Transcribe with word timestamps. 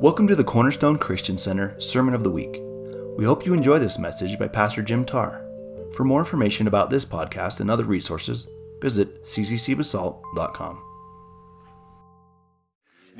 Welcome 0.00 0.26
to 0.28 0.34
the 0.34 0.42
Cornerstone 0.42 0.96
Christian 0.96 1.36
Center 1.36 1.78
Sermon 1.78 2.14
of 2.14 2.24
the 2.24 2.30
Week. 2.30 2.62
We 3.18 3.26
hope 3.26 3.44
you 3.44 3.52
enjoy 3.52 3.78
this 3.78 3.98
message 3.98 4.38
by 4.38 4.48
Pastor 4.48 4.80
Jim 4.80 5.04
Tarr. 5.04 5.46
For 5.92 6.04
more 6.04 6.20
information 6.20 6.66
about 6.66 6.88
this 6.88 7.04
podcast 7.04 7.60
and 7.60 7.70
other 7.70 7.84
resources, 7.84 8.48
visit 8.80 9.22
cccbasalt.com. 9.24 10.89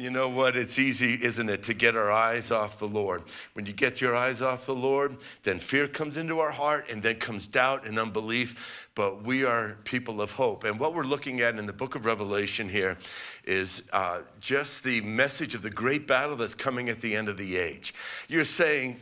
You 0.00 0.08
know 0.10 0.30
what? 0.30 0.56
It's 0.56 0.78
easy, 0.78 1.22
isn't 1.22 1.51
it, 1.51 1.62
to 1.64 1.74
get 1.74 1.94
our 1.94 2.10
eyes 2.10 2.50
off 2.50 2.78
the 2.78 2.88
Lord. 2.88 3.22
When 3.53 3.67
you 3.67 3.74
get 3.74 4.00
your 4.00 4.17
eyes 4.17 4.40
off 4.40 4.64
the 4.64 4.74
Lord, 4.74 5.19
then 5.42 5.58
fear 5.58 5.87
comes 5.87 6.17
into 6.17 6.40
our 6.40 6.50
heart 6.50 6.88
and 6.88 7.03
then 7.03 7.17
comes 7.17 7.46
doubt 7.46 7.87
and 7.87 7.99
unbelief. 7.99 8.88
But 8.94 9.24
we 9.24 9.44
are 9.44 9.76
people 9.85 10.22
of 10.22 10.32
hope. 10.32 10.64
And 10.64 10.81
what 10.81 10.94
we're 10.94 11.03
looking 11.03 11.42
at 11.42 11.58
in 11.58 11.67
the 11.67 11.74
book 11.74 11.96
of 11.96 12.06
Revelation 12.06 12.67
here 12.67 12.96
is 13.44 13.82
uh, 13.92 14.21
just 14.40 14.85
the 14.85 15.03
message 15.03 15.54
of 15.54 15.60
the 15.60 15.71
great 15.71 16.06
battle 16.06 16.34
that's 16.34 16.55
coming 16.55 16.88
at 16.88 17.02
the 17.02 17.14
end 17.14 17.28
of 17.28 17.37
the 17.37 17.59
age. 17.59 17.92
You're 18.26 18.46
saying, 18.46 18.96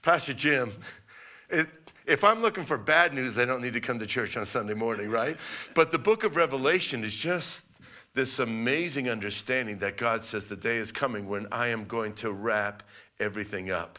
Pastor 0.00 0.32
Jim, 0.32 0.72
it, 1.50 1.68
if 2.06 2.24
I'm 2.24 2.40
looking 2.40 2.64
for 2.64 2.78
bad 2.78 3.12
news, 3.12 3.38
I 3.38 3.44
don't 3.44 3.60
need 3.60 3.74
to 3.74 3.82
come 3.82 3.98
to 3.98 4.06
church 4.06 4.34
on 4.38 4.46
Sunday 4.46 4.72
morning, 4.72 5.10
right? 5.10 5.36
But 5.74 5.92
the 5.92 5.98
book 5.98 6.24
of 6.24 6.36
Revelation 6.36 7.04
is 7.04 7.14
just 7.14 7.64
this 8.14 8.38
amazing 8.38 9.08
understanding 9.08 9.78
that 9.78 9.96
God 9.96 10.24
says 10.24 10.46
the 10.46 10.56
day 10.56 10.76
is 10.76 10.92
coming 10.92 11.28
when 11.28 11.46
I 11.52 11.68
am 11.68 11.84
going 11.84 12.14
to 12.14 12.32
wrap 12.32 12.82
everything 13.20 13.70
up. 13.70 13.98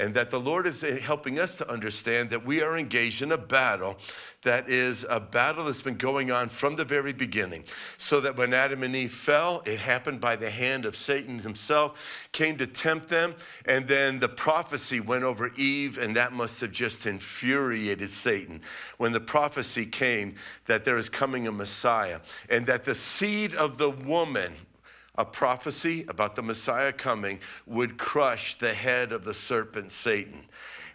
And 0.00 0.14
that 0.14 0.30
the 0.30 0.40
Lord 0.40 0.66
is 0.66 0.82
eh, 0.82 0.98
helping 0.98 1.38
us 1.38 1.58
to 1.58 1.70
understand 1.70 2.30
that 2.30 2.46
we 2.46 2.62
are 2.62 2.78
engaged 2.78 3.20
in 3.20 3.32
a 3.32 3.36
battle 3.36 3.98
that 4.42 4.70
is 4.70 5.04
a 5.10 5.20
battle 5.20 5.66
that's 5.66 5.82
been 5.82 5.98
going 5.98 6.30
on 6.30 6.48
from 6.48 6.76
the 6.76 6.84
very 6.84 7.12
beginning. 7.12 7.64
So 7.98 8.20
that 8.22 8.34
when 8.34 8.54
Adam 8.54 8.82
and 8.82 8.96
Eve 8.96 9.12
fell, 9.12 9.62
it 9.66 9.78
happened 9.78 10.18
by 10.18 10.36
the 10.36 10.48
hand 10.48 10.86
of 10.86 10.96
Satan 10.96 11.40
himself, 11.40 11.98
came 12.32 12.56
to 12.56 12.66
tempt 12.66 13.08
them, 13.08 13.34
and 13.66 13.86
then 13.86 14.18
the 14.18 14.30
prophecy 14.30 15.00
went 15.00 15.24
over 15.24 15.52
Eve, 15.56 15.98
and 15.98 16.16
that 16.16 16.32
must 16.32 16.62
have 16.62 16.72
just 16.72 17.04
infuriated 17.04 18.08
Satan 18.08 18.62
when 18.96 19.12
the 19.12 19.20
prophecy 19.20 19.84
came 19.84 20.36
that 20.64 20.86
there 20.86 20.96
is 20.96 21.10
coming 21.10 21.46
a 21.46 21.52
Messiah, 21.52 22.20
and 22.48 22.66
that 22.66 22.84
the 22.84 22.94
seed 22.94 23.54
of 23.54 23.76
the 23.76 23.90
woman 23.90 24.54
a 25.20 25.24
prophecy 25.24 26.06
about 26.08 26.34
the 26.34 26.42
Messiah 26.42 26.94
coming 26.94 27.40
would 27.66 27.98
crush 27.98 28.56
the 28.58 28.72
head 28.72 29.12
of 29.12 29.22
the 29.22 29.34
serpent 29.34 29.90
Satan. 29.90 30.46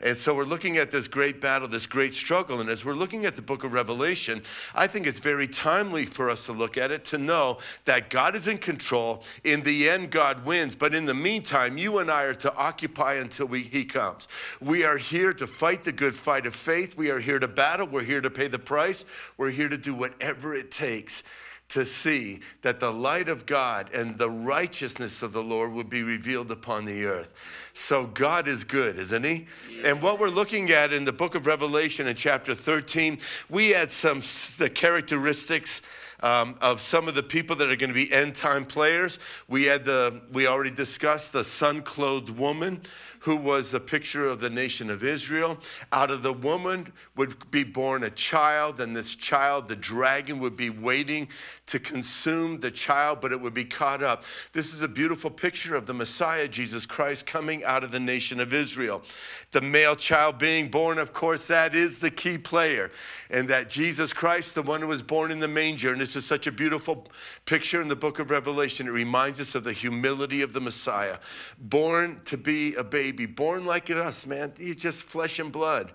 And 0.02 0.18
so 0.18 0.34
we're 0.34 0.46
looking 0.46 0.78
at 0.78 0.90
this 0.92 1.08
great 1.08 1.40
battle, 1.40 1.68
this 1.68 1.86
great 1.86 2.16
struggle. 2.16 2.60
And 2.60 2.68
as 2.68 2.84
we're 2.84 2.96
looking 2.96 3.26
at 3.26 3.36
the 3.36 3.44
book 3.44 3.64
of 3.64 3.72
Revelation, 3.72 4.42
I 4.74 4.88
think 4.88 5.06
it's 5.06 5.20
very 5.20 5.48
timely 5.48 6.08
for 6.08 6.30
us 6.30 6.46
to 6.48 6.54
look 6.54 6.76
at 6.76 6.92
it 6.92 7.06
to 7.06 7.20
know 7.20 7.60
that 7.86 8.10
God 8.10 8.36
is 8.36 8.48
in 8.48 8.58
control. 8.58 9.24
In 9.44 9.62
the 9.62 9.88
end, 9.88 10.10
God 10.10 10.44
wins. 10.44 10.74
But 10.74 10.96
in 10.96 11.06
the 11.06 11.14
meantime, 11.14 11.78
you 11.78 12.00
and 12.00 12.10
I 12.10 12.24
are 12.24 12.36
to 12.36 12.54
occupy 12.56 13.14
until 13.14 13.46
we, 13.46 13.62
He 13.62 13.86
comes. 13.86 14.28
We 14.60 14.84
are 14.84 14.98
here 14.98 15.34
to 15.36 15.46
fight 15.46 15.84
the 15.84 15.92
good 15.92 16.16
fight 16.16 16.48
of 16.48 16.56
faith. 16.56 16.98
We 16.98 17.12
are 17.12 17.20
here 17.20 17.40
to 17.40 17.48
battle. 17.48 17.88
We're 17.88 18.04
here 18.04 18.22
to 18.22 18.32
pay 18.32 18.48
the 18.48 18.60
price. 18.60 19.06
We're 19.38 19.52
here 19.52 19.70
to 19.70 19.78
do 19.78 19.94
whatever 19.94 20.56
it 20.56 20.72
takes 20.72 21.22
to 21.70 21.86
see 21.86 22.40
that 22.62 22.80
the 22.80 22.92
light 22.92 23.28
of 23.28 23.46
God 23.46 23.90
and 23.94 24.18
the 24.18 24.30
righteousness 24.30 25.22
of 25.22 25.34
the 25.34 25.44
Lord 25.44 25.74
would 25.74 25.90
be 25.90 26.04
revealed 26.04 26.52
upon 26.52 26.86
the 26.86 27.06
earth. 27.06 27.32
So 27.74 28.06
God 28.06 28.48
is 28.48 28.64
good, 28.64 28.98
isn't 29.00 29.24
He? 29.24 29.48
Yes. 29.70 29.86
And 29.86 30.02
what 30.02 30.20
we're 30.20 30.30
looking 30.30 30.72
at 30.72 30.94
in 30.94 31.06
the 31.06 31.12
book 31.12 31.36
of 31.36 31.46
Revelation 31.46 32.08
in 32.08 32.16
chapter 32.16 32.56
13, 32.56 33.18
we 33.50 33.70
had 33.70 33.90
some 33.90 34.22
the 34.58 34.70
characteristics 34.70 35.82
um, 36.22 36.56
of 36.62 36.82
some 36.82 37.08
of 37.08 37.16
the 37.16 37.24
people 37.24 37.56
that 37.58 37.70
are 37.70 37.76
going 37.76 37.90
to 37.90 37.94
be 37.94 38.12
end 38.12 38.36
time 38.36 38.66
players. 38.66 39.20
We 39.48 39.66
had 39.66 39.86
the 39.86 40.22
we 40.32 40.48
already 40.48 40.72
discussed 40.72 41.34
the 41.34 41.44
sun 41.44 41.82
clothed 41.82 42.30
woman 42.30 42.82
who 43.26 43.36
was 43.36 43.74
a 43.74 43.80
picture 43.80 44.28
of 44.28 44.40
the 44.40 44.52
nation 44.52 44.88
of 44.88 45.04
Israel. 45.04 45.58
Out 45.92 46.12
of 46.12 46.22
the 46.22 46.32
woman 46.32 46.94
would 47.16 47.50
be 47.50 47.64
born 47.64 48.04
a 48.04 48.10
child, 48.12 48.80
and 48.80 48.96
this 48.96 49.16
child, 49.16 49.68
the 49.68 49.76
dragon, 49.76 50.38
would 50.40 50.56
be 50.56 50.70
waiting 50.70 51.28
to 51.66 51.80
consume 51.80 52.60
the 52.60 52.70
child, 52.70 53.22
but 53.22 53.32
it 53.32 53.42
would 53.42 53.56
be 53.56 53.66
caught 53.66 54.04
up. 54.04 54.26
This 54.54 54.76
is 54.76 54.84
a 54.84 54.88
beautiful 54.88 55.32
picture 55.32 55.76
of 55.76 55.88
the 55.88 55.94
Messiah, 55.94 56.48
Jesus 56.48 56.86
Christ, 56.86 57.26
coming 57.26 57.64
out 57.64 57.84
of 57.84 57.92
the 57.92 58.00
nation 58.00 58.40
of 58.40 58.54
Israel. 58.54 59.02
The 59.50 59.62
male 59.62 59.96
child 59.96 60.38
being 60.38 60.70
born, 60.70 61.00
of 61.00 61.12
course, 61.12 61.48
that 61.48 61.74
is 61.74 61.98
the 61.98 62.12
key 62.12 62.38
player. 62.38 62.92
And 63.32 63.48
that 63.48 63.72
Jesus 63.72 64.14
Christ, 64.14 64.54
the 64.54 64.62
one 64.62 64.82
who 64.82 64.88
was 64.88 65.02
born 65.02 65.32
in 65.32 65.40
the 65.40 65.48
manger, 65.48 65.92
and 65.92 66.00
this 66.06 66.16
is 66.16 66.24
such 66.24 66.46
a 66.46 66.52
beautiful 66.52 67.08
picture 67.48 67.82
in 67.82 67.88
the 67.88 67.96
book 67.96 68.20
of 68.20 68.30
Revelation. 68.30 68.86
It 68.86 68.92
reminds 68.92 69.40
us 69.40 69.56
of 69.56 69.64
the 69.64 69.74
humility 69.74 70.44
of 70.44 70.54
the 70.54 70.62
Messiah, 70.62 71.18
born 71.58 72.22
to 72.26 72.38
be 72.38 72.76
a 72.76 72.84
baby 72.84 73.26
born 73.26 73.66
like 73.66 73.90
us, 73.90 74.24
man. 74.24 74.54
He's 74.56 74.76
just 74.76 75.02
flesh 75.02 75.40
and 75.40 75.52
blood. 75.52 75.94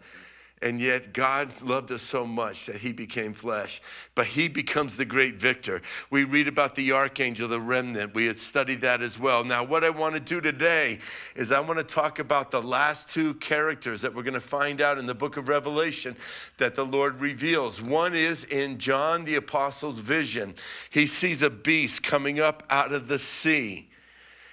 And 0.62 0.78
yet, 0.78 1.14
God 1.14 1.62
loved 1.62 1.90
us 1.90 2.02
so 2.02 2.26
much 2.26 2.66
that 2.66 2.76
he 2.76 2.92
became 2.92 3.32
flesh. 3.32 3.80
But 4.14 4.26
he 4.26 4.46
becomes 4.46 4.96
the 4.96 5.06
great 5.06 5.36
victor. 5.36 5.80
We 6.10 6.24
read 6.24 6.48
about 6.48 6.74
the 6.74 6.92
archangel, 6.92 7.48
the 7.48 7.58
remnant. 7.58 8.14
We 8.14 8.26
had 8.26 8.36
studied 8.36 8.82
that 8.82 9.00
as 9.00 9.18
well. 9.18 9.42
Now, 9.42 9.64
what 9.64 9.84
I 9.84 9.90
want 9.90 10.16
to 10.16 10.20
do 10.20 10.38
today 10.38 10.98
is 11.34 11.50
I 11.50 11.60
want 11.60 11.78
to 11.78 11.84
talk 11.84 12.18
about 12.18 12.50
the 12.50 12.60
last 12.60 13.08
two 13.08 13.34
characters 13.34 14.02
that 14.02 14.14
we're 14.14 14.22
going 14.22 14.34
to 14.34 14.40
find 14.40 14.82
out 14.82 14.98
in 14.98 15.06
the 15.06 15.14
book 15.14 15.38
of 15.38 15.48
Revelation 15.48 16.14
that 16.58 16.74
the 16.74 16.84
Lord 16.84 17.22
reveals. 17.22 17.80
One 17.80 18.14
is 18.14 18.44
in 18.44 18.76
John 18.76 19.24
the 19.24 19.36
Apostle's 19.36 20.00
vision, 20.00 20.54
he 20.90 21.06
sees 21.06 21.40
a 21.40 21.48
beast 21.48 22.02
coming 22.02 22.38
up 22.38 22.64
out 22.68 22.92
of 22.92 23.08
the 23.08 23.18
sea. 23.18 23.88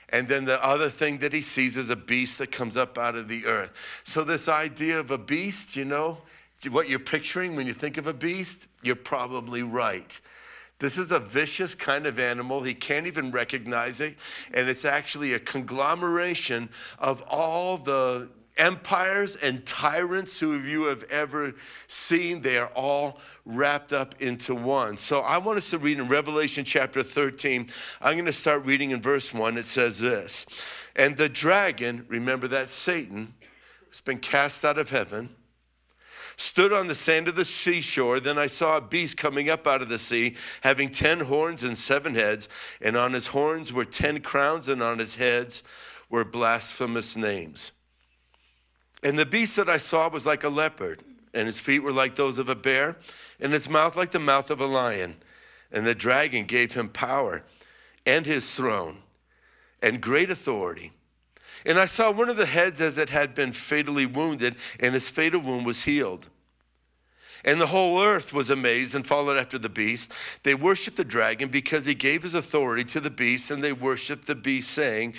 And 0.09 0.29
then 0.29 0.45
the 0.45 0.63
other 0.63 0.89
thing 0.89 1.17
that 1.19 1.33
he 1.33 1.41
sees 1.41 1.75
is 1.75 1.89
a 1.89 1.95
beast 1.95 2.37
that 2.37 2.51
comes 2.51 2.77
up 2.77 2.97
out 2.97 3.15
of 3.15 3.27
the 3.27 3.45
earth. 3.45 3.73
So, 4.03 4.23
this 4.23 4.47
idea 4.47 4.99
of 4.99 5.11
a 5.11 5.17
beast, 5.17 5.75
you 5.75 5.83
know, 5.83 6.19
what 6.69 6.89
you're 6.89 6.99
picturing 6.99 7.55
when 7.55 7.67
you 7.67 7.73
think 7.73 7.97
of 7.97 8.07
a 8.07 8.13
beast, 8.13 8.67
you're 8.81 8.95
probably 8.95 9.63
right. 9.63 10.19
This 10.79 10.97
is 10.97 11.11
a 11.11 11.19
vicious 11.19 11.73
kind 11.73 12.05
of 12.05 12.19
animal. 12.19 12.61
He 12.61 12.73
can't 12.73 13.07
even 13.07 13.31
recognize 13.31 13.99
it. 13.99 14.15
And 14.53 14.69
it's 14.69 14.85
actually 14.85 15.33
a 15.33 15.39
conglomeration 15.39 16.69
of 16.99 17.23
all 17.23 17.77
the 17.77 18.29
empires 18.57 19.35
and 19.35 19.65
tyrants 19.65 20.39
who 20.39 20.57
you 20.59 20.85
have 20.85 21.03
ever 21.03 21.53
seen. 21.87 22.41
They 22.41 22.57
are 22.57 22.71
all 22.75 23.19
wrapped 23.45 23.93
up 23.93 24.21
into 24.21 24.55
one. 24.55 24.97
So 24.97 25.21
I 25.21 25.37
want 25.37 25.57
us 25.57 25.69
to 25.71 25.77
read 25.77 25.99
in 25.99 26.07
Revelation 26.07 26.65
chapter 26.65 27.03
13. 27.03 27.69
I'm 28.01 28.13
going 28.13 28.25
to 28.25 28.33
start 28.33 28.65
reading 28.65 28.91
in 28.91 29.01
verse 29.01 29.33
1. 29.33 29.57
It 29.57 29.65
says 29.65 29.99
this 29.99 30.45
And 30.95 31.17
the 31.17 31.29
dragon, 31.29 32.05
remember 32.07 32.47
that 32.49 32.69
Satan, 32.69 33.33
has 33.89 34.01
been 34.01 34.19
cast 34.19 34.65
out 34.65 34.77
of 34.77 34.89
heaven 34.89 35.29
stood 36.37 36.71
on 36.71 36.87
the 36.87 36.95
sand 36.95 37.27
of 37.27 37.35
the 37.35 37.43
seashore. 37.43 38.19
Then 38.19 38.37
I 38.37 38.47
saw 38.47 38.77
a 38.77 38.81
beast 38.81 39.17
coming 39.17 39.49
up 39.49 39.67
out 39.67 39.81
of 39.81 39.89
the 39.89 39.97
sea, 39.97 40.35
having 40.61 40.91
ten 40.91 41.21
horns 41.21 41.63
and 41.63 41.77
seven 41.77 42.15
heads, 42.15 42.47
and 42.79 42.95
on 42.95 43.13
his 43.13 43.27
horns 43.27 43.73
were 43.73 43.85
ten 43.85 44.21
crowns, 44.21 44.69
and 44.69 44.81
on 44.81 44.99
his 44.99 45.15
heads 45.15 45.63
were 46.09 46.23
blasphemous 46.23 47.17
names. 47.17 47.71
And 49.03 49.17
the 49.17 49.25
beast 49.25 49.55
that 49.55 49.69
I 49.69 49.77
saw 49.77 50.09
was 50.09 50.25
like 50.25 50.43
a 50.43 50.49
leopard, 50.49 51.03
and 51.33 51.45
his 51.45 51.59
feet 51.59 51.79
were 51.79 51.91
like 51.91 52.15
those 52.15 52.37
of 52.37 52.49
a 52.49 52.55
bear, 52.55 52.97
and 53.39 53.53
his 53.53 53.69
mouth 53.69 53.95
like 53.95 54.11
the 54.11 54.19
mouth 54.19 54.49
of 54.49 54.59
a 54.59 54.65
lion. 54.65 55.17
And 55.71 55.85
the 55.85 55.95
dragon 55.95 56.45
gave 56.45 56.73
him 56.73 56.89
power 56.89 57.43
and 58.05 58.25
his 58.25 58.49
throne 58.51 58.99
and 59.81 60.01
great 60.01 60.29
authority. 60.29 60.93
And 61.65 61.77
I 61.77 61.85
saw 61.85 62.11
one 62.11 62.29
of 62.29 62.37
the 62.37 62.45
heads 62.45 62.79
as 62.81 62.97
it 62.97 63.09
had 63.09 63.35
been 63.35 63.51
fatally 63.51 64.05
wounded, 64.05 64.55
and 64.79 64.93
his 64.93 65.09
fatal 65.09 65.41
wound 65.41 65.65
was 65.65 65.83
healed. 65.83 66.29
And 67.43 67.61
the 67.61 67.67
whole 67.67 68.01
earth 68.01 68.33
was 68.33 68.49
amazed 68.49 68.95
and 68.95 69.05
followed 69.05 69.37
after 69.37 69.57
the 69.57 69.69
beast. 69.69 70.11
They 70.43 70.55
worshiped 70.55 70.97
the 70.97 71.03
dragon 71.03 71.49
because 71.49 71.85
he 71.85 71.93
gave 71.93 72.23
his 72.23 72.33
authority 72.33 72.83
to 72.85 72.99
the 72.99 73.09
beast, 73.09 73.51
and 73.51 73.63
they 73.63 73.73
worshiped 73.73 74.27
the 74.27 74.35
beast, 74.35 74.71
saying, 74.71 75.13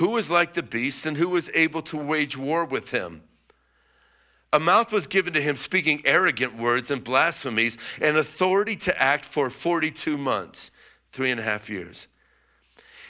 Who 0.00 0.16
is 0.16 0.30
like 0.30 0.54
the 0.54 0.62
beast, 0.62 1.04
and 1.04 1.18
who 1.18 1.36
is 1.36 1.50
able 1.52 1.82
to 1.82 1.96
wage 1.98 2.34
war 2.34 2.64
with 2.64 2.88
him? 2.88 3.20
A 4.50 4.58
mouth 4.58 4.92
was 4.92 5.06
given 5.06 5.34
to 5.34 5.42
him 5.42 5.56
speaking 5.56 6.00
arrogant 6.06 6.56
words 6.56 6.90
and 6.90 7.04
blasphemies, 7.04 7.76
and 8.00 8.16
authority 8.16 8.76
to 8.76 8.98
act 8.98 9.26
for 9.26 9.50
42 9.50 10.16
months, 10.16 10.70
three 11.12 11.30
and 11.30 11.38
a 11.38 11.42
half 11.42 11.68
years. 11.68 12.06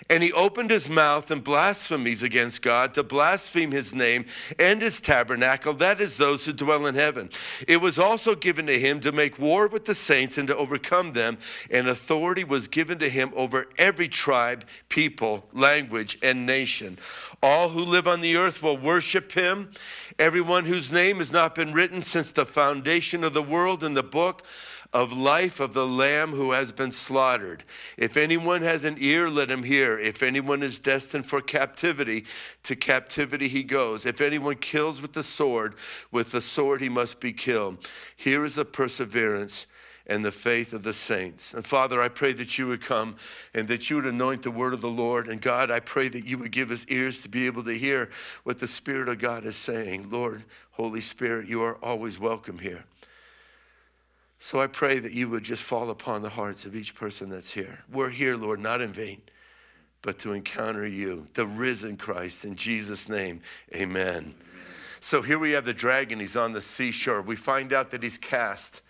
And 0.08 0.23
he 0.23 0.32
opened 0.32 0.70
his 0.70 0.88
mouth 0.88 1.31
in 1.31 1.41
blasphemies 1.41 2.23
against 2.23 2.62
God 2.62 2.94
to 2.94 3.02
blaspheme 3.02 3.70
his 3.70 3.94
name 3.94 4.25
and 4.58 4.82
his 4.82 5.00
tabernacle, 5.00 5.75
that 5.75 6.00
is, 6.00 6.17
those 6.17 6.47
who 6.47 6.52
dwell 6.52 6.87
in 6.87 6.94
heaven. 6.94 7.31
It 7.69 7.79
was 7.79 7.99
also 7.99 8.35
given 8.35 8.67
to 8.67 8.79
him 8.79 9.00
to 9.00 9.12
make 9.12 9.38
war 9.38 9.69
with 9.69 9.85
the 9.85 9.94
saints 9.94 10.38
and 10.38 10.49
to 10.49 10.56
overcome 10.56 11.12
them, 11.12 11.38
and 11.70 11.87
authority 11.87 12.44
was 12.44 12.67
given 12.67 12.99
to 12.99 13.08
him 13.08 13.31
over 13.37 13.67
every 13.79 14.08
tribe, 14.08 14.64
people, 14.88 15.47
language, 15.52 16.19
and 16.23 16.46
nation. 16.46 16.99
All 17.43 17.70
who 17.70 17.85
live 17.85 18.08
on 18.08 18.20
the 18.20 18.37
earth 18.37 18.62
will 18.62 18.76
worship 18.76 19.32
him, 19.32 19.70
everyone 20.19 20.64
whose 20.64 20.93
name 20.93 21.19
has 21.19 21.32
not 21.32 21.55
been 21.55 21.73
written 21.73 22.03
since 22.03 22.31
the 22.31 22.44
foundation 22.44 23.25
of 23.25 23.32
the 23.32 23.43
world 23.43 23.82
in 23.82 23.94
the 23.94 24.03
book 24.03 24.43
of 24.92 25.12
life 25.12 25.60
of 25.60 25.72
the 25.72 25.87
Lamb 25.87 26.31
who 26.31 26.50
has 26.52 26.72
been 26.72 26.90
slaughtered. 26.90 27.64
If 27.96 28.16
anyone 28.16 28.62
has 28.62 28.84
an 28.84 28.96
ear, 28.98 29.31
let 29.31 29.50
him 29.50 29.62
hear. 29.62 29.98
If 29.98 30.22
anyone 30.22 30.62
is 30.62 30.81
destined 30.81 31.26
for 31.26 31.40
captivity, 31.40 32.25
to 32.64 32.75
captivity 32.75 33.46
he 33.46 33.62
goes. 33.62 34.04
If 34.04 34.20
anyone 34.20 34.56
kills 34.56 35.00
with 35.00 35.12
the 35.12 35.22
sword, 35.22 35.75
with 36.10 36.32
the 36.32 36.40
sword 36.40 36.81
he 36.81 36.88
must 36.88 37.20
be 37.20 37.32
killed. 37.32 37.88
Here 38.16 38.44
is 38.44 38.56
the 38.56 38.64
perseverance 38.64 39.66
and 40.06 40.25
the 40.25 40.32
faith 40.32 40.72
of 40.72 40.82
the 40.82 40.93
saints. 40.93 41.54
And 41.54 41.64
Father, 41.64 42.02
I 42.02 42.08
pray 42.08 42.32
that 42.32 42.58
you 42.58 42.66
would 42.66 42.82
come 42.82 43.14
and 43.54 43.69
that 43.69 43.88
you 43.88 43.96
would 43.96 44.06
anoint 44.06 44.43
the 44.43 44.50
word 44.50 44.75
of 44.75 44.81
the 44.81 44.88
Lord. 44.88 45.28
And 45.28 45.40
God, 45.40 45.70
I 45.70 45.78
pray 45.78 46.08
that 46.08 46.26
you 46.26 46.36
would 46.38 46.50
give 46.50 46.72
us 46.72 46.84
ears 46.88 47.20
to 47.20 47.28
be 47.28 47.46
able 47.46 47.62
to 47.62 47.78
hear 47.78 48.10
what 48.43 48.58
the 48.58 48.66
Spirit 48.66 49.08
of 49.08 49.20
God 49.20 49.46
is 49.46 49.54
saying. 49.54 50.10
Lord, 50.10 50.43
Holy 50.72 51.00
Spirit, 51.00 51.48
you 51.48 51.62
are 51.62 51.76
always 51.76 52.19
welcome 52.19 52.58
here. 52.58 52.84
So 54.42 54.58
I 54.58 54.69
pray 54.69 54.98
that 54.98 55.12
you 55.12 55.28
would 55.28 55.44
just 55.44 55.62
fall 55.62 55.90
upon 55.90 56.22
the 56.22 56.31
hearts 56.31 56.64
of 56.64 56.75
each 56.75 56.94
person 56.94 57.28
that's 57.28 57.50
here. 57.50 57.81
We're 57.92 58.08
here, 58.08 58.38
Lord, 58.38 58.58
not 58.58 58.81
in 58.81 58.90
vain, 58.90 59.20
but 60.00 60.19
to 60.20 60.32
encounter 60.32 60.87
you, 60.87 61.28
the 61.34 61.46
risen 61.46 61.98
Christ. 61.98 62.46
In 62.46 62.56
Jesus' 62.56 63.06
name, 63.06 63.42
amen. 63.75 64.06
amen. 64.06 64.34
So 64.98 65.20
here 65.20 65.38
we 65.38 65.50
have 65.52 65.66
the 65.66 65.75
dragon. 65.75 66.20
He's 66.20 66.38
on 66.38 66.54
the 66.54 66.62
seashore. 66.62 67.20
We 67.20 67.37
find 67.37 67.70
out 67.70 67.90
that 67.90 68.02
he's 68.02 68.16
cast 68.16 68.81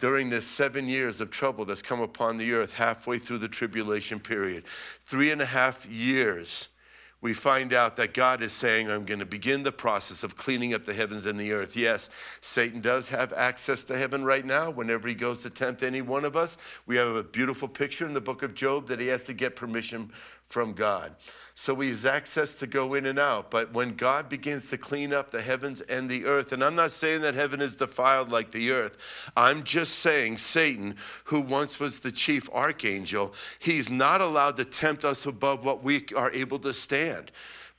during 0.00 0.28
this 0.28 0.46
seven 0.46 0.88
years 0.88 1.20
of 1.20 1.30
trouble 1.30 1.64
that's 1.64 1.82
come 1.82 2.00
upon 2.00 2.36
the 2.36 2.52
earth 2.52 2.72
halfway 2.72 3.18
through 3.18 3.38
the 3.38 3.48
tribulation 3.48 4.18
period. 4.18 4.64
Three 5.04 5.30
and 5.30 5.40
a 5.40 5.46
half 5.46 5.86
years, 5.86 6.68
we 7.22 7.34
find 7.34 7.72
out 7.72 7.96
that 7.96 8.14
God 8.14 8.42
is 8.42 8.52
saying, 8.52 8.90
I'm 8.90 9.04
going 9.04 9.20
to 9.20 9.26
begin 9.26 9.62
the 9.62 9.72
process 9.72 10.24
of 10.24 10.36
cleaning 10.36 10.72
up 10.72 10.86
the 10.86 10.94
heavens 10.94 11.26
and 11.26 11.38
the 11.38 11.52
earth. 11.52 11.76
Yes, 11.76 12.08
Satan 12.40 12.80
does 12.80 13.08
have 13.08 13.32
access 13.34 13.84
to 13.84 13.98
heaven 13.98 14.24
right 14.24 14.44
now 14.44 14.70
whenever 14.70 15.06
he 15.06 15.14
goes 15.14 15.42
to 15.42 15.50
tempt 15.50 15.82
any 15.82 16.00
one 16.00 16.24
of 16.24 16.34
us. 16.34 16.56
We 16.86 16.96
have 16.96 17.14
a 17.14 17.22
beautiful 17.22 17.68
picture 17.68 18.06
in 18.06 18.14
the 18.14 18.20
book 18.20 18.42
of 18.42 18.54
Job 18.54 18.88
that 18.88 19.00
he 19.00 19.08
has 19.08 19.24
to 19.24 19.34
get 19.34 19.54
permission 19.54 20.12
from 20.50 20.74
God. 20.74 21.14
So 21.54 21.74
he 21.76 21.90
has 21.90 22.06
access 22.06 22.54
to 22.56 22.66
go 22.66 22.94
in 22.94 23.06
and 23.06 23.18
out. 23.18 23.50
But 23.50 23.72
when 23.72 23.94
God 23.94 24.28
begins 24.28 24.70
to 24.70 24.78
clean 24.78 25.12
up 25.12 25.30
the 25.30 25.42
heavens 25.42 25.80
and 25.82 26.08
the 26.08 26.24
earth, 26.24 26.52
and 26.52 26.64
I'm 26.64 26.74
not 26.74 26.90
saying 26.90 27.22
that 27.22 27.34
heaven 27.34 27.60
is 27.60 27.76
defiled 27.76 28.30
like 28.30 28.50
the 28.50 28.70
earth, 28.70 28.96
I'm 29.36 29.62
just 29.62 29.96
saying 29.96 30.38
Satan, 30.38 30.96
who 31.24 31.40
once 31.40 31.78
was 31.78 32.00
the 32.00 32.12
chief 32.12 32.48
archangel, 32.50 33.34
he's 33.58 33.90
not 33.90 34.20
allowed 34.20 34.56
to 34.56 34.64
tempt 34.64 35.04
us 35.04 35.26
above 35.26 35.64
what 35.64 35.82
we 35.82 36.06
are 36.16 36.30
able 36.32 36.58
to 36.60 36.72
stand 36.72 37.30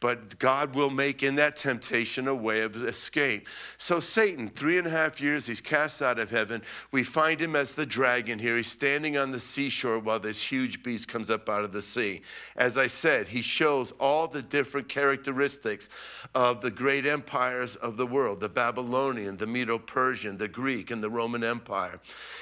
but 0.02 0.40
God 0.40 0.76
will 0.76 0.90
make 0.90 1.22
in 1.22 1.36
that 1.36 1.56
temptation 1.56 2.28
a 2.28 2.34
way 2.34 2.62
of 2.62 2.76
escape. 2.84 3.48
So, 3.78 4.00
Satan, 4.00 4.50
three 4.50 4.80
and 4.80 4.88
a 4.88 4.90
half 4.90 5.22
years, 5.22 5.46
he's 5.46 5.62
cast 5.62 6.02
out 6.02 6.18
of 6.18 6.32
heaven. 6.32 6.64
We 6.92 7.04
find 7.04 7.40
him 7.40 7.56
as 7.56 7.76
the 7.76 7.86
dragon 7.86 8.40
here. 8.40 8.58
He's 8.58 8.68
standing 8.68 9.16
on 9.16 9.32
the 9.32 9.40
seashore 9.40 10.00
while 10.00 10.20
this 10.20 10.42
huge 10.42 10.82
beast 10.82 11.08
comes 11.08 11.30
up 11.30 11.48
out 11.48 11.64
of 11.64 11.72
the 11.72 11.84
sea. 11.84 12.24
As 12.58 12.80
I 12.80 12.88
said, 12.88 13.30
he 13.30 13.44
shows 13.44 13.94
all 14.00 14.28
the 14.28 14.42
different 14.42 14.90
characteristics 14.90 15.88
of 16.34 16.62
the 16.62 16.72
great 16.72 17.06
empires 17.06 17.76
of 17.76 17.96
the 17.96 18.08
world 18.08 18.40
the 18.40 18.50
Babylonian, 18.50 19.38
the 19.38 19.46
Medo 19.46 19.78
Persian, 19.78 20.40
the 20.40 20.48
Greek, 20.48 20.90
and 20.90 21.04
the 21.04 21.12
Roman 21.12 21.44
Empire. 21.44 22.00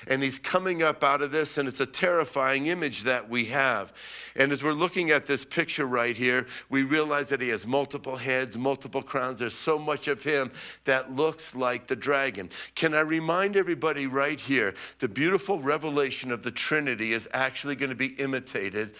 And 0.08 0.24
he's 0.24 0.40
coming 0.40 0.82
up 0.82 1.04
out 1.04 1.22
of 1.22 1.32
this, 1.32 1.58
and 1.58 1.68
it's 1.68 1.82
a 1.82 1.86
terrifying 1.86 2.68
image 2.68 3.04
that 3.04 3.30
we 3.30 3.46
have. 3.46 3.92
And 4.38 4.54
as 4.54 4.64
we're 4.64 4.72
looking 4.72 5.12
at 5.12 5.26
this 5.26 5.44
picture 5.44 5.86
right 5.86 6.16
here, 6.16 6.48
we 6.70 6.84
realize 6.84 7.28
that 7.30 7.42
he 7.42 7.49
has 7.50 7.68
multiple 7.68 8.16
heads, 8.16 8.58
multiple 8.58 9.02
crowns. 9.02 9.40
There's 9.40 9.54
so 9.54 9.78
much 9.78 10.08
of 10.08 10.24
him 10.24 10.52
that 10.86 11.16
looks 11.16 11.56
like 11.56 11.88
the 11.88 11.96
dragon. 11.96 12.50
Can 12.76 12.94
I 12.94 13.02
remind 13.02 13.56
everybody 13.56 14.08
right 14.08 14.40
here 14.40 14.74
the 15.00 15.08
beautiful 15.08 15.60
revelation 15.60 16.32
of 16.32 16.44
the 16.44 16.52
Trinity 16.52 17.14
is 17.14 17.28
actually 17.34 17.76
going 17.76 17.90
to 17.90 17.96
be 17.96 18.08
imitated 18.08 18.96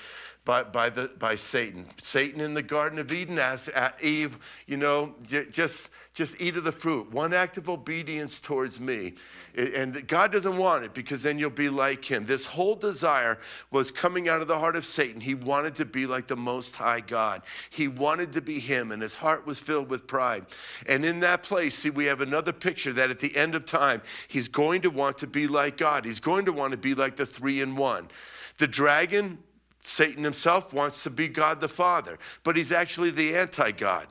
by, 0.46 0.64
by, 0.64 0.90
the, 0.90 1.12
by 1.20 1.36
Satan. 1.36 1.86
Satan 2.02 2.42
in 2.42 2.54
the 2.56 2.64
Garden 2.64 2.98
of 2.98 3.12
Eden 3.12 3.38
asked 3.38 3.70
uh, 3.76 3.92
Eve, 4.02 4.40
you 4.66 4.78
know, 4.78 5.14
just, 5.52 5.92
just 6.14 6.40
eat 6.42 6.58
of 6.58 6.64
the 6.64 6.72
fruit. 6.72 7.12
One 7.12 7.34
act 7.34 7.58
of 7.58 7.70
obedience 7.70 8.40
towards 8.40 8.80
me. 8.80 9.14
And 9.56 10.08
God 10.08 10.32
doesn't 10.32 10.58
want 10.58 10.86
it 10.86 10.94
because 10.94 11.24
then 11.24 11.40
you'll 11.40 11.50
be 11.50 11.70
like 11.70 12.06
him. 12.06 12.26
This 12.26 12.46
whole 12.46 12.76
desire 12.76 13.40
was 13.72 13.92
coming 13.92 14.30
out 14.30 14.42
of 14.42 14.48
the 14.48 14.60
heart 14.60 14.76
of 14.76 14.86
Satan. 14.86 15.22
He 15.22 15.34
wanted 15.34 15.76
to 15.76 15.86
be 15.86 16.06
like 16.06 16.28
the 16.28 16.36
Most 16.36 16.76
High 16.76 17.02
God. 17.02 17.42
He 17.70 17.88
wanted 17.88 18.34
to 18.34 18.42
be 18.42 18.60
him, 18.60 18.92
and 18.92 19.02
his 19.02 19.16
heart 19.16 19.46
was 19.46 19.60
filled 19.60 19.90
with 19.90 20.08
pride. 20.08 20.46
And 20.88 21.04
in 21.04 21.20
that 21.22 21.44
place, 21.44 21.76
see, 21.76 21.90
we 21.90 22.06
have 22.06 22.22
another 22.22 22.54
picture 22.54 22.94
that 22.94 23.10
at 23.10 23.20
the 23.20 23.36
end 23.36 23.56
of 23.56 23.66
time, 23.66 24.02
he's 24.28 24.48
going 24.48 24.82
to 24.84 24.90
want 24.90 25.18
to 25.20 25.28
be 25.28 25.48
like 25.48 25.78
God. 25.78 26.06
He's 26.06 26.20
going 26.20 26.46
to 26.46 26.54
want 26.54 26.72
to 26.72 26.78
be 26.78 26.94
like 26.94 27.16
the 27.16 27.26
three 27.26 27.62
in 27.62 27.76
one. 27.76 28.10
The 28.58 28.68
dragon, 28.68 29.40
Satan 29.82 30.24
himself, 30.24 30.74
wants 30.74 31.04
to 31.04 31.10
be 31.10 31.28
God 31.28 31.62
the 31.62 31.70
Father, 31.70 32.20
but 32.44 32.56
he's 32.56 32.72
actually 32.72 33.12
the 33.12 33.36
anti 33.36 33.72
God 33.72 34.08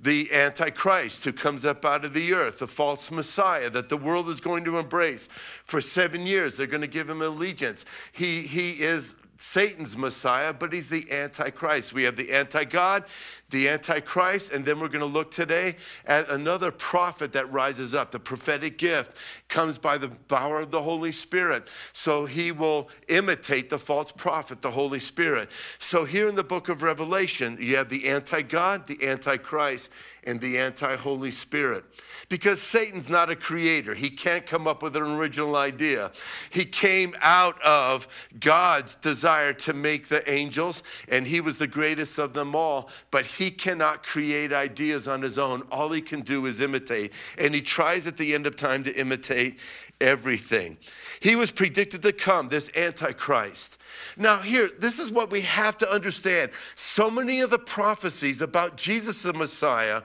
the 0.00 0.32
Antichrist 0.32 1.24
who 1.24 1.32
comes 1.32 1.64
up 1.64 1.84
out 1.84 2.04
of 2.04 2.14
the 2.14 2.32
earth, 2.32 2.60
the 2.60 2.68
false 2.68 3.10
Messiah 3.10 3.68
that 3.70 3.88
the 3.88 3.96
world 3.96 4.28
is 4.28 4.40
going 4.40 4.64
to 4.64 4.78
embrace. 4.78 5.28
For 5.64 5.80
seven 5.80 6.26
years, 6.26 6.56
they're 6.56 6.66
going 6.66 6.82
to 6.82 6.86
give 6.86 7.10
him 7.10 7.20
allegiance. 7.20 7.84
He, 8.12 8.42
he 8.42 8.82
is 8.82 9.16
Satan's 9.40 9.96
Messiah, 9.96 10.52
but 10.52 10.72
he's 10.72 10.88
the 10.88 11.10
Antichrist. 11.12 11.92
We 11.92 12.02
have 12.02 12.16
the 12.16 12.32
anti 12.32 12.64
God, 12.64 13.04
the 13.50 13.68
Antichrist, 13.68 14.52
and 14.52 14.64
then 14.64 14.80
we're 14.80 14.88
going 14.88 14.98
to 14.98 15.06
look 15.06 15.30
today 15.30 15.76
at 16.06 16.28
another 16.28 16.72
prophet 16.72 17.32
that 17.34 17.50
rises 17.52 17.94
up. 17.94 18.10
The 18.10 18.18
prophetic 18.18 18.78
gift 18.78 19.16
comes 19.46 19.78
by 19.78 19.96
the 19.96 20.08
power 20.08 20.60
of 20.60 20.72
the 20.72 20.82
Holy 20.82 21.12
Spirit. 21.12 21.70
So 21.92 22.26
he 22.26 22.50
will 22.50 22.90
imitate 23.06 23.70
the 23.70 23.78
false 23.78 24.10
prophet, 24.10 24.60
the 24.60 24.72
Holy 24.72 24.98
Spirit. 24.98 25.50
So 25.78 26.04
here 26.04 26.26
in 26.26 26.34
the 26.34 26.42
book 26.42 26.68
of 26.68 26.82
Revelation, 26.82 27.58
you 27.60 27.76
have 27.76 27.88
the 27.88 28.08
anti 28.08 28.42
God, 28.42 28.88
the 28.88 29.06
Antichrist, 29.06 29.90
and 30.28 30.40
the 30.42 30.58
anti 30.58 30.94
Holy 30.96 31.30
Spirit. 31.30 31.84
Because 32.28 32.60
Satan's 32.60 33.08
not 33.08 33.30
a 33.30 33.36
creator, 33.36 33.94
he 33.94 34.10
can't 34.10 34.44
come 34.44 34.66
up 34.66 34.82
with 34.82 34.94
an 34.94 35.02
original 35.02 35.56
idea. 35.56 36.12
He 36.50 36.66
came 36.66 37.16
out 37.22 37.60
of 37.62 38.06
God's 38.38 38.94
desire 38.96 39.54
to 39.54 39.72
make 39.72 40.08
the 40.08 40.28
angels, 40.30 40.82
and 41.08 41.26
he 41.26 41.40
was 41.40 41.56
the 41.56 41.66
greatest 41.66 42.18
of 42.18 42.34
them 42.34 42.54
all, 42.54 42.90
but 43.10 43.24
he 43.24 43.50
cannot 43.50 44.02
create 44.02 44.52
ideas 44.52 45.08
on 45.08 45.22
his 45.22 45.38
own. 45.38 45.62
All 45.72 45.90
he 45.90 46.02
can 46.02 46.20
do 46.20 46.44
is 46.44 46.60
imitate, 46.60 47.12
and 47.38 47.54
he 47.54 47.62
tries 47.62 48.06
at 48.06 48.18
the 48.18 48.34
end 48.34 48.46
of 48.46 48.56
time 48.56 48.84
to 48.84 48.94
imitate 48.94 49.58
everything. 50.00 50.78
He 51.20 51.36
was 51.36 51.50
predicted 51.50 52.02
to 52.02 52.12
come, 52.12 52.48
this 52.48 52.70
Antichrist. 52.76 53.78
Now, 54.16 54.38
here, 54.38 54.70
this 54.78 54.98
is 54.98 55.10
what 55.10 55.30
we 55.30 55.42
have 55.42 55.76
to 55.78 55.90
understand. 55.90 56.50
So 56.76 57.10
many 57.10 57.40
of 57.40 57.50
the 57.50 57.58
prophecies 57.58 58.40
about 58.40 58.76
Jesus 58.76 59.22
the 59.22 59.32
Messiah 59.32 60.02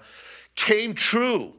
came 0.55 0.93
true. 0.93 1.53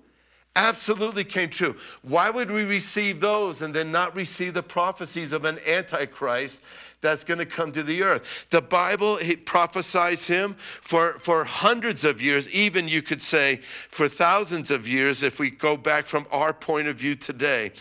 Absolutely 0.56 1.25
came 1.25 1.50
true. 1.50 1.76
Why 2.02 2.30
would 2.30 2.50
we 2.50 2.64
receive 2.64 3.20
those 3.20 3.61
and 3.61 3.75
then 3.75 3.90
not 3.90 4.14
receive 4.14 4.54
the 4.54 4.62
prophecies 4.62 5.32
of 5.32 5.44
an 5.44 5.59
Antichrist 5.66 6.62
that's 7.04 7.23
going 7.23 7.38
to 7.38 7.46
come 7.46 7.70
to 7.73 7.82
the 7.82 8.02
earth. 8.02 8.25
The 8.50 8.62
Bible 8.62 9.18
it 9.18 9.46
prophesies 9.46 10.26
him 10.26 10.56
for, 10.80 11.18
for 11.20 11.44
hundreds 11.44 12.04
of 12.04 12.20
years, 12.20 12.49
even 12.49 12.88
you 12.88 13.02
could 13.02 13.23
say 13.23 13.61
for 13.88 14.08
thousands 14.08 14.70
of 14.70 14.88
years 14.88 15.23
if 15.23 15.38
we 15.38 15.50
go 15.50 15.76
back 15.76 16.06
from 16.06 16.26
our 16.32 16.52
point 16.52 16.88
of 16.88 16.96
view 16.96 17.14
today. 17.14 17.73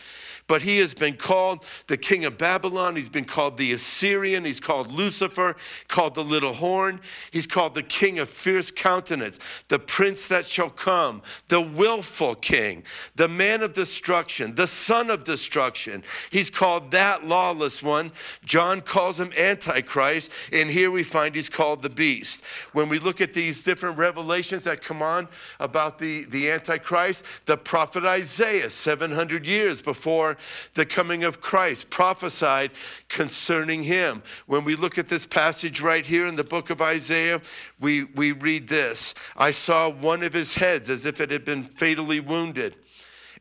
But 0.46 0.63
he 0.63 0.80
has 0.80 0.94
been 0.94 1.15
called 1.15 1.63
the 1.88 1.96
king 1.96 2.25
of 2.25 2.38
Babylon. 2.38 2.98
He's 2.98 3.08
been 3.08 3.24
called 3.25 3.58
the 3.58 3.72
Assyrian. 3.72 4.44
He's 4.44 4.60
called 4.60 4.92
Lucifer, 4.92 5.56
called 5.88 6.15
the 6.15 6.24
little 6.24 6.56
horn. 6.56 7.00
He's 7.32 7.48
called 7.48 7.75
the 7.75 7.84
king 7.84 8.20
of 8.20 8.27
fierce 8.27 8.70
countenance, 8.70 9.39
the 9.70 9.80
prince 9.80 10.27
that 10.27 10.46
shall 10.46 10.70
come, 10.70 11.22
the 11.48 11.62
willful 11.62 12.36
king, 12.36 12.84
the 13.15 13.30
man 13.30 13.63
of 13.63 13.74
destruction, 13.74 14.56
the 14.56 14.68
son 14.68 15.10
of 15.10 15.24
destruction. 15.24 16.03
He's 16.30 16.50
called 16.50 16.92
that 16.92 17.25
lawless 17.25 17.82
one. 17.82 18.12
John 18.44 18.82
calls 18.82 19.12
him 19.20 19.32
Antichrist. 19.38 20.29
And 20.51 20.70
here 20.70 20.91
we 20.91 21.03
find 21.03 21.36
he's 21.36 21.50
called 21.50 21.82
the 21.82 21.89
beast. 21.89 22.41
When 22.72 22.89
we 22.89 23.00
look 23.00 23.22
at 23.22 23.34
these 23.34 23.63
different 23.63 23.98
revelations 23.98 24.63
that 24.65 24.82
come 24.82 25.01
on 25.01 25.27
about 25.60 26.00
the, 26.00 26.25
the 26.25 26.50
Antichrist, 26.50 27.24
the 27.46 27.58
prophet 27.58 28.03
Isaiah, 28.05 28.70
700 28.70 29.46
years 29.46 29.82
before 29.82 30.38
the 30.74 30.86
coming 30.86 31.24
of 31.24 31.41
Christ, 31.41 31.89
prophesied 31.89 32.72
concerning 33.10 33.84
him. 33.84 34.24
When 34.46 34.63
we 34.63 34.75
look 34.75 34.98
at 34.98 35.10
this 35.10 35.25
passage 35.25 35.82
right 35.82 36.05
here 36.05 36.27
in 36.27 36.36
the 36.36 36.43
book 36.43 36.70
of 36.70 36.82
Isaiah, 36.82 37.41
we, 37.79 38.03
we 38.03 38.32
read 38.32 38.67
this 38.67 39.13
I 39.36 39.51
saw 39.51 39.89
one 39.89 40.24
of 40.24 40.34
his 40.34 40.53
heads 40.55 40.89
as 40.89 41.05
if 41.05 41.20
it 41.20 41.32
had 41.32 41.46
been 41.46 41.63
fatally 41.63 42.20
wounded 42.20 42.75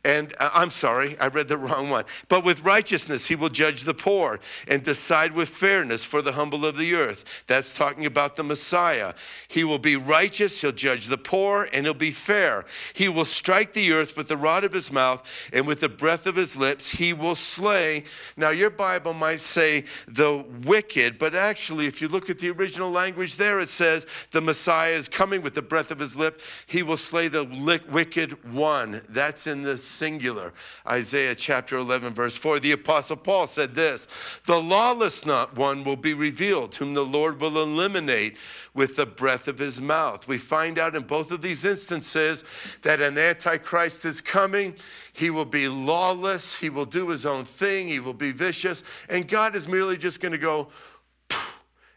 And 0.04 0.34
uh, 0.40 0.50
I'm 0.52 0.70
sorry, 0.70 1.18
I 1.20 1.28
read 1.28 1.46
the 1.46 1.56
wrong 1.62 1.88
one. 1.88 2.04
But 2.28 2.44
with 2.44 2.62
righteousness 2.62 3.26
he 3.26 3.36
will 3.36 3.48
judge 3.48 3.84
the 3.84 3.94
poor 3.94 4.40
and 4.66 4.82
decide 4.82 5.32
with 5.32 5.48
fairness 5.48 6.04
for 6.04 6.22
the 6.22 6.32
humble 6.32 6.66
of 6.66 6.76
the 6.76 6.94
earth. 6.94 7.24
That's 7.46 7.72
talking 7.72 8.04
about 8.04 8.36
the 8.36 8.42
Messiah. 8.42 9.14
He 9.46 9.62
will 9.62 9.78
be 9.78 9.96
righteous, 9.96 10.60
he'll 10.60 10.72
judge 10.72 11.06
the 11.06 11.18
poor, 11.18 11.68
and 11.72 11.86
he'll 11.86 11.94
be 11.94 12.10
fair. 12.10 12.64
He 12.94 13.08
will 13.08 13.24
strike 13.24 13.74
the 13.74 13.92
earth 13.92 14.16
with 14.16 14.28
the 14.28 14.36
rod 14.36 14.64
of 14.64 14.72
his 14.72 14.90
mouth, 14.90 15.22
and 15.52 15.66
with 15.66 15.80
the 15.80 15.88
breath 15.88 16.26
of 16.26 16.36
his 16.36 16.56
lips 16.56 16.90
he 16.90 17.12
will 17.12 17.36
slay. 17.36 18.04
Now, 18.36 18.50
your 18.50 18.70
Bible 18.70 19.14
might 19.14 19.40
say 19.40 19.84
the 20.08 20.44
wicked, 20.64 21.18
but 21.18 21.34
actually, 21.34 21.86
if 21.86 22.02
you 22.02 22.08
look 22.08 22.28
at 22.28 22.40
the 22.40 22.50
original 22.50 22.90
language 22.90 23.36
there, 23.36 23.60
it 23.60 23.68
says 23.68 24.06
the 24.32 24.40
Messiah 24.40 24.92
is 24.92 25.08
coming 25.08 25.42
with 25.42 25.54
the 25.54 25.62
breath 25.62 25.90
of 25.90 25.98
his 25.98 26.16
lip. 26.16 26.40
He 26.66 26.82
will 26.82 26.96
slay 26.96 27.28
the 27.28 27.44
wicked 27.90 28.52
one. 28.52 29.02
That's 29.08 29.46
in 29.46 29.62
the 29.62 29.78
singular. 29.92 30.52
Isaiah 30.86 31.34
chapter 31.34 31.76
11, 31.76 32.14
verse 32.14 32.36
4. 32.36 32.60
The 32.60 32.72
Apostle 32.72 33.16
Paul 33.16 33.46
said 33.46 33.74
this 33.74 34.08
The 34.46 34.60
lawless 34.60 35.24
not 35.24 35.56
one 35.56 35.84
will 35.84 35.96
be 35.96 36.14
revealed, 36.14 36.74
whom 36.74 36.94
the 36.94 37.04
Lord 37.04 37.40
will 37.40 37.62
eliminate 37.62 38.36
with 38.74 38.96
the 38.96 39.06
breath 39.06 39.48
of 39.48 39.58
his 39.58 39.80
mouth. 39.80 40.26
We 40.26 40.38
find 40.38 40.78
out 40.78 40.94
in 40.94 41.02
both 41.02 41.30
of 41.30 41.42
these 41.42 41.64
instances 41.64 42.44
that 42.82 43.00
an 43.00 43.18
antichrist 43.18 44.04
is 44.04 44.20
coming. 44.20 44.74
He 45.12 45.30
will 45.30 45.44
be 45.44 45.68
lawless, 45.68 46.54
he 46.54 46.70
will 46.70 46.86
do 46.86 47.08
his 47.08 47.26
own 47.26 47.44
thing, 47.44 47.88
he 47.88 48.00
will 48.00 48.14
be 48.14 48.32
vicious, 48.32 48.82
and 49.08 49.28
God 49.28 49.54
is 49.54 49.68
merely 49.68 49.98
just 49.98 50.20
going 50.20 50.32
to 50.32 50.38
go, 50.38 50.68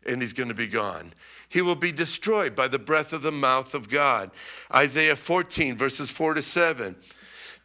and 0.06 0.22
he's 0.22 0.34
going 0.34 0.50
to 0.50 0.56
be 0.56 0.68
gone. 0.68 1.14
He 1.48 1.62
will 1.62 1.76
be 1.76 1.92
destroyed 1.92 2.56
by 2.56 2.68
the 2.68 2.80
breath 2.80 3.14
of 3.14 3.22
the 3.22 3.32
mouth 3.32 3.74
of 3.74 3.90
God. 3.90 4.32
Isaiah 4.74 5.16
14, 5.16 5.78
verses 5.78 6.10
4 6.10 6.34
to 6.36 6.42
7. 6.42 6.96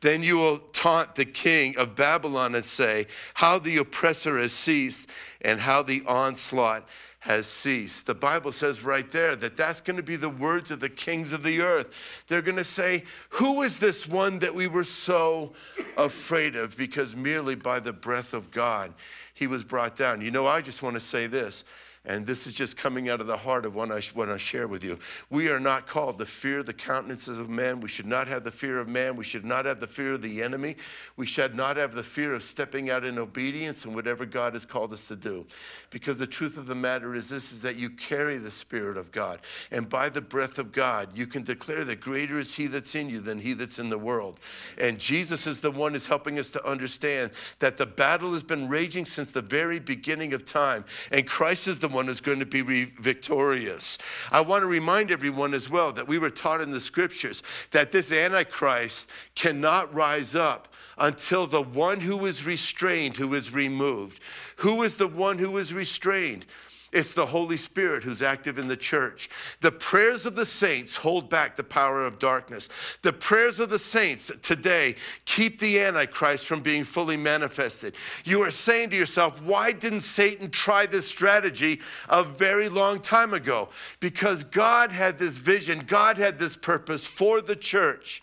Then 0.01 0.23
you 0.23 0.39
will 0.39 0.59
taunt 0.59 1.15
the 1.15 1.25
king 1.25 1.77
of 1.77 1.95
Babylon 1.95 2.55
and 2.55 2.65
say, 2.65 3.07
How 3.35 3.59
the 3.59 3.77
oppressor 3.77 4.39
has 4.39 4.53
ceased 4.53 5.07
and 5.43 5.61
how 5.61 5.83
the 5.83 6.03
onslaught 6.07 6.89
has 7.21 7.47
ceased. 7.47 8.07
The 8.07 8.15
Bible 8.15 8.51
says 8.51 8.83
right 8.83 9.09
there 9.11 9.37
that 9.37 9.57
that's 9.57 9.83
going 9.83 9.99
to 9.99 10.03
be 10.03 10.17
the 10.17 10.31
words 10.31 10.71
of 10.71 10.81
the 10.81 10.89
kings 10.89 11.35
of 11.35 11.43
the 11.43 11.61
earth. 11.61 11.89
They're 12.29 12.41
going 12.41 12.57
to 12.57 12.65
say, 12.65 13.05
Who 13.31 13.63
is 13.63 13.79
this 13.79 14.09
one 14.09 14.39
that 14.39 14.55
we 14.55 14.67
were 14.67 14.85
so 14.85 15.53
afraid 15.99 16.57
of? 16.57 16.77
Because 16.77 17.15
merely 17.15 17.55
by 17.55 17.79
the 17.81 17.93
breath 17.93 18.33
of 18.33 18.51
God, 18.51 18.95
he 19.35 19.47
was 19.47 19.63
brought 19.63 19.97
down. 19.97 20.23
You 20.23 20.31
know, 20.31 20.47
I 20.47 20.63
just 20.63 20.83
want 20.83 20.95
to 20.95 21.01
say 21.01 21.27
this 21.27 21.65
and 22.07 22.27
this 22.27 22.47
is 22.47 22.55
just 22.55 22.79
coming 22.79 23.11
out 23.11 23.21
of 23.21 23.27
the 23.27 23.37
heart 23.37 23.67
of 23.67 23.75
what 23.75 23.93
I, 23.93 24.01
what 24.15 24.31
I 24.31 24.39
share 24.39 24.67
with 24.67 24.83
you. 24.83 24.99
We 25.29 25.51
are 25.51 25.61
not 25.61 25.87
called 25.87 26.19
to 26.19 26.25
fear 26.25 26.63
the 26.63 26.73
countenances 26.73 27.39
of 27.39 27.51
man. 27.51 27.81
We 27.81 27.91
should 27.91 28.07
not 28.07 28.27
have 28.27 28.43
the 28.43 28.51
fear 28.51 28.79
of 28.79 28.89
man. 28.89 29.17
We 29.17 29.25
should 29.25 29.45
not 29.45 29.67
have 29.67 29.81
the 29.81 29.87
fear 29.87 30.13
of 30.13 30.23
the 30.23 30.43
enemy. 30.43 30.77
We 31.17 31.27
should 31.27 31.55
not 31.55 31.77
have 31.77 31.95
the 31.95 32.03
fear 32.03 32.33
of 32.33 32.43
stepping 32.43 32.89
out 32.89 33.05
in 33.05 33.19
obedience 33.19 33.85
and 33.85 33.95
whatever 33.95 34.25
God 34.25 34.55
has 34.55 34.65
called 34.65 34.95
us 34.95 35.09
to 35.09 35.17
do. 35.17 35.45
Because 35.91 36.19
the 36.19 36.27
truth 36.27 36.57
of 36.57 36.67
the 36.67 36.75
matter 36.75 37.15
is 37.15 37.29
this 37.29 37.53
is 37.53 37.61
that 37.61 37.77
you 37.77 37.91
carry 37.91 38.39
the 38.39 38.51
Spirit 38.51 38.97
of 38.97 39.13
God. 39.13 39.41
And 39.71 39.87
by 39.87 40.09
the 40.09 40.23
breath 40.23 40.59
of 40.59 40.73
God, 40.73 41.11
you 41.15 41.27
can 41.27 41.43
declare 41.43 41.85
that 41.85 42.01
greater 42.01 42.41
is 42.41 42.55
He 42.55 42.67
that's 42.67 42.95
in 42.95 43.11
you 43.11 43.21
than 43.21 43.39
He 43.39 43.53
that's 43.53 43.79
in 43.79 43.91
the 43.91 43.99
world. 43.99 44.41
And 44.79 44.99
Jesus 44.99 45.47
is 45.47 45.61
the 45.61 45.71
one 45.71 45.93
who's 45.93 46.07
helping 46.07 46.39
us 46.39 46.49
to 46.53 46.67
understand 46.67 47.33
that 47.59 47.77
the 47.77 47.85
battle 47.85 48.33
has 48.33 48.43
been 48.43 48.71
raging 48.71 49.05
since 49.05 49.31
the 49.31 49.43
very 49.43 49.79
beginning 49.79 50.33
of 50.33 50.47
time. 50.47 50.87
And 51.13 51.27
Christ 51.27 51.69
is 51.69 51.79
the 51.79 51.90
one 51.93 52.09
is 52.09 52.21
going 52.21 52.41
to 52.41 52.47
be 52.47 52.85
victorious. 52.85 53.99
I 54.31 54.41
want 54.41 54.63
to 54.63 54.67
remind 54.67 55.11
everyone 55.11 55.55
as 55.55 55.69
well 55.69 55.93
that 55.93 56.09
we 56.09 56.19
were 56.19 56.31
taught 56.31 56.61
in 56.61 56.71
the 56.71 56.81
scriptures 56.81 57.43
that 57.71 57.93
this 57.93 58.13
Antichrist 58.13 59.09
cannot 59.35 59.93
rise 59.95 60.35
up 60.35 60.69
until 60.99 61.47
the 61.47 61.63
one 61.63 62.01
who 62.01 62.27
is 62.27 62.45
restrained, 62.45 63.17
who 63.17 63.35
is 63.35 63.53
removed. 63.53 64.21
Who 64.57 64.83
is 64.83 64.97
the 64.97 65.09
one 65.09 65.39
who 65.39 65.57
is 65.57 65.73
restrained? 65.73 66.47
It's 66.93 67.13
the 67.13 67.27
Holy 67.27 67.57
Spirit 67.57 68.03
who's 68.03 68.21
active 68.21 68.59
in 68.59 68.67
the 68.67 68.77
church. 68.77 69.31
The 69.61 69.71
prayers 69.71 70.27
of 70.27 70.35
the 70.35 70.47
saints 70.47 70.97
hold 70.97 71.31
back 71.31 71.57
the 71.57 71.63
power 71.63 72.05
of 72.05 72.19
darkness. 72.19 72.69
The 73.03 73.13
prayers 73.13 73.61
of 73.61 73.71
the 73.71 73.79
saints 73.79 74.31
today 74.43 74.97
keep 75.25 75.61
the 75.61 75.79
Antichrist 75.79 76.47
from 76.47 76.63
being 76.63 76.83
fully 76.83 77.17
manifested. 77.17 77.95
You 78.25 78.43
are 78.43 78.51
saying 78.51 78.91
to 78.91 78.97
yourself, 78.97 79.41
why 79.41 79.71
didn't 79.71 80.01
Satan 80.01 80.51
try 80.51 80.87
this 80.87 81.07
strategy 81.07 81.81
a 82.09 82.25
very 82.25 82.69
long 82.69 82.99
time 82.99 83.35
ago? 83.35 83.69
Because 84.01 84.43
God 84.43 84.91
had 84.91 85.19
this 85.19 85.39
vision, 85.39 85.85
God 85.87 86.19
had 86.19 86.41
this 86.41 86.57
purpose 86.57 87.07
for 87.07 87.41
the 87.41 87.57
church. 87.57 88.21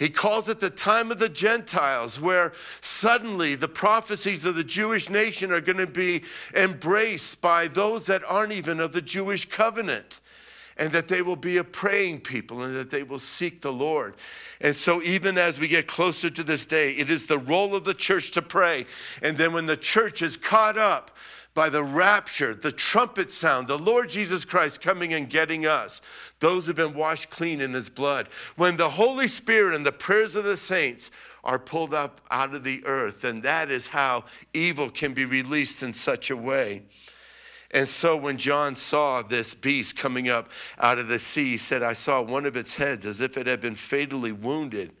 He 0.00 0.08
calls 0.08 0.48
it 0.48 0.60
the 0.60 0.70
time 0.70 1.10
of 1.10 1.18
the 1.18 1.28
Gentiles, 1.28 2.18
where 2.18 2.54
suddenly 2.80 3.54
the 3.54 3.68
prophecies 3.68 4.46
of 4.46 4.54
the 4.54 4.64
Jewish 4.64 5.10
nation 5.10 5.52
are 5.52 5.60
going 5.60 5.76
to 5.76 5.86
be 5.86 6.22
embraced 6.54 7.42
by 7.42 7.68
those 7.68 8.06
that 8.06 8.22
aren't 8.26 8.52
even 8.52 8.80
of 8.80 8.92
the 8.92 9.02
Jewish 9.02 9.44
covenant, 9.50 10.22
and 10.78 10.90
that 10.92 11.08
they 11.08 11.20
will 11.20 11.36
be 11.36 11.58
a 11.58 11.64
praying 11.64 12.22
people 12.22 12.62
and 12.62 12.74
that 12.74 12.90
they 12.90 13.02
will 13.02 13.18
seek 13.18 13.60
the 13.60 13.74
Lord. 13.74 14.14
And 14.62 14.74
so, 14.74 15.02
even 15.02 15.36
as 15.36 15.60
we 15.60 15.68
get 15.68 15.86
closer 15.86 16.30
to 16.30 16.42
this 16.42 16.64
day, 16.64 16.92
it 16.92 17.10
is 17.10 17.26
the 17.26 17.38
role 17.38 17.74
of 17.74 17.84
the 17.84 17.92
church 17.92 18.30
to 18.30 18.40
pray. 18.40 18.86
And 19.20 19.36
then, 19.36 19.52
when 19.52 19.66
the 19.66 19.76
church 19.76 20.22
is 20.22 20.38
caught 20.38 20.78
up, 20.78 21.10
by 21.60 21.68
the 21.68 21.84
rapture, 21.84 22.54
the 22.54 22.72
trumpet 22.72 23.30
sound, 23.30 23.68
the 23.68 23.76
Lord 23.76 24.08
Jesus 24.08 24.46
Christ 24.46 24.80
coming 24.80 25.12
and 25.12 25.28
getting 25.28 25.66
us, 25.66 26.00
those 26.38 26.64
who've 26.64 26.74
been 26.74 26.94
washed 26.94 27.28
clean 27.28 27.60
in 27.60 27.74
his 27.74 27.90
blood. 27.90 28.28
When 28.56 28.78
the 28.78 28.88
Holy 28.88 29.28
Spirit 29.28 29.74
and 29.74 29.84
the 29.84 29.92
prayers 29.92 30.36
of 30.36 30.44
the 30.44 30.56
saints 30.56 31.10
are 31.44 31.58
pulled 31.58 31.92
up 31.92 32.22
out 32.30 32.54
of 32.54 32.64
the 32.64 32.82
earth, 32.86 33.24
and 33.24 33.42
that 33.42 33.70
is 33.70 33.88
how 33.88 34.24
evil 34.54 34.88
can 34.88 35.12
be 35.12 35.26
released 35.26 35.82
in 35.82 35.92
such 35.92 36.30
a 36.30 36.36
way. 36.36 36.84
And 37.72 37.86
so 37.86 38.16
when 38.16 38.38
John 38.38 38.74
saw 38.74 39.20
this 39.20 39.52
beast 39.52 39.98
coming 39.98 40.30
up 40.30 40.48
out 40.78 40.98
of 40.98 41.08
the 41.08 41.18
sea, 41.18 41.50
he 41.50 41.58
said, 41.58 41.82
I 41.82 41.92
saw 41.92 42.22
one 42.22 42.46
of 42.46 42.56
its 42.56 42.72
heads 42.72 43.04
as 43.04 43.20
if 43.20 43.36
it 43.36 43.46
had 43.46 43.60
been 43.60 43.74
fatally 43.74 44.32
wounded. 44.32 44.92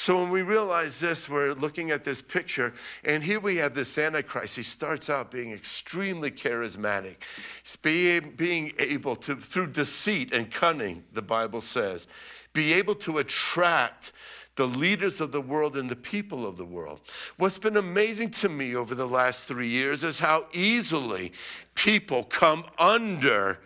So 0.00 0.20
when 0.20 0.30
we 0.30 0.42
realize 0.42 1.00
this, 1.00 1.28
we're 1.28 1.54
looking 1.54 1.90
at 1.90 2.04
this 2.04 2.22
picture, 2.22 2.72
and 3.02 3.20
here 3.20 3.40
we 3.40 3.56
have 3.56 3.74
this 3.74 3.98
Antichrist. 3.98 4.54
He 4.54 4.62
starts 4.62 5.10
out 5.10 5.32
being 5.32 5.50
extremely 5.50 6.30
charismatic. 6.30 7.16
He's 7.64 7.74
being, 7.74 8.30
being 8.36 8.72
able 8.78 9.16
to, 9.16 9.34
through 9.34 9.66
deceit 9.66 10.32
and 10.32 10.52
cunning, 10.52 11.02
the 11.14 11.20
Bible 11.20 11.60
says, 11.60 12.06
be 12.52 12.74
able 12.74 12.94
to 12.94 13.18
attract 13.18 14.12
the 14.54 14.68
leaders 14.68 15.20
of 15.20 15.32
the 15.32 15.40
world 15.40 15.76
and 15.76 15.90
the 15.90 15.96
people 15.96 16.46
of 16.46 16.56
the 16.56 16.64
world. 16.64 17.00
What's 17.36 17.58
been 17.58 17.76
amazing 17.76 18.30
to 18.30 18.48
me 18.48 18.76
over 18.76 18.94
the 18.94 19.08
last 19.08 19.46
three 19.46 19.68
years 19.68 20.04
is 20.04 20.20
how 20.20 20.46
easily 20.52 21.32
people 21.74 22.22
come 22.22 22.66
under 22.78 23.58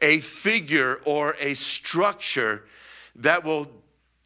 a 0.00 0.20
figure 0.20 1.02
or 1.04 1.36
a 1.38 1.52
structure 1.52 2.64
that 3.16 3.44
will 3.44 3.70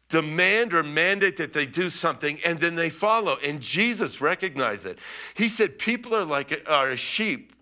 demand 0.09 0.73
or 0.73 0.83
mandate 0.83 1.37
that 1.37 1.53
they 1.53 1.65
do 1.65 1.89
something 1.89 2.39
and 2.43 2.59
then 2.59 2.75
they 2.75 2.89
follow. 2.89 3.37
And 3.43 3.61
Jesus 3.61 4.19
recognized 4.19 4.85
it. 4.85 4.97
He 5.35 5.47
said, 5.47 5.77
People 5.77 6.15
are 6.15 6.25
like 6.25 6.51
a, 6.51 6.69
are 6.69 6.89
a 6.89 6.97
sheep, 6.97 7.53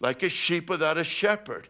like 0.00 0.22
a 0.22 0.28
sheep 0.28 0.68
without 0.68 0.98
a 0.98 1.04
shepherd. 1.04 1.68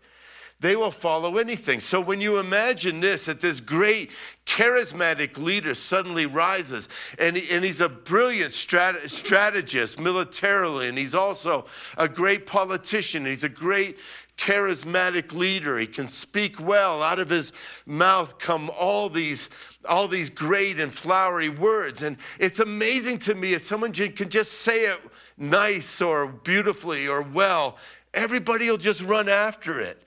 They 0.60 0.76
will 0.76 0.92
follow 0.92 1.36
anything. 1.36 1.80
So 1.80 2.00
when 2.00 2.20
you 2.20 2.38
imagine 2.38 3.00
this, 3.00 3.26
that 3.26 3.40
this 3.40 3.60
great 3.60 4.10
charismatic 4.46 5.36
leader 5.36 5.74
suddenly 5.74 6.26
rises, 6.26 6.88
and, 7.18 7.36
he, 7.36 7.54
and 7.54 7.64
he's 7.64 7.80
a 7.80 7.88
brilliant 7.88 8.52
strat- 8.52 9.10
strategist 9.10 10.00
militarily, 10.00 10.88
and 10.88 10.96
he's 10.96 11.14
also 11.14 11.66
a 11.98 12.08
great 12.08 12.46
politician, 12.46 13.26
he's 13.26 13.44
a 13.44 13.48
great 13.48 13.98
charismatic 14.38 15.32
leader. 15.32 15.78
He 15.78 15.86
can 15.86 16.08
speak 16.08 16.58
well. 16.60 17.02
Out 17.02 17.18
of 17.18 17.28
his 17.28 17.52
mouth 17.86 18.38
come 18.38 18.70
all 18.76 19.08
these 19.08 19.48
all 19.86 20.08
these 20.08 20.30
great 20.30 20.80
and 20.80 20.92
flowery 20.92 21.48
words. 21.48 22.02
And 22.02 22.16
it's 22.38 22.58
amazing 22.58 23.18
to 23.20 23.34
me 23.34 23.54
if 23.54 23.62
someone 23.62 23.92
can 23.92 24.28
just 24.28 24.52
say 24.52 24.86
it 24.86 25.00
nice 25.36 26.00
or 26.00 26.26
beautifully 26.26 27.08
or 27.08 27.22
well, 27.22 27.76
everybody 28.12 28.70
will 28.70 28.76
just 28.76 29.02
run 29.02 29.28
after 29.28 29.80
it. 29.80 30.00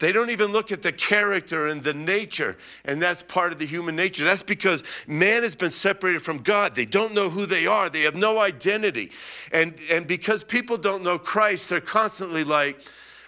They 0.00 0.12
don't 0.12 0.30
even 0.30 0.50
look 0.50 0.72
at 0.72 0.82
the 0.82 0.92
character 0.92 1.66
and 1.66 1.84
the 1.84 1.92
nature, 1.92 2.56
and 2.86 3.02
that's 3.02 3.22
part 3.22 3.52
of 3.52 3.58
the 3.58 3.66
human 3.66 3.94
nature. 3.94 4.24
That's 4.24 4.42
because 4.42 4.82
man 5.06 5.42
has 5.42 5.54
been 5.54 5.70
separated 5.70 6.22
from 6.22 6.38
God. 6.38 6.74
They 6.74 6.86
don't 6.86 7.12
know 7.12 7.28
who 7.28 7.44
they 7.44 7.66
are, 7.66 7.90
they 7.90 8.02
have 8.02 8.16
no 8.16 8.38
identity. 8.38 9.10
And, 9.52 9.74
and 9.90 10.06
because 10.06 10.42
people 10.42 10.78
don't 10.78 11.02
know 11.02 11.18
Christ, 11.18 11.68
they're 11.68 11.82
constantly 11.82 12.44
like, 12.44 12.80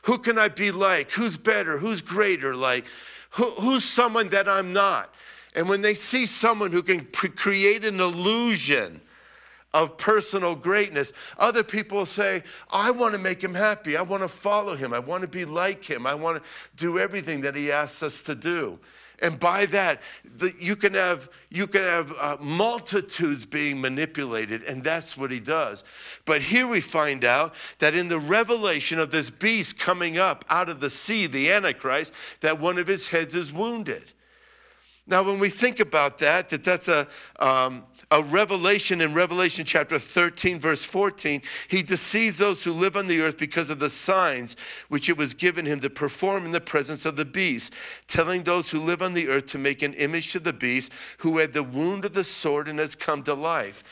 who 0.04 0.16
can 0.16 0.38
I 0.38 0.48
be 0.48 0.72
like? 0.72 1.12
Who's 1.12 1.36
better? 1.36 1.78
Who's 1.78 2.00
greater? 2.00 2.56
Like, 2.56 2.86
who, 3.32 3.44
who's 3.50 3.84
someone 3.84 4.30
that 4.30 4.48
I'm 4.48 4.72
not? 4.72 5.12
And 5.54 5.68
when 5.68 5.82
they 5.82 5.94
see 5.94 6.26
someone 6.26 6.72
who 6.72 6.82
can 6.82 7.04
create 7.06 7.84
an 7.84 8.00
illusion 8.00 9.00
of 9.74 9.96
personal 9.96 10.54
greatness. 10.54 11.12
Other 11.38 11.62
people 11.62 12.04
say, 12.04 12.42
I 12.70 12.90
want 12.90 13.14
to 13.14 13.18
make 13.18 13.42
him 13.42 13.54
happy. 13.54 13.96
I 13.96 14.02
want 14.02 14.22
to 14.22 14.28
follow 14.28 14.76
him. 14.76 14.92
I 14.92 14.98
want 14.98 15.22
to 15.22 15.28
be 15.28 15.44
like 15.44 15.84
him. 15.84 16.06
I 16.06 16.14
want 16.14 16.42
to 16.42 16.48
do 16.76 16.98
everything 16.98 17.40
that 17.42 17.56
he 17.56 17.72
asks 17.72 18.02
us 18.02 18.22
to 18.24 18.34
do. 18.34 18.78
And 19.20 19.38
by 19.38 19.66
that, 19.66 20.02
the, 20.36 20.52
you 20.58 20.74
can 20.74 20.94
have, 20.94 21.30
you 21.48 21.68
can 21.68 21.82
have 21.84 22.12
uh, 22.18 22.36
multitudes 22.40 23.44
being 23.44 23.80
manipulated, 23.80 24.64
and 24.64 24.82
that's 24.82 25.16
what 25.16 25.30
he 25.30 25.38
does. 25.38 25.84
But 26.24 26.42
here 26.42 26.66
we 26.66 26.80
find 26.80 27.24
out 27.24 27.54
that 27.78 27.94
in 27.94 28.08
the 28.08 28.18
revelation 28.18 28.98
of 28.98 29.12
this 29.12 29.30
beast 29.30 29.78
coming 29.78 30.18
up 30.18 30.44
out 30.50 30.68
of 30.68 30.80
the 30.80 30.90
sea, 30.90 31.28
the 31.28 31.52
Antichrist, 31.52 32.12
that 32.40 32.58
one 32.58 32.78
of 32.78 32.88
his 32.88 33.06
heads 33.06 33.36
is 33.36 33.52
wounded. 33.52 34.12
Now, 35.06 35.22
when 35.22 35.38
we 35.40 35.48
think 35.48 35.80
about 35.80 36.18
that, 36.18 36.48
that 36.50 36.62
that's 36.62 36.86
a, 36.86 37.08
um, 37.40 37.84
a 38.12 38.22
revelation 38.22 39.00
in 39.00 39.14
Revelation 39.14 39.64
chapter 39.64 39.98
13, 39.98 40.60
verse 40.60 40.84
14. 40.84 41.40
He 41.66 41.82
deceives 41.82 42.38
those 42.38 42.62
who 42.62 42.72
live 42.72 42.96
on 42.96 43.08
the 43.08 43.20
earth 43.20 43.38
because 43.38 43.70
of 43.70 43.78
the 43.78 43.90
signs 43.90 44.54
which 44.88 45.08
it 45.08 45.16
was 45.16 45.32
given 45.32 45.64
him 45.64 45.80
to 45.80 45.90
perform 45.90 46.44
in 46.44 46.52
the 46.52 46.60
presence 46.60 47.04
of 47.04 47.16
the 47.16 47.24
beast, 47.24 47.72
telling 48.06 48.44
those 48.44 48.70
who 48.70 48.84
live 48.84 49.00
on 49.00 49.14
the 49.14 49.28
earth 49.28 49.46
to 49.46 49.58
make 49.58 49.82
an 49.82 49.94
image 49.94 50.30
to 50.32 50.38
the 50.38 50.52
beast 50.52 50.92
who 51.18 51.38
had 51.38 51.52
the 51.52 51.62
wound 51.62 52.04
of 52.04 52.12
the 52.12 52.22
sword 52.22 52.68
and 52.68 52.78
has 52.78 52.94
come 52.94 53.22
to 53.22 53.34
life. 53.34 53.82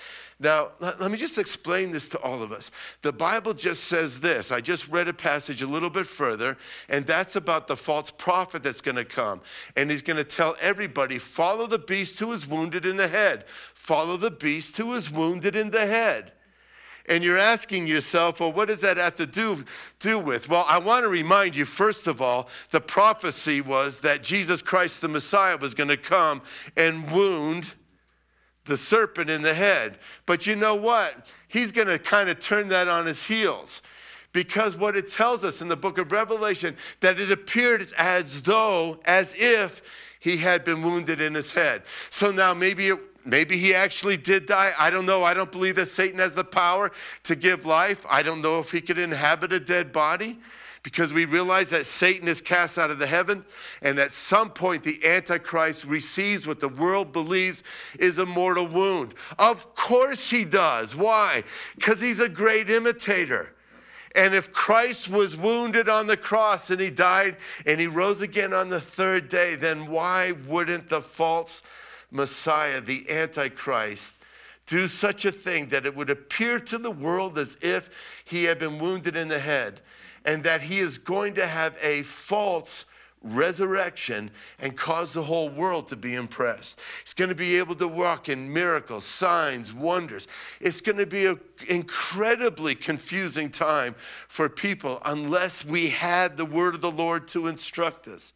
Now, 0.42 0.70
let 0.80 1.10
me 1.10 1.18
just 1.18 1.36
explain 1.36 1.92
this 1.92 2.08
to 2.08 2.18
all 2.20 2.42
of 2.42 2.50
us. 2.50 2.70
The 3.02 3.12
Bible 3.12 3.52
just 3.52 3.84
says 3.84 4.20
this. 4.20 4.50
I 4.50 4.62
just 4.62 4.88
read 4.88 5.06
a 5.06 5.12
passage 5.12 5.60
a 5.60 5.66
little 5.66 5.90
bit 5.90 6.06
further, 6.06 6.56
and 6.88 7.06
that's 7.06 7.36
about 7.36 7.68
the 7.68 7.76
false 7.76 8.10
prophet 8.10 8.62
that's 8.62 8.80
going 8.80 8.96
to 8.96 9.04
come. 9.04 9.42
And 9.76 9.90
he's 9.90 10.00
going 10.00 10.16
to 10.16 10.24
tell 10.24 10.56
everybody 10.58 11.18
follow 11.18 11.66
the 11.66 11.78
beast 11.78 12.18
who 12.18 12.32
is 12.32 12.46
wounded 12.46 12.86
in 12.86 12.96
the 12.96 13.08
head, 13.08 13.44
follow 13.74 14.16
the 14.16 14.30
beast 14.30 14.78
who 14.78 14.94
is 14.94 15.10
wounded 15.10 15.54
in 15.54 15.72
the 15.72 15.86
head. 15.86 16.32
And 17.06 17.22
you're 17.22 17.36
asking 17.36 17.86
yourself, 17.86 18.40
well, 18.40 18.52
what 18.52 18.68
does 18.68 18.80
that 18.80 18.96
have 18.96 19.16
to 19.16 19.26
do, 19.26 19.64
do 19.98 20.18
with? 20.18 20.48
Well, 20.48 20.64
I 20.66 20.78
want 20.78 21.04
to 21.04 21.08
remind 21.08 21.54
you, 21.54 21.66
first 21.66 22.06
of 22.06 22.22
all, 22.22 22.48
the 22.70 22.80
prophecy 22.80 23.60
was 23.60 24.00
that 24.00 24.22
Jesus 24.22 24.62
Christ, 24.62 25.02
the 25.02 25.08
Messiah, 25.08 25.58
was 25.58 25.74
going 25.74 25.88
to 25.88 25.98
come 25.98 26.40
and 26.78 27.10
wound 27.10 27.66
the 28.70 28.76
serpent 28.76 29.28
in 29.28 29.42
the 29.42 29.52
head. 29.52 29.98
But 30.24 30.46
you 30.46 30.56
know 30.56 30.74
what? 30.74 31.26
He's 31.48 31.72
going 31.72 31.88
to 31.88 31.98
kind 31.98 32.30
of 32.30 32.38
turn 32.38 32.68
that 32.68 32.88
on 32.88 33.04
his 33.04 33.24
heels. 33.24 33.82
Because 34.32 34.76
what 34.76 34.96
it 34.96 35.10
tells 35.10 35.44
us 35.44 35.60
in 35.60 35.68
the 35.68 35.76
book 35.76 35.98
of 35.98 36.12
Revelation, 36.12 36.76
that 37.00 37.18
it 37.18 37.32
appeared 37.32 37.92
as 37.98 38.42
though, 38.42 39.00
as 39.04 39.34
if 39.36 39.82
he 40.20 40.36
had 40.36 40.64
been 40.64 40.82
wounded 40.82 41.20
in 41.20 41.34
his 41.34 41.50
head. 41.50 41.82
So 42.08 42.30
now 42.30 42.54
maybe 42.54 42.88
it, 42.88 43.00
Maybe 43.22 43.58
he 43.58 43.74
actually 43.74 44.16
did 44.16 44.46
die. 44.46 44.72
I 44.78 44.88
don't 44.88 45.04
know. 45.04 45.24
I 45.24 45.34
don't 45.34 45.52
believe 45.52 45.76
that 45.76 45.88
Satan 45.88 46.18
has 46.20 46.34
the 46.34 46.42
power 46.42 46.90
to 47.24 47.36
give 47.36 47.66
life. 47.66 48.06
I 48.08 48.22
don't 48.22 48.40
know 48.40 48.60
if 48.60 48.70
he 48.70 48.80
could 48.80 48.96
inhabit 48.96 49.52
a 49.52 49.60
dead 49.60 49.92
body 49.92 50.38
because 50.82 51.12
we 51.12 51.24
realize 51.26 51.70
that 51.70 51.86
Satan 51.86 52.26
is 52.26 52.40
cast 52.40 52.78
out 52.78 52.90
of 52.90 52.98
the 52.98 53.06
heaven, 53.06 53.44
and 53.82 53.98
at 53.98 54.12
some 54.12 54.50
point 54.50 54.82
the 54.82 55.04
Antichrist 55.04 55.84
receives 55.84 56.46
what 56.46 56.60
the 56.60 56.68
world 56.68 57.12
believes 57.12 57.62
is 57.98 58.18
a 58.18 58.26
mortal 58.26 58.66
wound. 58.66 59.14
Of 59.38 59.74
course 59.74 60.30
he 60.30 60.44
does. 60.44 60.96
Why? 60.96 61.44
Because 61.76 62.00
he's 62.00 62.20
a 62.20 62.28
great 62.28 62.70
imitator. 62.70 63.54
And 64.14 64.34
if 64.34 64.52
Christ 64.52 65.08
was 65.08 65.36
wounded 65.36 65.88
on 65.88 66.06
the 66.06 66.16
cross 66.16 66.70
and 66.70 66.80
he 66.80 66.90
died 66.90 67.36
and 67.64 67.78
he 67.78 67.86
rose 67.86 68.20
again 68.20 68.52
on 68.52 68.68
the 68.68 68.80
third 68.80 69.28
day, 69.28 69.54
then 69.54 69.86
why 69.86 70.32
wouldn't 70.32 70.88
the 70.88 71.00
false 71.00 71.62
Messiah, 72.10 72.80
the 72.80 73.08
Antichrist, 73.08 74.16
do 74.66 74.88
such 74.88 75.24
a 75.24 75.32
thing 75.32 75.68
that 75.68 75.86
it 75.86 75.94
would 75.94 76.10
appear 76.10 76.58
to 76.58 76.78
the 76.78 76.90
world 76.90 77.38
as 77.38 77.56
if 77.60 77.90
he 78.24 78.44
had 78.44 78.58
been 78.58 78.80
wounded 78.80 79.14
in 79.14 79.28
the 79.28 79.38
head? 79.38 79.80
And 80.30 80.44
that 80.44 80.62
he 80.62 80.78
is 80.78 80.96
going 80.96 81.34
to 81.34 81.44
have 81.44 81.76
a 81.82 82.02
false 82.02 82.84
resurrection 83.20 84.30
and 84.60 84.76
cause 84.76 85.12
the 85.12 85.24
whole 85.24 85.48
world 85.48 85.88
to 85.88 85.96
be 85.96 86.14
impressed. 86.14 86.78
He's 87.02 87.14
going 87.14 87.30
to 87.30 87.34
be 87.34 87.58
able 87.58 87.74
to 87.74 87.88
walk 87.88 88.28
in 88.28 88.52
miracles, 88.52 89.04
signs, 89.04 89.74
wonders. 89.74 90.28
It's 90.60 90.80
going 90.80 90.98
to 90.98 91.06
be 91.06 91.26
an 91.26 91.40
incredibly 91.68 92.76
confusing 92.76 93.50
time 93.50 93.96
for 94.28 94.48
people 94.48 95.02
unless 95.04 95.64
we 95.64 95.88
had 95.88 96.36
the 96.36 96.46
word 96.46 96.76
of 96.76 96.80
the 96.80 96.92
Lord 96.92 97.26
to 97.28 97.48
instruct 97.48 98.06
us. 98.06 98.32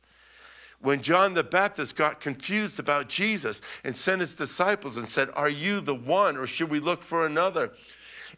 When 0.81 1.01
John 1.01 1.35
the 1.35 1.45
Baptist 1.45 1.95
got 1.95 2.21
confused 2.21 2.81
about 2.81 3.09
Jesus 3.09 3.63
and 3.85 3.95
sent 3.95 4.21
his 4.21 4.35
disciples 4.35 4.97
and 4.97 5.09
said, 5.09 5.31
Are 5.35 5.49
you 5.49 5.81
the 5.81 5.95
one 5.95 6.37
or 6.37 6.49
should 6.49 6.71
we 6.71 6.81
look 6.81 7.03
for 7.03 7.25
another? 7.25 7.71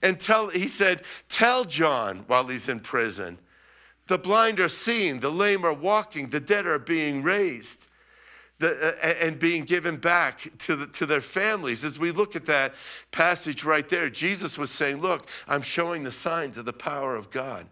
And 0.03 0.21
tell, 0.21 0.49
he 0.49 0.69
said, 0.69 1.03
Tell 1.31 1.65
John 1.65 2.25
while 2.27 2.47
he's 2.47 2.69
in 2.69 2.81
prison. 2.81 3.39
The 4.07 4.19
blind 4.19 4.61
are 4.61 4.69
seeing, 4.69 5.21
the 5.21 5.31
lame 5.31 5.65
are 5.65 5.73
walking, 5.73 6.31
the 6.31 6.41
dead 6.41 6.67
are 6.67 6.79
being 6.79 7.23
raised. 7.23 7.81
The, 8.59 8.97
uh, 9.03 9.07
and 9.21 9.39
being 9.39 9.65
given 9.65 9.99
back 9.99 10.51
to, 10.61 10.77
the, 10.77 10.87
to 10.87 11.05
their 11.05 11.21
families. 11.21 11.85
As 11.85 11.99
we 11.99 12.11
look 12.11 12.35
at 12.37 12.47
that 12.47 12.75
passage 13.11 13.65
right 13.65 13.87
there, 13.87 14.09
Jesus 14.09 14.57
was 14.57 14.71
saying, 14.71 15.03
Look, 15.03 15.29
I'm 15.47 15.61
showing 15.61 16.05
the 16.05 16.11
signs 16.11 16.57
of 16.57 16.65
the 16.65 16.73
power 16.73 17.17
of 17.17 17.31
God. 17.31 17.67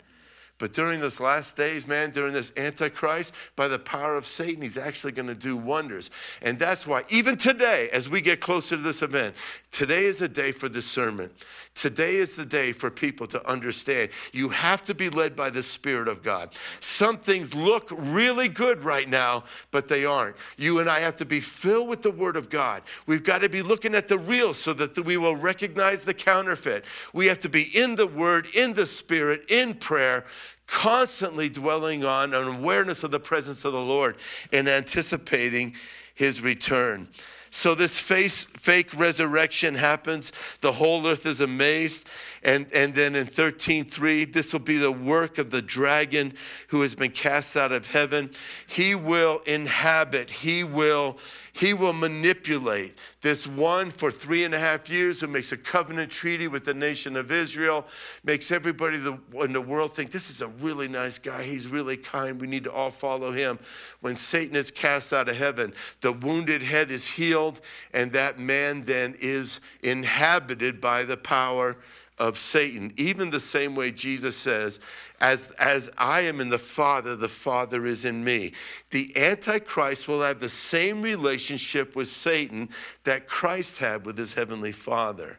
But 0.64 0.72
during 0.72 1.00
this 1.00 1.20
last 1.20 1.58
days, 1.58 1.86
man, 1.86 2.10
during 2.10 2.32
this 2.32 2.50
Antichrist, 2.56 3.34
by 3.54 3.68
the 3.68 3.78
power 3.78 4.16
of 4.16 4.26
Satan, 4.26 4.62
he's 4.62 4.78
actually 4.78 5.12
going 5.12 5.28
to 5.28 5.34
do 5.34 5.58
wonders. 5.58 6.10
And 6.40 6.58
that's 6.58 6.86
why, 6.86 7.04
even 7.10 7.36
today, 7.36 7.90
as 7.92 8.08
we 8.08 8.22
get 8.22 8.40
closer 8.40 8.74
to 8.74 8.82
this 8.82 9.02
event, 9.02 9.34
today 9.72 10.06
is 10.06 10.22
a 10.22 10.28
day 10.28 10.52
for 10.52 10.70
discernment. 10.70 11.32
Today 11.74 12.16
is 12.16 12.36
the 12.36 12.46
day 12.46 12.72
for 12.72 12.88
people 12.88 13.26
to 13.26 13.46
understand. 13.46 14.10
You 14.32 14.48
have 14.50 14.84
to 14.84 14.94
be 14.94 15.10
led 15.10 15.34
by 15.34 15.50
the 15.50 15.62
Spirit 15.62 16.06
of 16.06 16.22
God. 16.22 16.54
Some 16.80 17.18
things 17.18 17.52
look 17.52 17.88
really 17.90 18.48
good 18.48 18.84
right 18.84 19.08
now, 19.08 19.44
but 19.72 19.88
they 19.88 20.04
aren't. 20.04 20.36
You 20.56 20.78
and 20.78 20.88
I 20.88 21.00
have 21.00 21.16
to 21.16 21.24
be 21.24 21.40
filled 21.40 21.88
with 21.88 22.02
the 22.02 22.12
Word 22.12 22.36
of 22.36 22.48
God. 22.48 22.82
We've 23.06 23.24
got 23.24 23.40
to 23.40 23.48
be 23.48 23.60
looking 23.60 23.94
at 23.94 24.06
the 24.06 24.18
real 24.18 24.54
so 24.54 24.72
that 24.74 25.04
we 25.04 25.16
will 25.16 25.36
recognize 25.36 26.04
the 26.04 26.14
counterfeit. 26.14 26.84
We 27.12 27.26
have 27.26 27.40
to 27.40 27.48
be 27.48 27.64
in 27.76 27.96
the 27.96 28.06
Word, 28.06 28.46
in 28.54 28.74
the 28.74 28.86
Spirit, 28.86 29.44
in 29.50 29.74
prayer 29.74 30.24
constantly 30.66 31.48
dwelling 31.48 32.04
on 32.04 32.34
an 32.34 32.48
awareness 32.48 33.04
of 33.04 33.10
the 33.10 33.20
presence 33.20 33.64
of 33.64 33.72
the 33.72 33.80
Lord 33.80 34.16
and 34.52 34.68
anticipating 34.68 35.74
his 36.14 36.40
return. 36.40 37.08
So 37.50 37.76
this 37.76 37.96
face, 38.00 38.48
fake 38.56 38.92
resurrection 38.98 39.76
happens. 39.76 40.32
The 40.60 40.72
whole 40.72 41.06
earth 41.06 41.24
is 41.24 41.40
amazed. 41.40 42.04
And, 42.42 42.66
and 42.72 42.96
then 42.96 43.14
in 43.14 43.26
13.3, 43.26 44.32
this 44.32 44.52
will 44.52 44.58
be 44.58 44.76
the 44.76 44.90
work 44.90 45.38
of 45.38 45.52
the 45.52 45.62
dragon 45.62 46.34
who 46.68 46.80
has 46.80 46.96
been 46.96 47.12
cast 47.12 47.56
out 47.56 47.70
of 47.70 47.86
heaven. 47.86 48.32
He 48.66 48.96
will 48.96 49.40
inhabit, 49.46 50.30
he 50.30 50.64
will 50.64 51.16
he 51.56 51.72
will 51.72 51.92
manipulate 51.92 52.98
this 53.22 53.46
one 53.46 53.92
for 53.92 54.10
three 54.10 54.42
and 54.42 54.52
a 54.52 54.58
half 54.58 54.90
years 54.90 55.20
who 55.20 55.28
makes 55.28 55.52
a 55.52 55.56
covenant 55.56 56.10
treaty 56.10 56.48
with 56.48 56.64
the 56.64 56.74
nation 56.74 57.16
of 57.16 57.30
Israel, 57.30 57.86
makes 58.24 58.50
everybody 58.50 58.96
in 58.96 59.52
the 59.52 59.60
world 59.60 59.94
think 59.94 60.10
this 60.10 60.30
is 60.30 60.40
a 60.42 60.48
really 60.48 60.88
nice 60.88 61.16
guy. 61.16 61.44
He's 61.44 61.68
really 61.68 61.96
kind. 61.96 62.40
We 62.40 62.48
need 62.48 62.64
to 62.64 62.72
all 62.72 62.90
follow 62.90 63.30
him. 63.30 63.60
When 64.00 64.16
Satan 64.16 64.56
is 64.56 64.72
cast 64.72 65.12
out 65.12 65.28
of 65.28 65.36
heaven, 65.36 65.74
the 66.00 66.10
wounded 66.10 66.60
head 66.64 66.90
is 66.90 67.06
healed, 67.06 67.60
and 67.92 68.10
that 68.12 68.40
man 68.40 68.84
then 68.84 69.14
is 69.20 69.60
inhabited 69.80 70.80
by 70.80 71.04
the 71.04 71.16
power 71.16 71.76
of 72.18 72.38
Satan, 72.38 72.92
even 72.96 73.30
the 73.30 73.40
same 73.40 73.74
way 73.74 73.90
Jesus 73.90 74.36
says, 74.36 74.78
as, 75.20 75.50
as 75.58 75.90
I 75.98 76.20
am 76.20 76.40
in 76.40 76.48
the 76.48 76.58
Father, 76.58 77.16
the 77.16 77.28
Father 77.28 77.86
is 77.86 78.04
in 78.04 78.22
me. 78.22 78.52
The 78.90 79.16
Antichrist 79.16 80.06
will 80.06 80.22
have 80.22 80.38
the 80.38 80.48
same 80.48 81.02
relationship 81.02 81.96
with 81.96 82.08
Satan 82.08 82.68
that 83.02 83.26
Christ 83.26 83.78
had 83.78 84.06
with 84.06 84.16
his 84.16 84.34
heavenly 84.34 84.72
Father. 84.72 85.38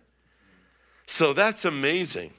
So 1.05 1.33
that's 1.33 1.65
amazing. 1.65 2.33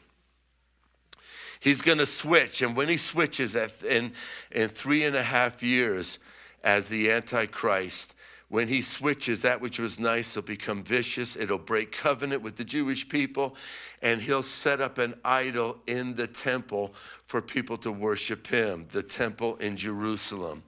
He's 1.60 1.80
going 1.80 1.98
to 1.98 2.06
switch, 2.06 2.60
and 2.60 2.76
when 2.76 2.88
he 2.88 2.96
switches 2.96 3.56
at, 3.56 3.82
in, 3.82 4.12
in 4.50 4.68
three 4.68 5.04
and 5.04 5.16
a 5.16 5.22
half 5.22 5.62
years 5.62 6.18
as 6.62 6.88
the 6.88 7.10
Antichrist, 7.10 8.14
when 8.48 8.68
he 8.68 8.80
switches, 8.80 9.42
that 9.42 9.60
which 9.60 9.78
was 9.80 9.98
nice 9.98 10.36
will 10.36 10.42
become 10.42 10.84
vicious. 10.84 11.34
It'll 11.34 11.58
break 11.58 11.90
covenant 11.90 12.42
with 12.42 12.56
the 12.56 12.64
Jewish 12.64 13.08
people, 13.08 13.56
and 14.02 14.22
he'll 14.22 14.42
set 14.42 14.80
up 14.80 14.98
an 14.98 15.14
idol 15.24 15.78
in 15.86 16.14
the 16.14 16.28
temple 16.28 16.94
for 17.24 17.42
people 17.42 17.76
to 17.78 17.90
worship 17.90 18.46
him, 18.46 18.86
the 18.92 19.02
temple 19.02 19.56
in 19.56 19.76
Jerusalem. 19.76 20.62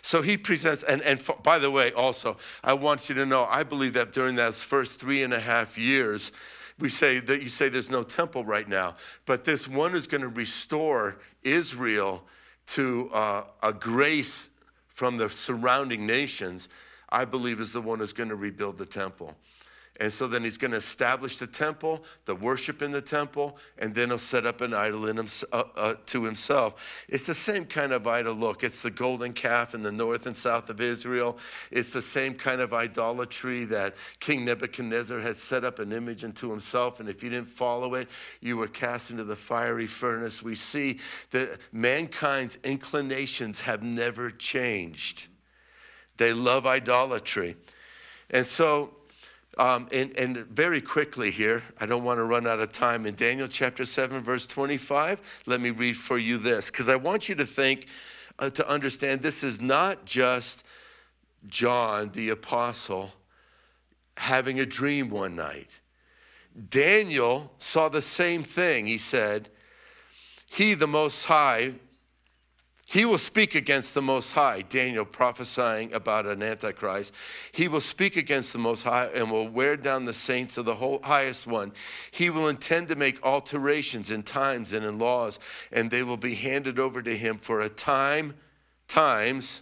So 0.00 0.22
he 0.22 0.36
presents, 0.36 0.84
and, 0.84 1.02
and 1.02 1.20
for, 1.20 1.36
by 1.42 1.58
the 1.58 1.72
way, 1.72 1.92
also, 1.92 2.36
I 2.62 2.74
want 2.74 3.08
you 3.08 3.16
to 3.16 3.26
know, 3.26 3.46
I 3.50 3.64
believe 3.64 3.94
that 3.94 4.12
during 4.12 4.36
those 4.36 4.62
first 4.62 5.00
three 5.00 5.24
and 5.24 5.34
a 5.34 5.40
half 5.40 5.76
years, 5.76 6.30
we 6.78 6.88
say 6.88 7.18
that 7.18 7.42
you 7.42 7.48
say 7.48 7.68
there's 7.68 7.90
no 7.90 8.04
temple 8.04 8.44
right 8.44 8.68
now, 8.68 8.94
but 9.26 9.44
this 9.44 9.66
one 9.66 9.96
is 9.96 10.06
going 10.06 10.20
to 10.20 10.28
restore 10.28 11.18
Israel 11.42 12.22
to 12.68 13.10
uh, 13.12 13.44
a 13.60 13.72
grace 13.72 14.50
from 14.86 15.16
the 15.16 15.28
surrounding 15.28 16.06
nations 16.06 16.68
I 17.10 17.24
believe 17.24 17.60
is 17.60 17.72
the 17.72 17.80
one 17.80 17.98
who's 17.98 18.12
going 18.12 18.28
to 18.28 18.36
rebuild 18.36 18.78
the 18.78 18.86
temple. 18.86 19.34
And 20.00 20.12
so 20.12 20.28
then 20.28 20.44
he's 20.44 20.58
going 20.58 20.70
to 20.70 20.76
establish 20.76 21.38
the 21.38 21.46
temple, 21.46 22.04
the 22.24 22.34
worship 22.34 22.82
in 22.82 22.92
the 22.92 23.02
temple, 23.02 23.58
and 23.78 23.92
then 23.92 24.08
he'll 24.08 24.18
set 24.18 24.46
up 24.46 24.60
an 24.60 24.72
idol 24.72 25.08
uh, 25.08 25.64
uh, 25.76 25.94
to 26.06 26.22
himself. 26.22 26.74
It's 27.08 27.26
the 27.26 27.34
same 27.34 27.64
kind 27.64 27.92
of 27.92 28.06
idol 28.06 28.34
look. 28.34 28.62
It's 28.62 28.80
the 28.80 28.92
golden 28.92 29.32
calf 29.32 29.74
in 29.74 29.82
the 29.82 29.90
north 29.90 30.26
and 30.26 30.36
south 30.36 30.70
of 30.70 30.80
Israel. 30.80 31.36
It's 31.72 31.92
the 31.92 32.02
same 32.02 32.34
kind 32.34 32.60
of 32.60 32.72
idolatry 32.72 33.64
that 33.66 33.96
King 34.20 34.44
Nebuchadnezzar 34.44 35.20
had 35.20 35.36
set 35.36 35.64
up 35.64 35.80
an 35.80 35.92
image 35.92 36.22
unto 36.22 36.48
himself. 36.48 37.00
And 37.00 37.08
if 37.08 37.24
you 37.24 37.30
didn't 37.30 37.48
follow 37.48 37.94
it, 37.94 38.08
you 38.40 38.56
were 38.56 38.68
cast 38.68 39.10
into 39.10 39.24
the 39.24 39.36
fiery 39.36 39.88
furnace. 39.88 40.44
We 40.44 40.54
see 40.54 41.00
that 41.32 41.58
mankind's 41.72 42.56
inclinations 42.62 43.58
have 43.60 43.82
never 43.82 44.30
changed. 44.30 45.26
They 46.18 46.32
love 46.32 46.66
idolatry. 46.66 47.56
And 48.30 48.46
so 48.46 48.90
um, 49.58 49.88
and, 49.90 50.16
and 50.16 50.36
very 50.36 50.80
quickly 50.80 51.32
here, 51.32 51.64
I 51.80 51.86
don't 51.86 52.04
want 52.04 52.18
to 52.18 52.24
run 52.24 52.46
out 52.46 52.60
of 52.60 52.72
time. 52.72 53.06
In 53.06 53.16
Daniel 53.16 53.48
chapter 53.48 53.84
7, 53.84 54.20
verse 54.22 54.46
25, 54.46 55.20
let 55.46 55.60
me 55.60 55.70
read 55.70 55.96
for 55.96 56.16
you 56.16 56.38
this, 56.38 56.70
because 56.70 56.88
I 56.88 56.94
want 56.94 57.28
you 57.28 57.34
to 57.34 57.44
think, 57.44 57.86
uh, 58.38 58.50
to 58.50 58.68
understand 58.68 59.20
this 59.20 59.42
is 59.42 59.60
not 59.60 60.04
just 60.04 60.62
John 61.48 62.10
the 62.12 62.28
apostle 62.28 63.10
having 64.16 64.60
a 64.60 64.66
dream 64.66 65.10
one 65.10 65.34
night. 65.34 65.80
Daniel 66.70 67.52
saw 67.58 67.88
the 67.88 68.02
same 68.02 68.44
thing. 68.44 68.86
He 68.86 68.98
said, 68.98 69.48
He, 70.50 70.74
the 70.74 70.86
Most 70.86 71.24
High, 71.24 71.74
he 72.90 73.04
will 73.04 73.18
speak 73.18 73.54
against 73.54 73.92
the 73.92 74.00
Most 74.00 74.32
High, 74.32 74.62
Daniel 74.62 75.04
prophesying 75.04 75.92
about 75.92 76.24
an 76.24 76.42
Antichrist. 76.42 77.12
He 77.52 77.68
will 77.68 77.82
speak 77.82 78.16
against 78.16 78.54
the 78.54 78.58
Most 78.58 78.82
High 78.82 79.08
and 79.08 79.30
will 79.30 79.46
wear 79.46 79.76
down 79.76 80.06
the 80.06 80.14
saints 80.14 80.56
of 80.56 80.64
the 80.64 80.76
whole, 80.76 80.98
highest 81.02 81.46
one. 81.46 81.72
He 82.10 82.30
will 82.30 82.48
intend 82.48 82.88
to 82.88 82.96
make 82.96 83.22
alterations 83.22 84.10
in 84.10 84.22
times 84.22 84.72
and 84.72 84.86
in 84.86 84.98
laws, 84.98 85.38
and 85.70 85.90
they 85.90 86.02
will 86.02 86.16
be 86.16 86.34
handed 86.34 86.78
over 86.78 87.02
to 87.02 87.14
him 87.14 87.36
for 87.36 87.60
a 87.60 87.68
time, 87.68 88.32
times, 88.88 89.60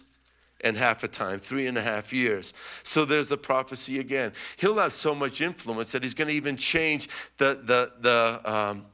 and 0.61 0.77
half 0.77 1.03
a 1.03 1.09
time, 1.09 1.41
three 1.41 1.67
and 1.67 1.77
a 1.77 1.83
half 1.83 2.13
years. 2.13 2.53
So 2.83 3.03
there's 3.03 3.27
the 3.27 3.37
prophecy 3.37 3.99
again. 3.99 4.31
He'll 4.55 4.77
have 4.77 4.93
so 4.93 5.13
much 5.13 5.41
influence 5.41 5.91
that 5.91 6.01
he's 6.01 6.13
going 6.13 6.29
to 6.29 6.33
even 6.33 6.55
change 6.55 7.09
the, 7.39 7.59
the, 7.61 7.91
the, 7.99 8.49
um, 8.49 8.85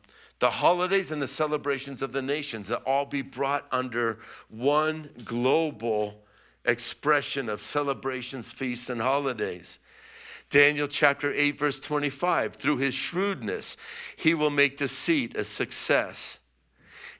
the 0.44 0.50
holidays 0.50 1.10
and 1.10 1.22
the 1.22 1.26
celebrations 1.26 2.02
of 2.02 2.12
the 2.12 2.22
nations 2.22 2.68
that 2.68 2.84
all 2.86 3.06
be 3.06 3.22
brought 3.22 3.66
under 3.72 4.20
one 4.50 5.10
global 5.24 6.22
expression 6.66 7.48
of 7.48 7.62
celebrations, 7.62 8.52
feasts, 8.52 8.90
and 8.90 9.02
holidays. 9.02 9.80
Daniel 10.50 10.86
chapter 10.86 11.32
8, 11.34 11.58
verse 11.58 11.80
25 11.80 12.56
through 12.56 12.76
his 12.76 12.94
shrewdness, 12.94 13.78
he 14.18 14.34
will 14.34 14.50
make 14.50 14.76
deceit 14.76 15.34
a 15.38 15.46
success, 15.46 16.40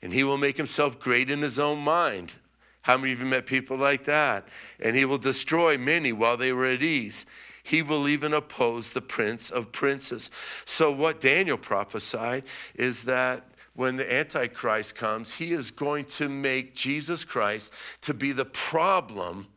and 0.02 0.12
he 0.12 0.22
will 0.22 0.36
make 0.36 0.58
himself 0.58 1.00
great 1.00 1.30
in 1.30 1.40
his 1.40 1.58
own 1.58 1.78
mind. 1.78 2.34
How 2.82 2.98
many 2.98 3.14
of 3.14 3.20
you 3.20 3.24
met 3.24 3.46
people 3.46 3.78
like 3.78 4.04
that? 4.04 4.46
And 4.78 4.94
he 4.94 5.06
will 5.06 5.16
destroy 5.16 5.78
many 5.78 6.12
while 6.12 6.36
they 6.36 6.52
were 6.52 6.66
at 6.66 6.82
ease. 6.82 7.24
He 7.64 7.80
will 7.80 8.06
even 8.06 8.34
oppose 8.34 8.90
the 8.90 9.00
prince 9.00 9.50
of 9.50 9.72
princes. 9.72 10.30
So, 10.66 10.92
what 10.92 11.18
Daniel 11.18 11.56
prophesied 11.56 12.44
is 12.74 13.04
that 13.04 13.48
when 13.74 13.96
the 13.96 14.14
Antichrist 14.14 14.94
comes, 14.94 15.32
he 15.32 15.52
is 15.52 15.70
going 15.70 16.04
to 16.04 16.28
make 16.28 16.74
Jesus 16.74 17.24
Christ 17.24 17.72
to 18.02 18.12
be 18.12 18.32
the 18.32 18.44
problem 18.44 19.48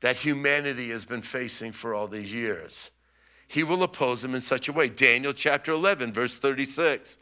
that 0.00 0.16
humanity 0.16 0.90
has 0.90 1.04
been 1.04 1.22
facing 1.22 1.70
for 1.70 1.94
all 1.94 2.08
these 2.08 2.34
years. 2.34 2.90
He 3.46 3.62
will 3.62 3.84
oppose 3.84 4.24
him 4.24 4.34
in 4.34 4.40
such 4.40 4.68
a 4.68 4.72
way. 4.72 4.88
Daniel 4.88 5.32
chapter 5.32 5.70
11, 5.70 6.12
verse 6.12 6.34
36. 6.34 7.18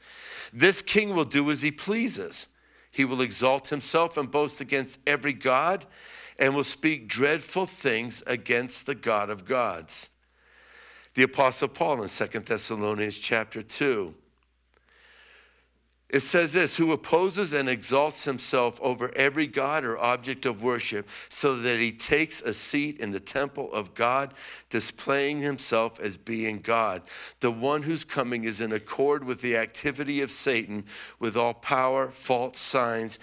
This 0.51 0.81
king 0.81 1.15
will 1.15 1.27
do 1.27 1.51
as 1.51 1.61
he 1.61 1.71
pleases. 1.71 2.49
He 2.91 3.05
will 3.05 3.21
exalt 3.21 3.69
himself 3.69 4.17
and 4.17 4.31
boast 4.31 4.63
against 4.63 4.99
every 5.07 5.35
God 5.35 5.85
and 6.41 6.57
will 6.57 6.65
speak 6.65 7.07
dreadful 7.07 7.67
things 7.67 8.23
against 8.27 8.87
the 8.87 8.95
God 8.95 9.29
of 9.29 9.45
gods. 9.45 10.09
The 11.15 11.23
Apostle 11.25 11.69
Paul 11.69 12.03
in 12.03 12.09
2 12.09 12.27
Thessalonians 12.41 13.19
chapter 13.19 13.61
2. 13.63 14.15
It 16.09 16.21
says 16.21 16.55
this 16.55 16.77
who 16.77 16.91
opposes 16.91 17.53
and 17.53 17.69
exalts 17.69 18.25
himself 18.25 18.81
over 18.81 19.13
every 19.15 19.47
God 19.47 19.85
or 19.85 19.97
object 19.99 20.45
of 20.45 20.63
worship, 20.63 21.09
so 21.29 21.57
that 21.57 21.79
he 21.79 21.93
takes 21.93 22.43
a 22.43 22.53
seat 22.53 22.99
in 22.99 23.13
the 23.13 23.21
temple 23.21 23.73
of 23.73 23.95
God, 23.95 24.35
displaying 24.71 25.39
himself 25.39 26.01
as 26.01 26.17
being 26.17 26.61
God. 26.61 27.03
The 27.39 27.53
one 27.53 27.83
whose 27.83 28.03
coming 28.03 28.43
is 28.43 28.61
in 28.61 28.73
accord 28.73 29.23
with 29.23 29.41
the 29.41 29.57
activity 29.57 30.21
of 30.21 30.33
Satan, 30.33 30.85
with 31.21 31.37
all 31.37 31.55
power, 31.55 32.09
false 32.11 32.59
signs, 32.59 33.21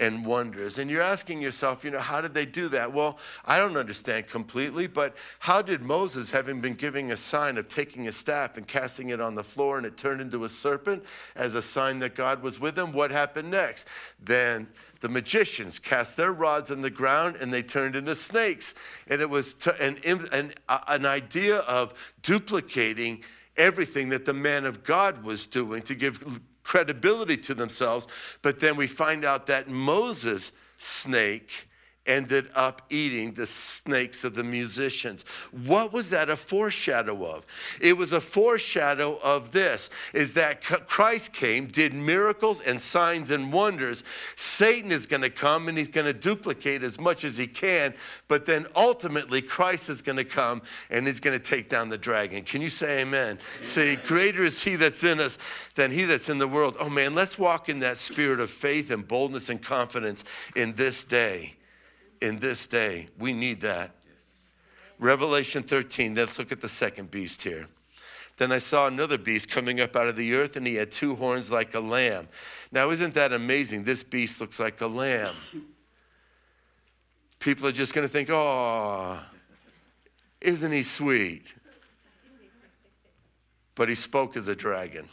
and 0.00 0.24
wonders. 0.24 0.78
And 0.78 0.90
you're 0.90 1.02
asking 1.02 1.42
yourself, 1.42 1.84
you 1.84 1.90
know, 1.90 2.00
how 2.00 2.22
did 2.22 2.32
they 2.32 2.46
do 2.46 2.68
that? 2.70 2.92
Well, 2.92 3.18
I 3.44 3.58
don't 3.58 3.76
understand 3.76 4.28
completely, 4.28 4.86
but 4.86 5.14
how 5.38 5.60
did 5.60 5.82
Moses, 5.82 6.30
having 6.30 6.60
been 6.60 6.74
giving 6.74 7.12
a 7.12 7.16
sign 7.16 7.58
of 7.58 7.68
taking 7.68 8.08
a 8.08 8.12
staff 8.12 8.56
and 8.56 8.66
casting 8.66 9.10
it 9.10 9.20
on 9.20 9.34
the 9.34 9.44
floor 9.44 9.76
and 9.76 9.86
it 9.86 9.98
turned 9.98 10.22
into 10.22 10.44
a 10.44 10.48
serpent 10.48 11.04
as 11.36 11.54
a 11.54 11.62
sign 11.62 11.98
that 11.98 12.14
God 12.14 12.42
was 12.42 12.58
with 12.58 12.78
him, 12.78 12.92
what 12.92 13.10
happened 13.10 13.50
next? 13.50 13.86
Then 14.18 14.68
the 15.00 15.10
magicians 15.10 15.78
cast 15.78 16.16
their 16.16 16.32
rods 16.32 16.70
on 16.70 16.80
the 16.80 16.90
ground 16.90 17.36
and 17.38 17.52
they 17.52 17.62
turned 17.62 17.94
into 17.94 18.14
snakes. 18.14 18.74
And 19.06 19.20
it 19.20 19.28
was 19.28 19.54
an, 19.80 19.98
an, 20.04 20.54
an 20.88 21.04
idea 21.04 21.58
of 21.58 21.92
duplicating 22.22 23.22
everything 23.56 24.08
that 24.08 24.24
the 24.24 24.32
man 24.32 24.64
of 24.64 24.82
God 24.82 25.22
was 25.22 25.46
doing 25.46 25.82
to 25.82 25.94
give 25.94 26.40
credibility 26.70 27.36
to 27.36 27.52
themselves. 27.52 28.06
But 28.42 28.60
then 28.60 28.76
we 28.76 28.86
find 28.86 29.24
out 29.24 29.48
that 29.48 29.68
Moses' 29.68 30.52
snake 30.78 31.66
ended 32.06 32.48
up 32.54 32.82
eating 32.90 33.34
the 33.34 33.46
snakes 33.46 34.24
of 34.24 34.34
the 34.34 34.42
musicians. 34.42 35.24
What 35.66 35.92
was 35.92 36.10
that 36.10 36.30
a 36.30 36.36
foreshadow 36.36 37.24
of? 37.26 37.46
It 37.80 37.96
was 37.96 38.12
a 38.12 38.20
foreshadow 38.20 39.18
of 39.22 39.52
this 39.52 39.90
is 40.14 40.32
that 40.34 40.62
Christ 40.62 41.32
came, 41.32 41.66
did 41.66 41.92
miracles 41.92 42.60
and 42.60 42.80
signs 42.80 43.30
and 43.30 43.52
wonders. 43.52 44.02
Satan 44.36 44.90
is 44.90 45.06
going 45.06 45.22
to 45.22 45.30
come 45.30 45.68
and 45.68 45.76
he's 45.76 45.88
going 45.88 46.06
to 46.06 46.14
duplicate 46.14 46.82
as 46.82 46.98
much 46.98 47.24
as 47.24 47.36
he 47.36 47.46
can, 47.46 47.94
but 48.28 48.46
then 48.46 48.66
ultimately 48.74 49.42
Christ 49.42 49.88
is 49.88 50.02
going 50.02 50.16
to 50.16 50.24
come 50.24 50.62
and 50.90 51.06
he's 51.06 51.20
going 51.20 51.38
to 51.38 51.44
take 51.44 51.68
down 51.68 51.90
the 51.90 51.98
dragon. 51.98 52.42
Can 52.44 52.62
you 52.62 52.70
say 52.70 53.02
amen? 53.02 53.10
amen? 53.10 53.38
See, 53.60 53.96
greater 53.96 54.42
is 54.42 54.62
he 54.62 54.76
that's 54.76 55.04
in 55.04 55.20
us 55.20 55.36
than 55.74 55.90
he 55.92 56.04
that's 56.04 56.28
in 56.28 56.38
the 56.38 56.48
world. 56.48 56.76
Oh 56.80 56.88
man, 56.88 57.14
let's 57.14 57.38
walk 57.38 57.68
in 57.68 57.80
that 57.80 57.98
spirit 57.98 58.40
of 58.40 58.50
faith 58.50 58.90
and 58.90 59.06
boldness 59.06 59.50
and 59.50 59.62
confidence 59.62 60.24
in 60.56 60.74
this 60.74 61.04
day 61.04 61.54
in 62.20 62.38
this 62.38 62.66
day. 62.66 63.08
We 63.18 63.32
need 63.32 63.60
that. 63.62 63.92
Revelation 64.98 65.62
13, 65.62 66.14
let's 66.14 66.38
look 66.38 66.52
at 66.52 66.60
the 66.60 66.68
second 66.68 67.10
beast 67.10 67.42
here. 67.42 67.68
Then 68.36 68.52
I 68.52 68.58
saw 68.58 68.86
another 68.86 69.18
beast 69.18 69.50
coming 69.50 69.80
up 69.80 69.96
out 69.96 70.08
of 70.08 70.16
the 70.16 70.34
earth, 70.34 70.56
and 70.56 70.66
he 70.66 70.76
had 70.76 70.90
two 70.90 71.14
horns 71.14 71.50
like 71.50 71.74
a 71.74 71.80
lamb. 71.80 72.28
Now, 72.72 72.90
isn't 72.90 73.14
that 73.14 73.32
amazing? 73.32 73.84
This 73.84 74.02
beast 74.02 74.40
looks 74.40 74.58
like 74.58 74.80
a 74.80 74.86
lamb. 74.86 75.34
People 77.38 77.66
are 77.66 77.72
just 77.72 77.94
going 77.94 78.06
to 78.06 78.12
think, 78.12 78.28
oh, 78.30 79.18
isn't 80.40 80.72
he 80.72 80.82
sweet? 80.82 81.52
But 83.74 83.88
he 83.88 83.94
spoke 83.94 84.36
as 84.36 84.48
a 84.48 84.56
dragon. 84.56 85.08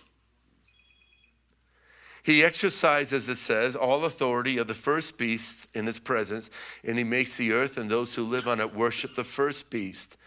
He 2.28 2.44
exercises, 2.44 3.14
as 3.14 3.30
it 3.30 3.38
says, 3.38 3.74
all 3.74 4.04
authority 4.04 4.58
of 4.58 4.68
the 4.68 4.76
first 4.76 5.18
beast 5.18 5.66
in 5.74 5.86
his 5.86 5.98
presence, 5.98 6.50
and 6.84 6.98
he 6.98 7.06
makes 7.06 7.38
the 7.38 7.54
earth 7.54 7.78
and 7.78 7.90
those 7.90 8.16
who 8.16 8.26
live 8.26 8.50
on 8.50 8.60
it 8.60 8.76
worship 8.76 9.16
the 9.16 9.24
first 9.24 9.70
beast, 9.70 10.18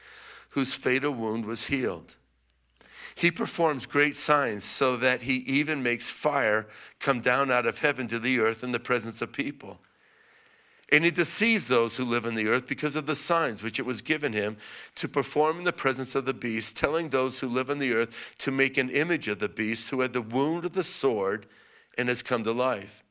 whose 0.48 0.72
fatal 0.72 1.12
wound 1.12 1.44
was 1.44 1.66
healed. 1.66 2.16
He 3.14 3.30
performs 3.30 3.84
great 3.84 4.16
signs 4.16 4.64
so 4.64 4.96
that 4.96 5.20
he 5.20 5.44
even 5.46 5.82
makes 5.82 6.08
fire 6.08 6.66
come 7.00 7.20
down 7.20 7.50
out 7.50 7.66
of 7.66 7.80
heaven 7.80 8.08
to 8.08 8.18
the 8.18 8.38
earth 8.40 8.64
in 8.64 8.72
the 8.72 8.80
presence 8.80 9.20
of 9.20 9.30
people. 9.30 9.78
And 10.90 11.04
he 11.04 11.10
deceives 11.10 11.68
those 11.68 11.98
who 11.98 12.06
live 12.06 12.24
on 12.24 12.34
the 12.34 12.48
earth 12.48 12.66
because 12.66 12.96
of 12.96 13.04
the 13.04 13.14
signs 13.14 13.62
which 13.62 13.78
it 13.78 13.84
was 13.84 14.00
given 14.00 14.32
him 14.32 14.56
to 14.94 15.06
perform 15.06 15.58
in 15.58 15.64
the 15.64 15.70
presence 15.70 16.14
of 16.14 16.24
the 16.24 16.32
beast, 16.32 16.78
telling 16.78 17.10
those 17.10 17.40
who 17.40 17.46
live 17.46 17.68
on 17.68 17.78
the 17.78 17.92
earth 17.92 18.14
to 18.38 18.50
make 18.50 18.78
an 18.78 18.88
image 18.88 19.28
of 19.28 19.38
the 19.38 19.50
beast 19.50 19.90
who 19.90 20.00
had 20.00 20.14
the 20.14 20.22
wound 20.22 20.64
of 20.64 20.72
the 20.72 20.82
sword 20.82 21.46
and 22.00 22.08
has 22.08 22.22
come 22.22 22.42
to 22.44 22.52
life. 22.52 23.04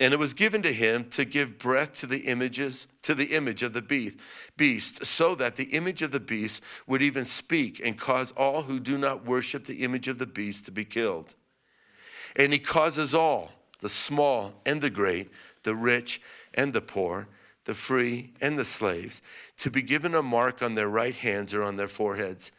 And 0.00 0.12
it 0.12 0.18
was 0.18 0.34
given 0.34 0.62
to 0.62 0.72
him 0.72 1.08
to 1.10 1.24
give 1.24 1.58
breath 1.58 2.00
to 2.00 2.06
the 2.06 2.20
images, 2.20 2.88
to 3.02 3.14
the 3.14 3.26
image 3.26 3.62
of 3.62 3.74
the 3.74 3.82
beast, 3.82 4.16
beast, 4.56 5.04
so 5.04 5.34
that 5.36 5.54
the 5.54 5.64
image 5.64 6.02
of 6.02 6.10
the 6.10 6.18
beast 6.18 6.62
would 6.86 7.02
even 7.02 7.24
speak 7.24 7.80
and 7.84 7.98
cause 7.98 8.32
all 8.32 8.62
who 8.62 8.80
do 8.80 8.98
not 8.98 9.24
worship 9.24 9.66
the 9.66 9.84
image 9.84 10.08
of 10.08 10.18
the 10.18 10.26
beast 10.26 10.64
to 10.64 10.72
be 10.72 10.84
killed. 10.84 11.36
And 12.34 12.52
he 12.52 12.58
causes 12.58 13.14
all, 13.14 13.52
the 13.80 13.88
small 13.88 14.54
and 14.66 14.80
the 14.80 14.90
great, 14.90 15.30
the 15.62 15.76
rich 15.76 16.20
and 16.54 16.72
the 16.72 16.80
poor, 16.80 17.28
the 17.64 17.74
free 17.74 18.32
and 18.40 18.58
the 18.58 18.64
slaves, 18.64 19.22
to 19.58 19.70
be 19.70 19.82
given 19.82 20.14
a 20.14 20.22
mark 20.22 20.62
on 20.62 20.74
their 20.74 20.88
right 20.88 21.14
hands 21.14 21.54
or 21.54 21.62
on 21.62 21.76
their 21.76 21.88
foreheads 21.88 22.50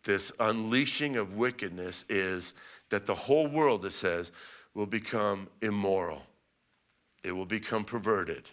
this 0.04 0.32
unleashing 0.40 1.16
of 1.16 1.36
wickedness 1.36 2.06
is 2.08 2.54
that 2.92 3.06
the 3.06 3.14
whole 3.14 3.48
world, 3.48 3.86
it 3.86 3.90
says, 3.90 4.32
will 4.74 4.86
become 4.86 5.48
immoral. 5.62 6.22
It 7.24 7.32
will 7.32 7.46
become 7.46 7.84
perverted. 7.84 8.44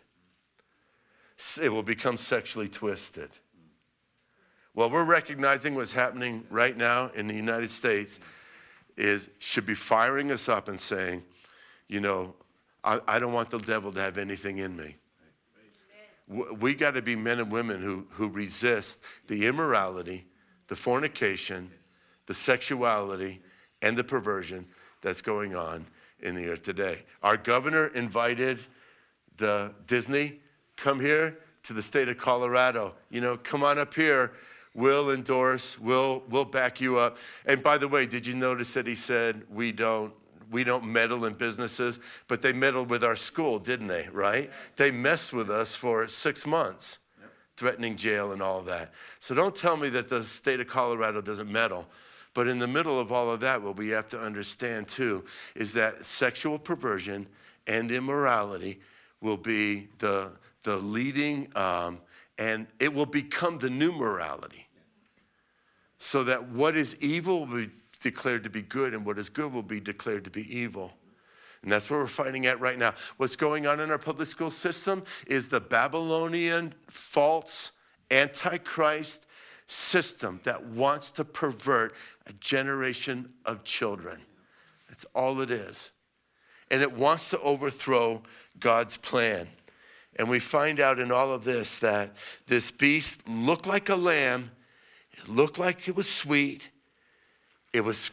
It 1.61 1.69
will 1.69 1.83
become 1.83 2.15
sexually 2.15 2.69
twisted. 2.69 3.29
What 4.73 4.91
we're 4.91 5.03
recognizing 5.03 5.75
what's 5.75 5.91
happening 5.91 6.45
right 6.49 6.75
now 6.75 7.11
in 7.15 7.27
the 7.27 7.35
United 7.35 7.69
States 7.69 8.21
is 8.95 9.29
should 9.39 9.65
be 9.65 9.75
firing 9.75 10.31
us 10.31 10.47
up 10.47 10.69
and 10.69 10.79
saying, 10.79 11.21
you 11.89 11.99
know, 11.99 12.33
I, 12.81 13.01
I 13.09 13.19
don't 13.19 13.33
want 13.33 13.49
the 13.49 13.59
devil 13.59 13.91
to 13.91 13.99
have 13.99 14.17
anything 14.17 14.59
in 14.59 14.77
me. 14.77 14.95
We 16.29 16.75
got 16.75 16.91
to 16.91 17.01
be 17.01 17.17
men 17.17 17.39
and 17.39 17.51
women 17.51 17.81
who, 17.81 18.07
who 18.11 18.29
resist 18.29 18.99
the 19.27 19.47
immorality, 19.47 20.27
the 20.69 20.77
fornication, 20.77 21.71
the 22.27 22.35
sexuality, 22.35 23.41
and 23.81 23.97
the 23.97 24.03
perversion 24.03 24.65
that's 25.01 25.21
going 25.21 25.55
on 25.55 25.85
in 26.21 26.35
the 26.35 26.47
earth 26.49 26.63
today. 26.63 27.03
Our 27.23 27.37
governor 27.37 27.87
invited 27.87 28.59
the 29.37 29.71
Disney, 29.87 30.39
come 30.75 30.99
here 30.99 31.37
to 31.63 31.73
the 31.73 31.83
state 31.83 32.09
of 32.09 32.17
Colorado. 32.17 32.93
You 33.09 33.21
know, 33.21 33.37
come 33.37 33.63
on 33.63 33.79
up 33.79 33.93
here. 33.93 34.33
We'll 34.75 35.11
endorse, 35.11 35.79
we'll, 35.79 36.23
we'll 36.29 36.45
back 36.45 36.79
you 36.79 36.99
up. 36.99 37.17
And 37.45 37.63
by 37.63 37.77
the 37.77 37.87
way, 37.87 38.05
did 38.05 38.27
you 38.27 38.35
notice 38.35 38.73
that 38.73 38.85
he 38.85 38.95
said, 38.95 39.43
we 39.49 39.71
don't 39.71 40.13
we 40.51 40.63
don't 40.63 40.85
meddle 40.85 41.25
in 41.25 41.33
businesses, 41.33 41.99
but 42.27 42.41
they 42.41 42.53
meddled 42.53 42.89
with 42.89 43.03
our 43.03 43.15
school, 43.15 43.59
didn't 43.59 43.87
they? 43.87 44.07
Right? 44.11 44.49
They 44.77 44.91
messed 44.91 45.31
with 45.31 45.49
us 45.49 45.75
for 45.75 46.07
six 46.07 46.45
months, 46.47 46.99
yep. 47.19 47.31
threatening 47.55 47.95
jail 47.95 48.31
and 48.31 48.41
all 48.41 48.59
of 48.59 48.65
that. 48.65 48.91
So 49.19 49.35
don't 49.35 49.55
tell 49.55 49.77
me 49.77 49.89
that 49.89 50.09
the 50.09 50.23
state 50.23 50.59
of 50.59 50.67
Colorado 50.67 51.21
doesn't 51.21 51.51
meddle. 51.51 51.87
But 52.33 52.47
in 52.47 52.59
the 52.59 52.67
middle 52.67 52.99
of 52.99 53.11
all 53.11 53.31
of 53.31 53.39
that, 53.41 53.61
what 53.61 53.77
we 53.77 53.89
have 53.89 54.07
to 54.09 54.19
understand 54.19 54.87
too 54.87 55.25
is 55.55 55.73
that 55.73 56.05
sexual 56.05 56.59
perversion 56.59 57.27
and 57.67 57.91
immorality 57.91 58.79
will 59.21 59.37
be 59.37 59.89
the, 59.97 60.31
the 60.63 60.77
leading, 60.77 61.51
um, 61.55 61.99
and 62.37 62.67
it 62.79 62.93
will 62.93 63.05
become 63.05 63.57
the 63.57 63.69
new 63.69 63.91
morality. 63.91 64.67
So 65.97 66.23
that 66.23 66.49
what 66.49 66.77
is 66.77 66.95
evil 67.01 67.45
will 67.45 67.57
be 67.65 67.71
declared 68.01 68.43
to 68.43 68.49
be 68.49 68.61
good, 68.61 68.93
and 68.93 69.05
what 69.05 69.17
is 69.19 69.29
good 69.29 69.51
will 69.51 69.63
be 69.63 69.79
declared 69.79 70.23
to 70.23 70.29
be 70.29 70.55
evil. 70.55 70.93
And 71.61 71.71
that's 71.71 71.89
what 71.89 71.99
we're 71.99 72.07
fighting 72.07 72.45
at 72.45 72.59
right 72.61 72.77
now. 72.77 72.93
What's 73.17 73.35
going 73.35 73.67
on 73.67 73.81
in 73.81 73.91
our 73.91 73.97
public 73.97 74.29
school 74.29 74.51
system 74.51 75.03
is 75.27 75.49
the 75.49 75.59
Babylonian 75.59 76.73
false 76.87 77.73
antichrist 78.09 79.27
system 79.69 80.39
that 80.45 80.65
wants 80.65 81.11
to 81.11 81.23
pervert 81.23 81.93
a 82.25 82.33
generation 82.33 83.31
of 83.45 83.63
children. 83.63 84.19
That's 84.87 85.05
all 85.13 85.41
it 85.41 85.51
is. 85.51 85.91
And 86.71 86.81
it 86.81 86.91
wants 86.91 87.29
to 87.29 87.39
overthrow 87.41 88.23
God's 88.59 88.97
plan. 88.97 89.47
And 90.15 90.27
we 90.27 90.39
find 90.39 90.79
out 90.79 90.99
in 90.99 91.11
all 91.11 91.31
of 91.31 91.43
this 91.43 91.77
that 91.79 92.15
this 92.47 92.71
beast 92.71 93.27
looked 93.27 93.67
like 93.67 93.89
a 93.89 93.95
lamb, 93.95 94.51
it 95.11 95.29
looked 95.29 95.59
like 95.59 95.87
it 95.87 95.95
was 95.95 96.09
sweet, 96.09 96.69
it 97.71 97.81
was 97.81 98.09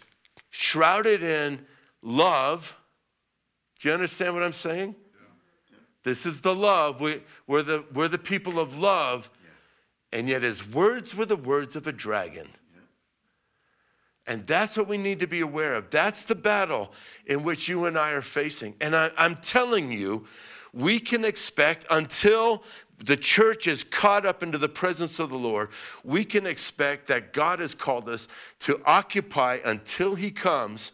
shrouded 0.50 1.22
in 1.22 1.64
love. 2.02 2.76
Do 3.78 3.88
you 3.88 3.94
understand 3.94 4.34
what 4.34 4.42
I'm 4.42 4.52
saying? 4.52 4.94
Yeah. 5.70 5.78
This 6.04 6.26
is 6.26 6.42
the 6.42 6.54
love. 6.54 7.00
We, 7.00 7.22
are 7.48 7.62
the, 7.62 7.84
we're 7.94 8.08
the 8.08 8.18
people 8.18 8.58
of 8.58 8.78
love. 8.78 9.30
And 10.12 10.28
yet 10.28 10.42
his 10.42 10.66
words 10.66 11.14
were 11.14 11.26
the 11.26 11.36
words 11.36 11.76
of 11.76 11.86
a 11.86 11.92
dragon. 11.92 12.48
And 14.26 14.46
that's 14.46 14.76
what 14.76 14.88
we 14.88 14.98
need 14.98 15.20
to 15.20 15.26
be 15.26 15.40
aware 15.40 15.74
of. 15.74 15.90
That's 15.90 16.22
the 16.22 16.34
battle 16.34 16.92
in 17.26 17.44
which 17.44 17.68
you 17.68 17.84
and 17.84 17.96
I 17.96 18.10
are 18.10 18.22
facing. 18.22 18.74
And 18.80 18.96
I, 18.96 19.10
I'm 19.16 19.36
telling 19.36 19.92
you, 19.92 20.26
we 20.72 20.98
can 20.98 21.24
expect 21.24 21.86
until 21.90 22.64
the 22.98 23.16
church 23.16 23.66
is 23.66 23.84
caught 23.84 24.26
up 24.26 24.42
into 24.42 24.58
the 24.58 24.68
presence 24.68 25.18
of 25.18 25.30
the 25.30 25.38
Lord, 25.38 25.68
we 26.02 26.24
can 26.24 26.46
expect 26.46 27.06
that 27.08 27.32
God 27.32 27.60
has 27.60 27.74
called 27.74 28.08
us 28.08 28.26
to 28.60 28.80
occupy 28.84 29.58
until 29.64 30.14
He 30.14 30.30
comes 30.30 30.92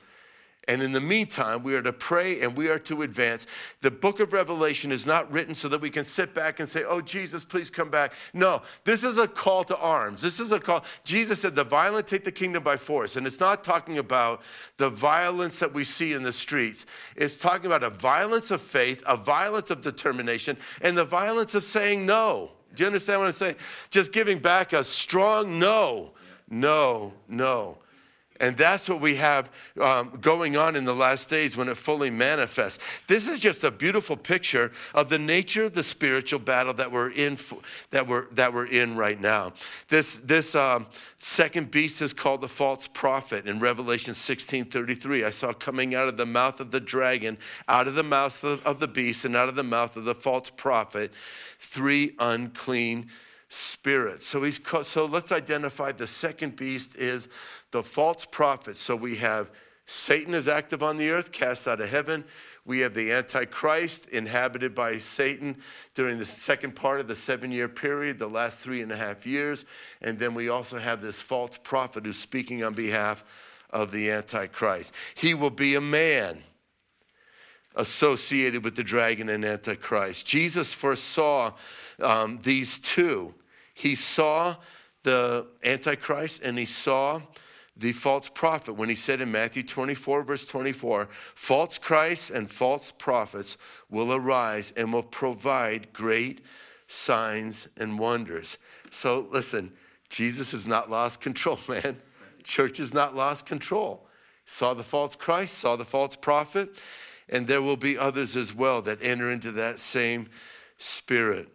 and 0.69 0.81
in 0.81 0.93
the 0.93 1.01
meantime, 1.01 1.65
we 1.65 1.75
are 1.75 1.83
to 1.83 1.93
pray 1.93 2.41
and 2.41 2.57
we 2.57 2.69
are 2.69 2.79
to 2.81 3.03
advance. 3.03 3.49
The 3.81 3.91
book 3.91 4.21
of 4.21 4.33
Revelation 4.33 4.93
is 4.93 5.05
not 5.05 5.31
written 5.33 5.57
so 5.57 5.69
that 5.69 5.81
we 5.81 5.91
can 5.91 6.05
sit 6.05 6.35
back 6.35 6.61
and 6.61 6.69
say, 6.69 6.85
Oh, 6.85 7.01
Jesus, 7.01 7.45
please 7.45 7.69
come 7.69 7.91
back. 7.91 8.13
No, 8.33 8.63
this 8.85 9.03
is 9.03 9.19
a 9.19 9.27
call 9.27 9.65
to 9.65 9.77
arms. 9.79 10.23
This 10.23 10.39
is 10.39 10.53
a 10.53 10.61
call. 10.61 10.85
Jesus 11.03 11.41
said, 11.41 11.57
The 11.57 11.65
violent 11.65 12.07
take 12.07 12.25
the 12.25 12.31
kingdom 12.31 12.63
by 12.63 12.77
force. 12.77 13.17
And 13.17 13.27
it's 13.27 13.41
not 13.41 13.65
talking 13.65 13.99
about 13.99 14.43
the 14.77 14.89
violence 14.89 15.59
that 15.59 15.75
we 15.75 15.83
see 15.83 16.13
in 16.13 16.23
the 16.23 16.33
streets, 16.33 16.87
it's 17.17 17.37
talking 17.37 17.67
about 17.67 17.83
a 17.83 17.91
violence 17.91 18.53
of 18.53 18.63
faith, 18.63 19.03
a 19.07 19.17
violence 19.17 19.71
of 19.71 19.83
determination, 19.83 20.57
and 20.81 20.97
the 20.97 21.05
violence 21.05 21.57
of 21.57 21.65
saying 21.65 22.07
no. 22.07 22.53
Do 22.75 22.85
you 22.85 22.87
understand 22.87 23.21
what 23.21 23.27
I'm 23.27 23.33
saying? 23.33 23.57
Just 23.91 24.13
giving 24.13 24.39
back 24.39 24.73
a 24.73 24.85
strong 24.85 25.59
no, 25.59 26.13
no, 26.49 27.13
no. 27.29 27.79
And 28.43 28.57
that's 28.57 28.89
what 28.89 29.01
we 29.01 29.15
have 29.15 29.51
um, 29.81 30.19
going 30.21 30.57
on 30.57 30.75
in 30.75 30.85
the 30.85 30.95
last 30.95 31.31
days 31.31 31.57
when 31.57 31.69
it 31.69 31.77
fully 31.77 32.11
manifests. 32.11 32.81
This 33.07 33.29
is 33.29 33.39
just 33.39 33.63
a 33.63 33.71
beautiful 33.71 34.17
picture 34.17 34.73
of 34.95 35.09
the 35.09 35.19
nature 35.19 35.63
of 35.63 35.75
the 35.75 35.85
spiritual 35.85 36.41
battle 36.41 36.75
that 36.75 36.91
we're 36.91 37.13
in, 37.13 37.39
that 37.93 38.09
we're, 38.09 38.27
that 38.33 38.53
we're 38.53 38.67
in 38.67 38.97
right 38.97 39.21
now. 39.21 39.53
This, 39.89 40.19
this 40.19 40.57
um, 40.57 40.89
second 41.21 41.71
beast 41.71 42.03
is 42.03 42.13
called 42.13 42.41
the 42.41 42.49
false 42.49 42.89
prophet 42.89 43.47
in 43.47 43.61
Revelation 43.61 44.13
16 44.13 44.65
33. 44.65 45.23
I 45.23 45.31
saw 45.31 45.53
coming 45.53 45.95
out 45.95 46.09
of 46.09 46.17
the 46.17 46.27
mouth 46.27 46.59
of 46.59 46.73
the 46.73 46.81
dragon, 46.81 47.39
out 47.69 47.87
of 47.87 47.95
the 47.95 48.03
mouth 48.03 48.43
of, 48.43 48.81
the 48.81 48.89
beast, 48.89 49.25
and 49.25 49.37
out 49.37 49.49
of 49.49 49.55
the 49.55 49.63
mouth 49.63 49.97
of 49.97 50.05
the 50.05 50.17
false 50.17 50.51
prophet, 50.51 51.13
three 51.61 52.17
unclean 52.19 53.09
spirits. 53.49 54.27
So 54.27 54.43
he's 54.43 54.59
so 54.85 55.05
let's 55.05 55.31
identify 55.31 55.93
the 55.93 56.07
second 56.07 56.57
beast 56.57 56.97
is 56.97 57.29
the 57.73 57.83
false 57.83 58.25
prophet. 58.25 58.77
So 58.77 58.95
we 58.95 59.17
have 59.17 59.51
Satan 59.85 60.33
is 60.33 60.47
active 60.47 60.83
on 60.83 60.97
the 60.97 61.11
earth, 61.11 61.33
cast 61.33 61.67
out 61.67 61.81
of 61.81 61.89
heaven. 61.89 62.25
We 62.65 62.81
have 62.81 62.95
the 62.95 63.11
Antichrist 63.11 64.07
inhabited 64.07 64.75
by 64.75 64.99
Satan 64.99 65.57
during 65.95 66.19
the 66.19 66.25
second 66.25 66.77
part 66.77 67.01
of 67.01 67.09
the 67.09 67.17
seven 67.17 67.51
year 67.51 67.69
period, 67.69 68.19
the 68.19 68.29
last 68.29 68.61
three 68.61 68.81
and 68.81 68.93
a 68.93 68.97
half 68.97 69.27
years. 69.27 69.65
And 70.01 70.19
then 70.19 70.35
we 70.35 70.49
also 70.49 70.79
have 70.79 71.03
this 71.03 71.21
false 71.21 71.59
prophet 71.59 72.07
who's 72.07 72.19
speaking 72.19 72.63
on 72.63 72.75
behalf 72.75 73.25
of 73.71 73.91
the 73.91 74.11
Antichrist. 74.11 74.95
He 75.17 75.35
will 75.35 75.51
be 75.51 75.75
a 75.75 75.81
man 75.81 76.43
associated 77.75 78.63
with 78.63 78.77
the 78.77 78.85
dragon 78.85 79.29
and 79.29 79.45
Antichrist. 79.45 80.25
Jesus 80.25 80.73
foresaw 80.73 81.53
um, 82.01 82.39
these 82.43 82.79
two 82.79 83.35
he 83.75 83.95
saw 83.95 84.57
the 85.03 85.47
Antichrist 85.65 86.43
and 86.43 86.59
he 86.59 86.67
saw 86.67 87.23
the 87.77 87.93
false 87.93 88.29
prophet 88.29 88.75
when 88.75 88.89
he 88.89 88.95
said 88.95 89.21
in 89.21 89.33
Matthew 89.33 89.63
24, 89.63 90.23
verse 90.23 90.47
24, 90.47 91.09
false 91.35 91.79
Christs 91.79 92.31
and 92.31 92.51
false 92.51 92.93
prophets 92.93 93.57
will 93.89 94.13
arise 94.13 94.73
and 94.77 94.93
will 94.93 95.03
provide 95.03 95.93
great 95.93 96.43
signs 96.87 97.69
and 97.79 97.99
wonders. 97.99 98.59
So 98.91 99.27
listen, 99.31 99.73
Jesus 100.11 100.53
has 100.53 100.67
not 100.67 100.91
lost 100.91 101.21
control, 101.21 101.59
man. 101.69 102.01
church 102.45 102.79
has 102.79 102.93
not 102.93 103.17
lost 103.17 103.47
control. 103.47 104.07
Saw 104.45 104.75
the 104.75 104.85
false 104.85 105.17
Christ, 105.17 105.59
saw 105.59 105.77
the 105.77 105.85
false 105.85 106.17
prophet, 106.17 106.79
and 107.29 107.47
there 107.47 107.63
will 107.63 107.77
be 107.77 107.97
others 107.97 108.37
as 108.37 108.55
well 108.55 108.83
that 108.83 108.99
enter 109.01 109.31
into 109.31 109.53
that 109.53 109.79
same 109.79 110.29
spirit. 110.77 111.49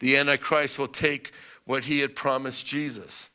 The 0.00 0.16
Antichrist 0.18 0.78
will 0.78 0.88
take 0.88 1.32
what 1.64 1.84
he 1.84 2.00
had 2.00 2.14
promised 2.14 2.66
Jesus. 2.66 3.30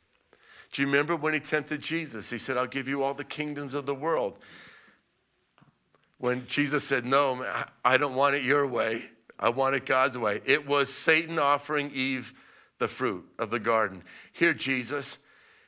Do 0.71 0.81
you 0.81 0.87
remember 0.87 1.15
when 1.15 1.33
he 1.33 1.39
tempted 1.39 1.81
Jesus? 1.81 2.29
He 2.29 2.37
said, 2.37 2.57
I'll 2.57 2.67
give 2.67 2.87
you 2.87 3.03
all 3.03 3.13
the 3.13 3.23
kingdoms 3.23 3.73
of 3.73 3.85
the 3.85 3.95
world. 3.95 4.37
When 6.19 6.45
Jesus 6.47 6.83
said, 6.83 7.05
No, 7.05 7.45
I 7.83 7.97
don't 7.97 8.15
want 8.15 8.35
it 8.35 8.43
your 8.43 8.67
way, 8.67 9.03
I 9.39 9.49
want 9.49 9.75
it 9.75 9.85
God's 9.85 10.17
way. 10.17 10.41
It 10.45 10.67
was 10.67 10.93
Satan 10.93 11.39
offering 11.39 11.91
Eve 11.93 12.33
the 12.77 12.87
fruit 12.87 13.25
of 13.39 13.49
the 13.49 13.59
garden. 13.59 14.03
Here, 14.31 14.53
Jesus, 14.53 15.17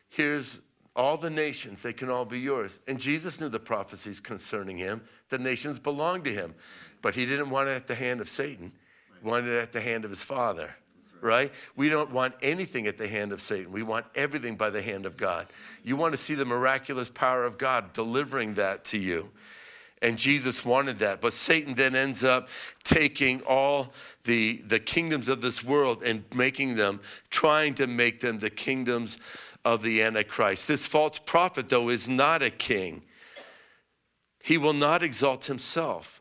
here's 0.09 0.61
all 0.95 1.17
the 1.17 1.29
nations, 1.29 1.81
they 1.81 1.93
can 1.93 2.09
all 2.09 2.25
be 2.25 2.39
yours. 2.39 2.81
And 2.87 2.99
Jesus 2.99 3.39
knew 3.39 3.49
the 3.49 3.59
prophecies 3.59 4.19
concerning 4.19 4.77
him. 4.77 5.01
The 5.29 5.39
nations 5.39 5.79
belonged 5.79 6.25
to 6.25 6.33
him. 6.33 6.53
But 7.01 7.15
he 7.15 7.25
didn't 7.25 7.49
want 7.49 7.69
it 7.69 7.73
at 7.73 7.87
the 7.87 7.95
hand 7.95 8.21
of 8.21 8.29
Satan, 8.29 8.73
he 9.19 9.27
wanted 9.27 9.53
it 9.53 9.61
at 9.61 9.71
the 9.71 9.81
hand 9.81 10.03
of 10.03 10.11
his 10.11 10.23
Father 10.23 10.75
right? 11.21 11.51
We 11.75 11.89
don't 11.89 12.11
want 12.11 12.35
anything 12.41 12.87
at 12.87 12.97
the 12.97 13.07
hand 13.07 13.31
of 13.31 13.41
Satan. 13.41 13.71
We 13.71 13.83
want 13.83 14.05
everything 14.15 14.55
by 14.55 14.69
the 14.69 14.81
hand 14.81 15.05
of 15.05 15.17
God. 15.17 15.47
You 15.83 15.95
want 15.95 16.13
to 16.13 16.17
see 16.17 16.35
the 16.35 16.45
miraculous 16.45 17.09
power 17.09 17.43
of 17.43 17.57
God 17.57 17.93
delivering 17.93 18.55
that 18.55 18.83
to 18.85 18.97
you. 18.97 19.29
And 20.01 20.17
Jesus 20.17 20.65
wanted 20.65 20.99
that. 20.99 21.21
But 21.21 21.33
Satan 21.33 21.75
then 21.75 21.95
ends 21.95 22.23
up 22.23 22.49
taking 22.83 23.41
all 23.41 23.93
the, 24.23 24.61
the 24.67 24.79
kingdoms 24.79 25.27
of 25.27 25.41
this 25.41 25.63
world 25.63 26.01
and 26.03 26.23
making 26.33 26.75
them, 26.75 27.01
trying 27.29 27.75
to 27.75 27.87
make 27.87 28.19
them 28.19 28.39
the 28.39 28.49
kingdoms 28.49 29.17
of 29.63 29.83
the 29.83 30.01
Antichrist. 30.01 30.67
This 30.67 30.87
false 30.87 31.19
prophet, 31.19 31.69
though, 31.69 31.89
is 31.89 32.09
not 32.09 32.41
a 32.41 32.49
king. 32.49 33.03
He 34.43 34.57
will 34.57 34.73
not 34.73 35.03
exalt 35.03 35.45
himself. 35.45 36.20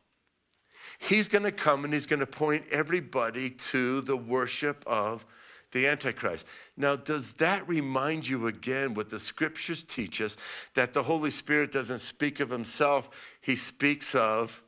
He's 1.01 1.29
going 1.29 1.45
to 1.45 1.53
come 1.53 1.85
and 1.85 1.93
he's 1.93 2.07
going 2.07 2.21
to 2.21 2.27
point 2.27 2.65
everybody 2.71 3.51
to 3.51 4.03
the 4.03 4.17
worship 4.17 4.85
of 4.87 5.25
the 5.73 5.87
Antichrist. 5.87 6.47
Now, 6.77 6.95
does 6.95 7.33
that 7.35 7.67
remind 7.67 8.29
you 8.29 8.47
again 8.49 8.95
what 8.95 9.09
the 9.09 9.19
scriptures 9.19 9.83
teach 9.83 10.21
us 10.21 10.37
that 10.75 10.93
the 10.93 11.03
Holy 11.03 11.31
Spirit 11.31 11.73
doesn't 11.73 12.01
speak 12.01 12.39
of 12.39 12.51
himself, 12.51 13.09
he 13.41 13.57
speaks 13.57 14.15
of 14.15 14.63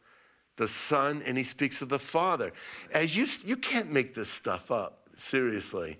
the 0.57 0.69
Son 0.69 1.23
and 1.27 1.37
he 1.37 1.45
speaks 1.45 1.83
of 1.83 1.91
the 1.91 1.99
Father? 1.99 2.53
As 2.93 3.15
you, 3.15 3.27
you 3.45 3.57
can't 3.57 3.93
make 3.93 4.15
this 4.15 4.31
stuff 4.31 4.71
up, 4.71 5.09
seriously 5.15 5.99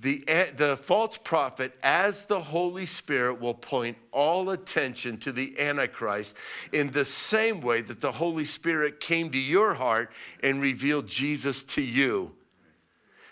the, 0.00 0.24
the 0.56 0.78
false 0.78 1.18
prophet, 1.18 1.76
as 1.82 2.24
the 2.24 2.40
Holy 2.40 2.86
Spirit, 2.86 3.38
will 3.38 3.54
point 3.54 3.98
all 4.12 4.50
attention 4.50 5.18
to 5.18 5.32
the 5.32 5.58
Antichrist 5.60 6.36
in 6.72 6.90
the 6.90 7.04
same 7.04 7.60
way 7.60 7.82
that 7.82 8.00
the 8.00 8.12
Holy 8.12 8.46
Spirit 8.46 9.00
came 9.00 9.30
to 9.30 9.38
your 9.38 9.74
heart 9.74 10.10
and 10.42 10.62
revealed 10.62 11.06
Jesus 11.06 11.64
to 11.64 11.82
you. 11.82 12.32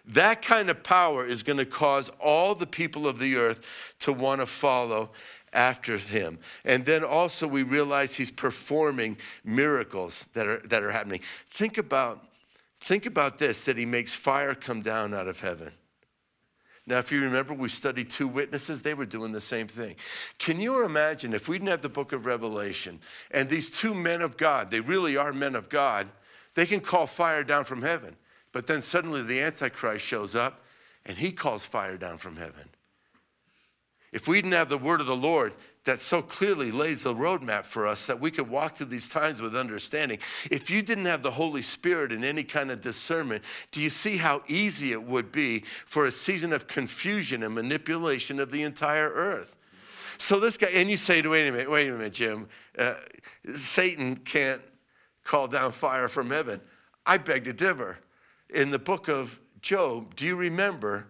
That 0.05 0.43
kind 0.43 0.69
of 0.69 0.83
power 0.83 1.27
is 1.27 1.43
going 1.43 1.59
to 1.59 1.67
cause 1.67 2.11
all 2.21 2.55
the 2.55 2.67
people 2.67 3.07
of 3.07 3.19
the 3.19 3.37
earth 3.37 3.61
to 4.01 4.13
want 4.13 4.43
to 4.43 4.47
follow 4.47 5.11
after 5.55 5.97
him. 5.97 6.39
And 6.67 6.85
then 6.85 7.03
also 7.03 7.47
we 7.47 7.63
realize 7.63 8.17
he's 8.17 8.31
performing 8.31 9.17
miracles 9.43 10.27
that 10.35 10.47
are, 10.47 10.61
that 10.67 10.83
are 10.83 10.91
happening. 10.91 11.21
Think 11.51 11.79
about, 11.79 12.23
think 12.81 13.07
about 13.07 13.39
this 13.39 13.65
that 13.65 13.79
he 13.79 13.87
makes 13.87 14.15
fire 14.15 14.55
come 14.55 14.83
down 14.83 15.15
out 15.15 15.29
of 15.29 15.41
heaven. 15.41 15.73
Now, 16.89 16.99
if 16.99 17.13
you 17.13 17.21
remember, 17.21 17.53
we 17.53 17.69
studied 17.69 18.09
two 18.09 18.27
witnesses, 18.27 18.81
they 18.81 18.95
were 18.95 19.05
doing 19.05 19.31
the 19.31 19.41
same 19.41 19.67
thing. 19.67 19.97
Can 20.39 20.59
you 20.59 20.87
imagine 20.87 21.35
if 21.35 21.47
we 21.47 21.59
didn't 21.59 21.71
have 21.71 21.83
the 21.83 21.91
book 21.91 22.15
of 22.15 22.25
Revelation 22.25 22.99
and 23.31 23.51
these 23.51 23.69
two 23.69 23.93
men 23.93 24.23
of 24.23 24.39
God, 24.39 24.71
they 24.71 24.81
really 24.81 25.15
are 25.15 25.35
men 25.35 25.55
of 25.55 25.69
God, 25.69 26.09
they 26.55 26.65
can 26.65 26.81
call 26.81 27.07
fire 27.07 27.45
down 27.45 27.67
from 27.67 27.83
heaven. 27.83 28.17
But 28.53 28.67
then 28.67 28.81
suddenly 28.81 29.23
the 29.23 29.43
Antichrist 29.43 30.03
shows 30.03 30.35
up 30.35 30.65
and 31.05 31.19
he 31.19 31.31
calls 31.31 31.63
fire 31.63 31.99
down 31.99 32.17
from 32.17 32.37
heaven. 32.37 32.71
If 34.11 34.27
we 34.27 34.41
didn't 34.41 34.55
have 34.55 34.71
the 34.71 34.79
word 34.79 35.03
of 35.03 35.07
the 35.07 35.15
Lord, 35.15 35.53
that 35.89 36.01
so 36.01 36.21
clearly 36.21 36.71
lays 36.71 37.05
the 37.05 37.15
roadmap 37.15 37.65
for 37.65 37.87
us 37.87 38.05
that 38.05 38.21
we 38.21 38.31
could 38.31 38.47
walk 38.47 38.77
through 38.77 38.85
these 38.85 39.09
times 39.09 39.41
with 39.41 39.57
understanding. 39.57 40.19
If 40.51 40.69
you 40.69 40.83
didn't 40.83 41.07
have 41.07 41.23
the 41.23 41.31
Holy 41.31 41.63
Spirit 41.63 42.13
and 42.13 42.23
any 42.23 42.45
kind 42.45 42.71
of 42.71 42.83
discernment, 42.83 43.43
do 43.73 43.81
you 43.81 43.89
see 43.89 44.19
how 44.19 44.43
easy 44.49 44.93
it 44.93 45.03
would 45.03 45.33
be 45.33 45.65
for 45.87 46.05
a 46.05 46.13
season 46.13 46.53
of 46.53 46.67
confusion 46.67 47.43
and 47.43 47.55
manipulation 47.55 48.39
of 48.39 48.51
the 48.51 48.65
entire 48.65 49.09
earth? 49.09 49.57
So 50.19 50.39
this 50.39 50.59
guy, 50.59 50.69
and 50.75 50.91
you 50.91 50.99
say, 50.99 51.23
wait 51.23 51.49
a 51.49 51.53
minute, 51.53 51.71
wait 51.71 51.89
a 51.89 51.93
minute, 51.93 52.13
Jim. 52.13 52.51
Uh, 52.79 52.97
Satan 53.55 54.15
can't 54.15 54.61
call 55.25 55.49
down 55.49 55.73
fire 55.73 56.11
from 56.11 56.29
heaven. 56.29 56.61
I 57.07 57.17
beg 57.17 57.45
to 57.45 57.55
differ. 57.55 57.99
In 58.51 58.71
the 58.71 58.79
book 58.79 59.09
of 59.09 59.41
Job, 59.63 60.17
do 60.17 60.27
you 60.27 60.37
remember 60.37 61.07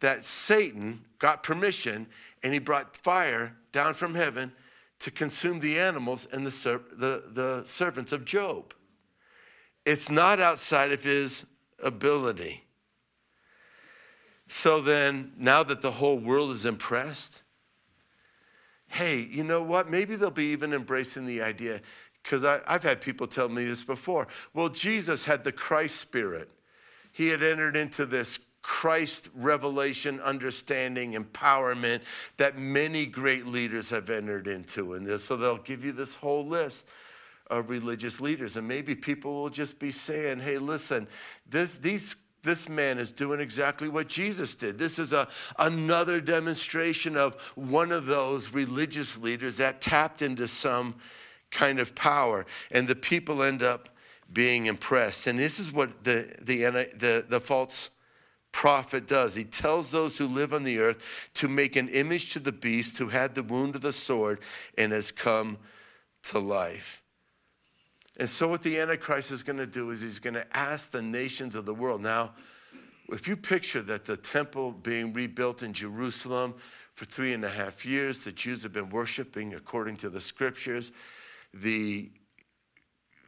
that 0.00 0.24
Satan 0.24 1.04
got 1.18 1.42
permission 1.42 2.06
and 2.42 2.52
he 2.52 2.58
brought 2.58 2.96
fire 2.96 3.56
down 3.72 3.94
from 3.94 4.14
heaven 4.14 4.52
to 4.98 5.10
consume 5.10 5.60
the 5.60 5.78
animals 5.78 6.26
and 6.32 6.46
the, 6.46 6.50
ser- 6.50 6.80
the, 6.92 7.24
the 7.32 7.62
servants 7.64 8.12
of 8.12 8.24
Job. 8.24 8.72
It's 9.84 10.10
not 10.10 10.40
outside 10.40 10.92
of 10.92 11.04
his 11.04 11.44
ability. 11.82 12.64
So 14.48 14.80
then, 14.80 15.32
now 15.36 15.62
that 15.64 15.82
the 15.82 15.92
whole 15.92 16.18
world 16.18 16.52
is 16.52 16.64
impressed, 16.64 17.42
hey, 18.88 19.28
you 19.30 19.42
know 19.42 19.62
what? 19.62 19.90
Maybe 19.90 20.16
they'll 20.16 20.30
be 20.30 20.52
even 20.52 20.72
embracing 20.72 21.26
the 21.26 21.42
idea, 21.42 21.80
because 22.22 22.44
I've 22.44 22.82
had 22.82 23.00
people 23.00 23.26
tell 23.26 23.48
me 23.48 23.64
this 23.64 23.84
before. 23.84 24.28
Well, 24.54 24.68
Jesus 24.68 25.24
had 25.24 25.44
the 25.44 25.52
Christ 25.52 25.96
spirit, 25.96 26.48
he 27.12 27.28
had 27.28 27.42
entered 27.42 27.76
into 27.76 28.06
this 28.06 28.38
Christ 28.66 29.28
revelation, 29.32 30.18
understanding, 30.18 31.12
empowerment 31.12 32.00
that 32.36 32.58
many 32.58 33.06
great 33.06 33.46
leaders 33.46 33.90
have 33.90 34.10
entered 34.10 34.48
into. 34.48 34.94
And 34.94 35.20
so 35.20 35.36
they'll 35.36 35.58
give 35.58 35.84
you 35.84 35.92
this 35.92 36.16
whole 36.16 36.44
list 36.44 36.84
of 37.46 37.70
religious 37.70 38.20
leaders. 38.20 38.56
And 38.56 38.66
maybe 38.66 38.96
people 38.96 39.40
will 39.40 39.50
just 39.50 39.78
be 39.78 39.92
saying, 39.92 40.40
hey, 40.40 40.58
listen, 40.58 41.06
this, 41.48 41.74
these 41.74 42.16
this 42.42 42.68
man 42.68 42.98
is 42.98 43.12
doing 43.12 43.38
exactly 43.38 43.88
what 43.88 44.08
Jesus 44.08 44.56
did. 44.56 44.80
This 44.80 44.98
is 44.98 45.12
a, 45.12 45.28
another 45.60 46.20
demonstration 46.20 47.16
of 47.16 47.36
one 47.54 47.92
of 47.92 48.06
those 48.06 48.52
religious 48.52 49.16
leaders 49.16 49.58
that 49.58 49.80
tapped 49.80 50.22
into 50.22 50.48
some 50.48 50.96
kind 51.52 51.78
of 51.78 51.94
power. 51.94 52.46
And 52.72 52.88
the 52.88 52.96
people 52.96 53.44
end 53.44 53.62
up 53.62 53.90
being 54.32 54.66
impressed. 54.66 55.28
And 55.28 55.38
this 55.38 55.60
is 55.60 55.72
what 55.72 56.02
the, 56.02 56.34
the, 56.40 56.64
the, 56.96 57.24
the 57.28 57.40
false 57.40 57.90
prophet 58.56 59.06
does. 59.06 59.34
He 59.34 59.44
tells 59.44 59.90
those 59.90 60.16
who 60.16 60.26
live 60.26 60.54
on 60.54 60.64
the 60.64 60.78
earth 60.78 61.02
to 61.34 61.46
make 61.46 61.76
an 61.76 61.90
image 61.90 62.32
to 62.32 62.38
the 62.38 62.52
beast 62.52 62.96
who 62.96 63.08
had 63.08 63.34
the 63.34 63.42
wound 63.42 63.74
of 63.74 63.82
the 63.82 63.92
sword 63.92 64.40
and 64.78 64.92
has 64.92 65.12
come 65.12 65.58
to 66.22 66.38
life. 66.38 67.02
And 68.18 68.30
so, 68.30 68.48
what 68.48 68.62
the 68.62 68.80
Antichrist 68.80 69.30
is 69.30 69.42
going 69.42 69.58
to 69.58 69.66
do 69.66 69.90
is 69.90 70.00
he's 70.00 70.18
going 70.18 70.32
to 70.32 70.56
ask 70.56 70.90
the 70.90 71.02
nations 71.02 71.54
of 71.54 71.66
the 71.66 71.74
world. 71.74 72.00
Now, 72.00 72.32
if 73.10 73.28
you 73.28 73.36
picture 73.36 73.82
that 73.82 74.06
the 74.06 74.16
temple 74.16 74.72
being 74.72 75.12
rebuilt 75.12 75.62
in 75.62 75.74
Jerusalem 75.74 76.54
for 76.94 77.04
three 77.04 77.34
and 77.34 77.44
a 77.44 77.50
half 77.50 77.84
years, 77.84 78.24
the 78.24 78.32
Jews 78.32 78.62
have 78.62 78.72
been 78.72 78.88
worshiping 78.88 79.52
according 79.52 79.98
to 79.98 80.08
the 80.08 80.20
scriptures, 80.20 80.92
the, 81.52 82.10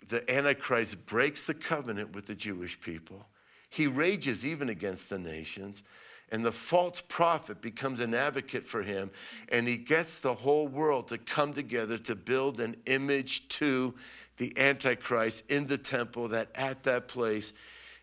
the 0.08 0.28
Antichrist 0.34 1.04
breaks 1.04 1.44
the 1.44 1.52
covenant 1.52 2.14
with 2.14 2.24
the 2.24 2.34
Jewish 2.34 2.80
people 2.80 3.26
he 3.68 3.86
rages 3.86 4.46
even 4.46 4.68
against 4.68 5.10
the 5.10 5.18
nations. 5.18 5.82
And 6.30 6.44
the 6.44 6.52
false 6.52 7.00
prophet 7.00 7.62
becomes 7.62 8.00
an 8.00 8.14
advocate 8.14 8.64
for 8.64 8.82
him. 8.82 9.10
And 9.48 9.66
he 9.66 9.76
gets 9.76 10.18
the 10.18 10.34
whole 10.34 10.68
world 10.68 11.08
to 11.08 11.18
come 11.18 11.54
together 11.54 11.96
to 11.98 12.14
build 12.14 12.60
an 12.60 12.76
image 12.86 13.48
to 13.48 13.94
the 14.36 14.56
Antichrist 14.58 15.44
in 15.48 15.66
the 15.66 15.78
temple 15.78 16.28
that 16.28 16.48
at 16.54 16.82
that 16.84 17.08
place 17.08 17.52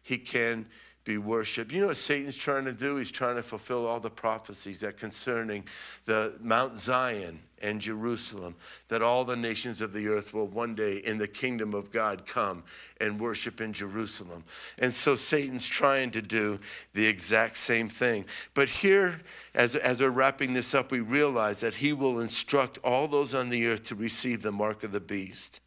he 0.02 0.18
can 0.18 0.66
be 1.06 1.20
worshiped. 1.20 1.72
You 1.72 1.82
know 1.82 1.88
what 1.88 1.98
Satan's 1.98 2.36
trying 2.36 2.66
to 2.66 2.74
do? 2.74 2.96
He's 2.98 3.12
trying 3.12 3.36
to 3.36 3.44
fulfill 3.44 3.86
all 3.86 4.00
the 4.00 4.10
prophecies 4.10 4.80
that 4.80 4.98
concerning 4.98 5.64
the 6.06 6.34
Mount 6.42 6.80
Zion 6.80 7.40
and 7.62 7.80
Jerusalem, 7.80 8.56
that 8.88 9.04
all 9.04 9.24
the 9.24 9.36
nations 9.36 9.82
of 9.82 9.94
the 9.94 10.08
earth 10.08 10.34
will 10.34 10.48
one 10.48 10.74
day 10.74 10.98
in 10.98 11.20
the 11.20 11.28
kingdom 11.28 11.74
of 11.76 11.92
God 11.92 12.26
come 12.26 12.64
and 13.00 13.20
worship 13.20 13.62
in 13.62 13.72
Jerusalem. 13.72 14.44
And 14.80 14.92
so 14.94 15.16
Satan's 15.16 15.68
trying 15.68 16.10
to 16.12 16.22
do 16.24 16.60
the 16.94 17.06
exact 17.06 17.58
same 17.58 17.88
thing. 17.88 18.26
But 18.56 18.68
here, 18.68 19.22
as, 19.54 19.76
as 19.76 20.02
we're 20.02 20.10
wrapping 20.10 20.54
this 20.54 20.74
up, 20.74 20.92
we 20.92 21.00
realize 21.02 21.60
that 21.60 21.76
he 21.76 21.94
will 21.94 22.20
instruct 22.20 22.80
all 22.84 23.08
those 23.08 23.36
on 23.36 23.50
the 23.50 23.68
earth 23.68 23.84
to 23.86 23.96
receive 23.96 24.42
the 24.42 24.52
mark 24.52 24.84
of 24.84 24.92
the 24.92 25.00
beast. 25.00 25.60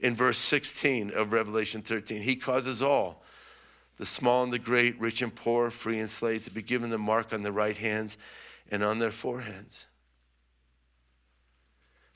In 0.00 0.16
verse 0.16 0.38
16 0.38 1.10
of 1.12 1.32
Revelation 1.32 1.82
13, 1.82 2.22
he 2.22 2.36
causes 2.36 2.82
all 2.82 3.23
the 3.96 4.06
small 4.06 4.42
and 4.42 4.52
the 4.52 4.58
great, 4.58 4.98
rich 5.00 5.22
and 5.22 5.34
poor, 5.34 5.70
free 5.70 5.98
and 6.00 6.10
slaves, 6.10 6.44
to 6.44 6.50
be 6.50 6.62
given 6.62 6.90
the 6.90 6.98
mark 6.98 7.32
on 7.32 7.42
the 7.42 7.52
right 7.52 7.76
hands 7.76 8.16
and 8.70 8.82
on 8.82 8.98
their 8.98 9.10
foreheads. 9.10 9.86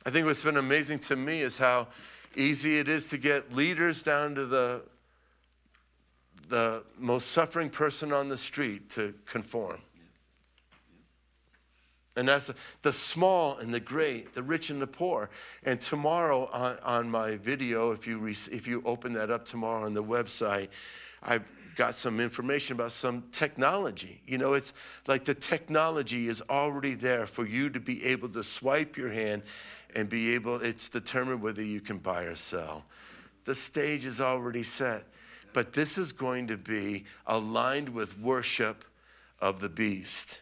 I 0.04 0.10
think 0.10 0.26
what's 0.26 0.42
been 0.42 0.56
amazing 0.56 1.00
to 1.00 1.16
me 1.16 1.42
is 1.42 1.58
how 1.58 1.88
easy 2.34 2.78
it 2.78 2.88
is 2.88 3.08
to 3.08 3.18
get 3.18 3.54
leaders 3.54 4.02
down 4.02 4.34
to 4.34 4.46
the, 4.46 4.82
the 6.48 6.84
most 6.98 7.30
suffering 7.30 7.68
person 7.68 8.12
on 8.12 8.28
the 8.28 8.36
street 8.36 8.90
to 8.90 9.14
conform. 9.26 9.78
And 12.16 12.26
that's 12.26 12.50
the 12.82 12.92
small 12.92 13.58
and 13.58 13.72
the 13.72 13.78
great, 13.78 14.32
the 14.34 14.42
rich 14.42 14.70
and 14.70 14.82
the 14.82 14.88
poor. 14.88 15.30
And 15.62 15.80
tomorrow 15.80 16.46
on, 16.52 16.78
on 16.82 17.10
my 17.10 17.36
video, 17.36 17.92
if 17.92 18.08
you, 18.08 18.18
re- 18.18 18.36
if 18.50 18.66
you 18.66 18.82
open 18.84 19.12
that 19.12 19.30
up 19.30 19.44
tomorrow 19.44 19.84
on 19.84 19.94
the 19.94 20.02
website, 20.02 20.68
I've 21.22 21.44
got 21.78 21.94
some 21.94 22.18
information 22.18 22.74
about 22.74 22.90
some 22.90 23.22
technology. 23.30 24.20
You 24.26 24.36
know, 24.36 24.54
it's 24.54 24.74
like 25.06 25.24
the 25.24 25.32
technology 25.32 26.26
is 26.26 26.42
already 26.50 26.94
there 26.94 27.24
for 27.24 27.46
you 27.46 27.70
to 27.70 27.78
be 27.78 28.04
able 28.04 28.28
to 28.30 28.42
swipe 28.42 28.96
your 28.96 29.10
hand 29.10 29.44
and 29.94 30.08
be 30.08 30.34
able, 30.34 30.56
it's 30.56 30.88
determined 30.88 31.40
whether 31.40 31.62
you 31.62 31.80
can 31.80 31.98
buy 31.98 32.24
or 32.24 32.34
sell. 32.34 32.84
The 33.44 33.54
stage 33.54 34.04
is 34.04 34.20
already 34.20 34.64
set. 34.64 35.04
But 35.52 35.72
this 35.72 35.96
is 35.96 36.12
going 36.12 36.48
to 36.48 36.56
be 36.56 37.04
aligned 37.28 37.88
with 37.88 38.18
worship 38.18 38.84
of 39.40 39.60
the 39.60 39.68
beast. 39.68 40.40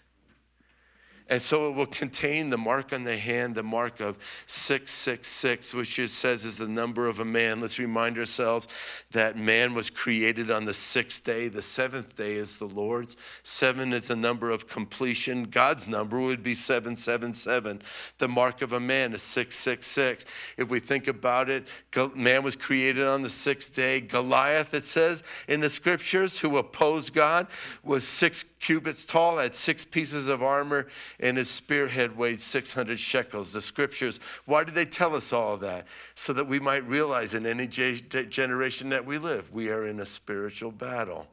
And 1.28 1.42
so 1.42 1.68
it 1.68 1.74
will 1.74 1.86
contain 1.86 2.50
the 2.50 2.58
mark 2.58 2.92
on 2.92 3.02
the 3.02 3.16
hand, 3.16 3.56
the 3.56 3.62
mark 3.62 3.98
of 3.98 4.16
666, 4.46 5.74
which 5.74 5.98
it 5.98 6.10
says 6.10 6.44
is 6.44 6.56
the 6.56 6.68
number 6.68 7.08
of 7.08 7.18
a 7.18 7.24
man. 7.24 7.60
Let's 7.60 7.80
remind 7.80 8.16
ourselves 8.16 8.68
that 9.10 9.36
man 9.36 9.74
was 9.74 9.90
created 9.90 10.50
on 10.50 10.66
the 10.66 10.74
sixth 10.74 11.24
day. 11.24 11.48
The 11.48 11.62
seventh 11.62 12.14
day 12.14 12.34
is 12.34 12.58
the 12.58 12.66
Lord's. 12.66 13.16
Seven 13.42 13.92
is 13.92 14.06
the 14.06 14.14
number 14.14 14.50
of 14.50 14.68
completion. 14.68 15.44
God's 15.44 15.88
number 15.88 16.20
would 16.20 16.44
be 16.44 16.54
777. 16.54 17.82
The 18.18 18.28
mark 18.28 18.62
of 18.62 18.72
a 18.72 18.80
man 18.80 19.12
is 19.12 19.22
666. 19.22 20.24
If 20.56 20.68
we 20.68 20.78
think 20.78 21.08
about 21.08 21.50
it, 21.50 21.66
man 22.14 22.44
was 22.44 22.54
created 22.54 23.04
on 23.04 23.22
the 23.22 23.30
sixth 23.30 23.74
day. 23.74 24.00
Goliath, 24.00 24.74
it 24.74 24.84
says 24.84 25.22
in 25.48 25.60
the 25.60 25.70
scriptures, 25.70 26.38
who 26.38 26.56
opposed 26.56 27.12
God, 27.12 27.48
was 27.82 28.06
six 28.06 28.44
cubits 28.60 29.04
tall, 29.04 29.38
had 29.38 29.54
six 29.54 29.84
pieces 29.84 30.28
of 30.28 30.42
armor, 30.42 30.86
and 31.20 31.36
his 31.36 31.48
spearhead 31.50 32.16
weighed 32.16 32.40
600 32.40 32.98
shekels. 32.98 33.52
The 33.52 33.60
scriptures, 33.60 34.20
why 34.44 34.64
did 34.64 34.74
they 34.74 34.84
tell 34.84 35.14
us 35.14 35.32
all 35.32 35.56
that? 35.58 35.86
So 36.14 36.32
that 36.32 36.46
we 36.46 36.60
might 36.60 36.86
realize 36.86 37.34
in 37.34 37.46
any 37.46 37.66
generation 37.66 38.88
that 38.90 39.06
we 39.06 39.18
live, 39.18 39.52
we 39.52 39.70
are 39.70 39.86
in 39.86 40.00
a 40.00 40.06
spiritual 40.06 40.72
battle. 40.72 41.26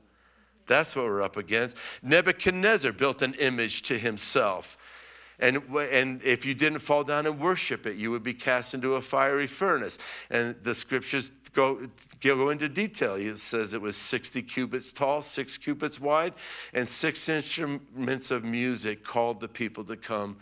That's 0.65 0.95
what 0.95 1.05
we're 1.05 1.21
up 1.21 1.35
against. 1.35 1.77
Nebuchadnezzar 2.01 2.93
built 2.93 3.21
an 3.21 3.33
image 3.33 3.81
to 3.83 3.99
himself. 3.99 4.77
And, 5.39 5.57
and 5.75 6.21
if 6.23 6.45
you 6.45 6.53
didn't 6.53 6.79
fall 6.79 7.03
down 7.03 7.25
and 7.25 7.39
worship 7.39 7.85
it, 7.85 7.97
you 7.97 8.11
would 8.11 8.23
be 8.23 8.33
cast 8.33 8.73
into 8.73 8.95
a 8.95 9.01
fiery 9.01 9.47
furnace. 9.47 9.97
And 10.29 10.55
the 10.63 10.75
scriptures 10.75 11.31
go, 11.53 11.87
go 12.21 12.49
into 12.49 12.69
detail. 12.69 13.15
It 13.15 13.39
says 13.39 13.73
it 13.73 13.81
was 13.81 13.95
60 13.95 14.41
cubits 14.43 14.91
tall, 14.91 15.21
six 15.21 15.57
cubits 15.57 15.99
wide, 15.99 16.33
and 16.73 16.87
six 16.87 17.29
instruments 17.29 18.31
of 18.31 18.43
music 18.43 19.03
called 19.03 19.39
the 19.39 19.47
people 19.47 19.83
to 19.85 19.95
come 19.95 20.37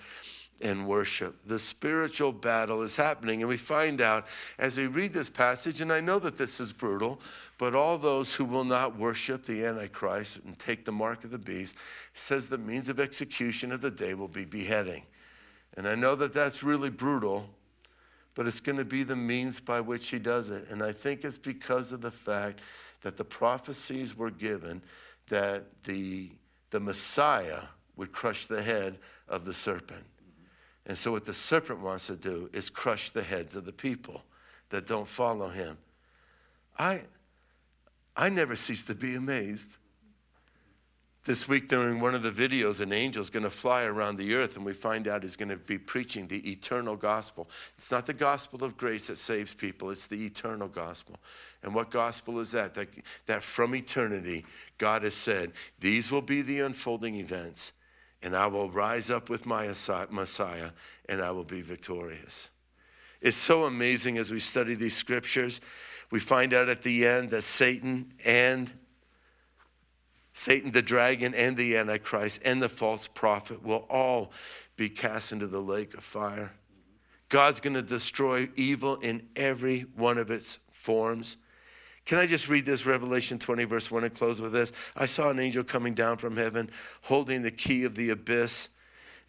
and 0.62 0.88
worship. 0.88 1.36
The 1.46 1.60
spiritual 1.60 2.32
battle 2.32 2.82
is 2.82 2.96
happening. 2.96 3.42
And 3.42 3.50
we 3.50 3.58
find 3.58 4.02
out 4.02 4.28
as 4.58 4.78
we 4.78 4.88
read 4.88 5.14
this 5.14 5.30
passage, 5.30 5.82
and 5.82 5.92
I 5.92 6.02
know 6.02 6.20
that 6.20 6.38
this 6.38 6.60
is 6.60 6.72
brutal, 6.72 7.20
but 7.58 7.76
all 7.76 7.98
those 7.98 8.36
who 8.36 8.46
will 8.46 8.64
not 8.64 8.98
worship 8.98 9.46
the 9.46 9.66
Antichrist 9.66 10.40
and 10.46 10.58
take 10.58 10.86
the 10.86 10.92
mark 10.92 11.24
of 11.24 11.32
the 11.32 11.38
beast 11.38 11.78
says 12.14 12.48
the 12.48 12.58
means 12.58 12.90
of 12.90 13.00
execution 13.00 13.72
of 13.72 13.82
the 13.82 13.92
day 13.92 14.14
will 14.14 14.28
be 14.28 14.46
beheading. 14.46 15.04
And 15.78 15.88
I 15.88 15.96
know 15.96 16.16
that 16.16 16.34
that's 16.34 16.64
really 16.64 16.90
brutal, 16.90 17.50
but 18.36 18.48
it's 18.48 18.60
going 18.60 18.78
to 18.78 18.86
be 18.86 19.04
the 19.04 19.16
means 19.16 19.60
by 19.60 19.82
which 19.82 20.10
he 20.10 20.20
does 20.20 20.50
it. 20.50 20.68
And 20.70 20.84
I 20.84 20.92
think 20.92 21.24
it's 21.24 21.38
because 21.38 21.92
of 21.92 22.02
the 22.02 22.12
fact 22.12 22.60
that 23.02 23.18
the 23.18 23.26
prophecies 23.26 24.16
were 24.16 24.32
given 24.32 24.82
that 25.30 25.84
the, 25.86 26.30
the 26.72 26.80
Messiah 26.80 27.62
would 27.96 28.12
crush 28.12 28.46
the 28.46 28.62
head 28.62 28.98
of 29.28 29.46
the 29.46 29.54
serpent. 29.54 30.04
And 30.86 30.98
so, 30.98 31.12
what 31.12 31.26
the 31.26 31.34
serpent 31.34 31.80
wants 31.80 32.08
to 32.08 32.16
do 32.16 32.50
is 32.54 32.70
crush 32.70 33.12
the 33.12 33.24
heads 33.24 33.56
of 33.56 33.66
the 33.66 33.72
people 33.72 34.24
that 34.70 34.88
don't 34.88 35.08
follow 35.08 35.50
him. 35.50 35.78
I, 36.78 37.02
I 38.16 38.30
never 38.30 38.56
cease 38.56 38.84
to 38.86 38.96
be 38.96 39.16
amazed 39.16 39.78
this 41.24 41.48
week, 41.48 41.68
during 41.68 42.00
one 42.00 42.16
of 42.16 42.24
the 42.24 42.32
videos, 42.32 42.82
an 42.82 42.92
angel 42.92 43.22
is 43.22 43.30
going 43.30 43.44
to 43.44 43.52
fly 43.52 43.84
around 43.84 44.18
the 44.18 44.34
earth, 44.34 44.56
and 44.56 44.66
we 44.66 44.74
find 44.74 45.08
out 45.08 45.22
he's 45.22 45.36
going 45.36 45.50
to 45.50 45.56
be 45.56 45.78
preaching 45.78 46.28
the 46.28 46.50
eternal 46.50 46.96
gospel. 46.96 47.48
It's 47.78 47.92
not 47.92 48.08
the 48.08 48.14
gospel 48.14 48.64
of 48.64 48.76
grace 48.76 49.06
that 49.06 49.18
saves 49.18 49.54
people, 49.54 49.92
it's 49.92 50.08
the 50.08 50.26
eternal 50.26 50.68
gospel. 50.68 51.18
And 51.62 51.76
what 51.76 51.92
gospel 51.92 52.40
is 52.40 52.50
that? 52.52 52.74
That, 52.74 52.90
that 53.28 53.44
from 53.44 53.76
eternity, 53.76 54.46
God 54.80 55.04
has 55.04 55.14
said, 55.14 55.52
These 55.80 56.10
will 56.10 56.24
be 56.24 56.42
the 56.42 56.62
unfolding 56.62 57.18
events, 57.18 57.72
and 58.22 58.36
I 58.36 58.48
will 58.48 58.70
rise 58.70 59.10
up 59.10 59.30
with 59.30 59.46
my 59.46 59.74
Messiah, 60.10 60.72
and 61.08 61.22
I 61.22 61.32
will 61.32 61.44
be 61.44 61.62
victorious. 61.62 62.50
It's 63.22 63.38
so 63.38 63.66
amazing 63.66 64.18
as 64.18 64.32
we 64.32 64.40
study 64.40 64.76
these 64.76 64.96
scriptures. 64.96 65.62
We 66.10 66.20
find 66.20 66.54
out 66.54 66.70
at 66.70 66.82
the 66.82 67.06
end 67.06 67.32
that 67.32 67.44
Satan 67.44 68.14
and 68.26 68.72
Satan, 70.34 70.72
the 70.72 70.82
dragon, 70.82 71.34
and 71.34 71.58
the 71.58 71.78
Antichrist, 71.78 72.42
and 72.44 72.62
the 72.62 72.70
false 72.70 73.08
prophet 73.08 73.64
will 73.64 73.86
all 73.90 74.32
be 74.76 74.90
cast 74.90 75.32
into 75.32 75.46
the 75.46 75.62
lake 75.62 75.94
of 75.94 76.04
fire. 76.04 76.54
God's 77.30 77.60
going 77.60 77.74
to 77.74 77.82
destroy 77.82 78.50
evil 78.56 78.96
in 78.98 79.28
every 79.36 79.82
one 79.96 80.18
of 80.18 80.32
its 80.32 80.60
forms. 80.72 81.38
Can 82.12 82.20
I 82.20 82.26
just 82.26 82.50
read 82.50 82.66
this 82.66 82.86
Revelation 82.86 83.40
20, 83.40 83.64
verse 83.64 83.90
1, 83.90 84.04
and 84.04 84.14
close 84.14 84.42
with 84.42 84.52
this? 84.52 84.74
I 84.98 85.06
saw 85.06 85.30
an 85.30 85.40
angel 85.40 85.64
coming 85.64 85.94
down 85.94 86.18
from 86.18 86.36
heaven 86.36 86.70
holding 87.04 87.42
the 87.42 87.52
key 87.52 87.86
of 87.86 87.96
the 87.96 88.10
abyss 88.10 88.68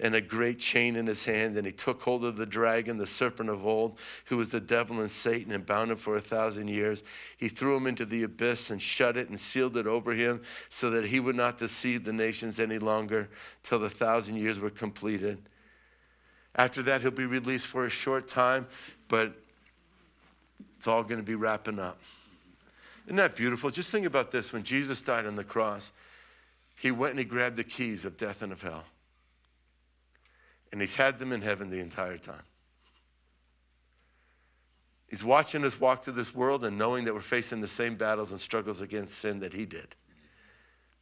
and 0.00 0.16
a 0.16 0.20
great 0.20 0.58
chain 0.58 0.96
in 0.96 1.06
his 1.06 1.24
hand. 1.24 1.56
And 1.56 1.64
he 1.64 1.72
took 1.72 2.02
hold 2.02 2.24
of 2.24 2.36
the 2.36 2.44
dragon, 2.44 2.98
the 2.98 3.06
serpent 3.06 3.50
of 3.50 3.64
old, 3.64 4.00
who 4.24 4.36
was 4.36 4.50
the 4.50 4.58
devil 4.58 4.98
and 4.98 5.08
Satan, 5.08 5.52
and 5.52 5.64
bound 5.64 5.92
him 5.92 5.96
for 5.96 6.16
a 6.16 6.20
thousand 6.20 6.66
years. 6.66 7.04
He 7.36 7.48
threw 7.48 7.76
him 7.76 7.86
into 7.86 8.04
the 8.04 8.24
abyss 8.24 8.72
and 8.72 8.82
shut 8.82 9.16
it 9.16 9.28
and 9.28 9.38
sealed 9.38 9.76
it 9.76 9.86
over 9.86 10.12
him 10.12 10.42
so 10.68 10.90
that 10.90 11.04
he 11.04 11.20
would 11.20 11.36
not 11.36 11.58
deceive 11.58 12.02
the 12.02 12.12
nations 12.12 12.58
any 12.58 12.80
longer 12.80 13.30
till 13.62 13.78
the 13.78 13.90
thousand 13.90 14.38
years 14.38 14.58
were 14.58 14.70
completed. 14.70 15.40
After 16.56 16.82
that, 16.82 17.02
he'll 17.02 17.12
be 17.12 17.26
released 17.26 17.68
for 17.68 17.84
a 17.84 17.90
short 17.90 18.26
time, 18.26 18.66
but 19.06 19.36
it's 20.76 20.88
all 20.88 21.04
going 21.04 21.20
to 21.20 21.24
be 21.24 21.36
wrapping 21.36 21.78
up. 21.78 22.00
Isn't 23.06 23.16
that 23.16 23.36
beautiful? 23.36 23.70
Just 23.70 23.90
think 23.90 24.06
about 24.06 24.30
this. 24.30 24.52
When 24.52 24.62
Jesus 24.62 25.02
died 25.02 25.26
on 25.26 25.36
the 25.36 25.44
cross, 25.44 25.92
he 26.76 26.90
went 26.90 27.12
and 27.12 27.18
he 27.18 27.24
grabbed 27.24 27.56
the 27.56 27.64
keys 27.64 28.04
of 28.04 28.16
death 28.16 28.42
and 28.42 28.52
of 28.52 28.62
hell 28.62 28.84
and 30.72 30.80
he's 30.80 30.94
had 30.94 31.18
them 31.18 31.32
in 31.32 31.42
heaven 31.42 31.70
the 31.70 31.80
entire 31.80 32.16
time. 32.16 32.42
He's 35.06 35.22
watching 35.22 35.64
us 35.64 35.78
walk 35.78 36.04
through 36.04 36.14
this 36.14 36.34
world 36.34 36.64
and 36.64 36.78
knowing 36.78 37.04
that 37.04 37.12
we're 37.12 37.20
facing 37.20 37.60
the 37.60 37.68
same 37.68 37.96
battles 37.96 38.32
and 38.32 38.40
struggles 38.40 38.80
against 38.80 39.18
sin 39.18 39.40
that 39.40 39.52
he 39.52 39.66
did. 39.66 39.94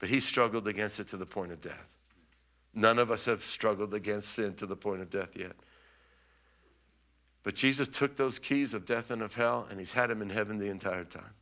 But 0.00 0.08
he 0.08 0.18
struggled 0.18 0.66
against 0.66 0.98
it 0.98 1.06
to 1.08 1.16
the 1.16 1.26
point 1.26 1.52
of 1.52 1.60
death. 1.60 1.86
None 2.74 2.98
of 2.98 3.12
us 3.12 3.26
have 3.26 3.44
struggled 3.44 3.94
against 3.94 4.30
sin 4.30 4.54
to 4.54 4.66
the 4.66 4.74
point 4.74 5.00
of 5.00 5.10
death 5.10 5.36
yet. 5.36 5.52
But 7.44 7.54
Jesus 7.54 7.86
took 7.86 8.16
those 8.16 8.40
keys 8.40 8.74
of 8.74 8.84
death 8.84 9.10
and 9.12 9.22
of 9.22 9.34
hell, 9.34 9.66
and 9.70 9.78
he's 9.78 9.92
had 9.92 10.10
them 10.10 10.22
in 10.22 10.30
heaven 10.30 10.58
the 10.58 10.68
entire 10.68 11.04
time. 11.04 11.34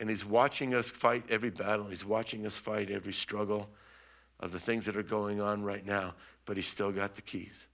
And 0.00 0.08
he's 0.08 0.24
watching 0.24 0.74
us 0.74 0.90
fight 0.90 1.24
every 1.30 1.50
battle, 1.50 1.86
he's 1.86 2.04
watching 2.04 2.46
us 2.46 2.56
fight 2.56 2.90
every 2.90 3.12
struggle 3.12 3.68
of 4.40 4.50
the 4.50 4.58
things 4.58 4.86
that 4.86 4.96
are 4.96 5.02
going 5.02 5.40
on 5.40 5.62
right 5.62 5.86
now 5.86 6.14
but 6.46 6.56
he's 6.56 6.66
still 6.66 6.92
got 6.92 7.14
the 7.14 7.22
keys. 7.22 7.66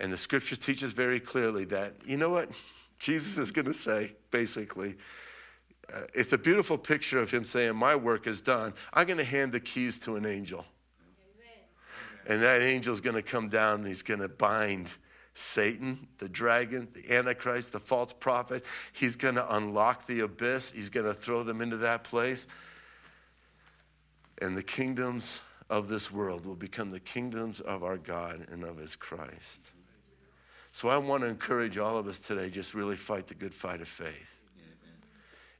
And 0.00 0.12
the 0.12 0.16
scriptures 0.16 0.58
teaches 0.58 0.92
very 0.92 1.20
clearly 1.20 1.64
that, 1.66 1.94
you 2.06 2.16
know 2.16 2.30
what? 2.30 2.50
Jesus 2.98 3.38
is 3.38 3.52
going 3.52 3.66
to 3.66 3.74
say, 3.74 4.12
basically, 4.30 4.96
uh, 5.92 6.02
it's 6.14 6.32
a 6.32 6.38
beautiful 6.38 6.76
picture 6.76 7.20
of 7.20 7.30
him 7.30 7.44
saying, 7.44 7.74
My 7.76 7.94
work 7.94 8.26
is 8.26 8.40
done. 8.40 8.74
I'm 8.92 9.06
going 9.06 9.18
to 9.18 9.24
hand 9.24 9.52
the 9.52 9.60
keys 9.60 9.98
to 10.00 10.16
an 10.16 10.26
angel. 10.26 10.66
Amen. 11.00 11.62
And 12.26 12.42
that 12.42 12.60
angel 12.60 12.92
is 12.92 13.00
going 13.00 13.14
to 13.14 13.22
come 13.22 13.48
down 13.48 13.80
and 13.80 13.86
he's 13.86 14.02
going 14.02 14.20
to 14.20 14.28
bind 14.28 14.90
Satan, 15.38 16.08
the 16.18 16.28
dragon, 16.28 16.88
the 16.94 17.14
Antichrist, 17.14 17.70
the 17.70 17.78
false 17.78 18.12
prophet. 18.12 18.64
He's 18.92 19.14
going 19.14 19.36
to 19.36 19.54
unlock 19.54 20.06
the 20.06 20.20
abyss, 20.20 20.72
he's 20.72 20.88
going 20.88 21.06
to 21.06 21.14
throw 21.14 21.44
them 21.44 21.60
into 21.60 21.76
that 21.78 22.02
place. 22.02 22.48
And 24.42 24.56
the 24.56 24.64
kingdoms 24.64 25.40
of 25.70 25.88
this 25.88 26.10
world 26.10 26.44
will 26.44 26.56
become 26.56 26.90
the 26.90 26.98
kingdoms 26.98 27.60
of 27.60 27.84
our 27.84 27.96
God 27.96 28.46
and 28.50 28.64
of 28.64 28.78
his 28.78 28.96
Christ. 28.96 29.70
So 30.72 30.88
I 30.88 30.98
want 30.98 31.22
to 31.22 31.28
encourage 31.28 31.78
all 31.78 31.96
of 31.96 32.08
us 32.08 32.18
today 32.18 32.50
just 32.50 32.74
really 32.74 32.96
fight 32.96 33.28
the 33.28 33.34
good 33.34 33.54
fight 33.54 33.80
of 33.80 33.88
faith. 33.88 34.26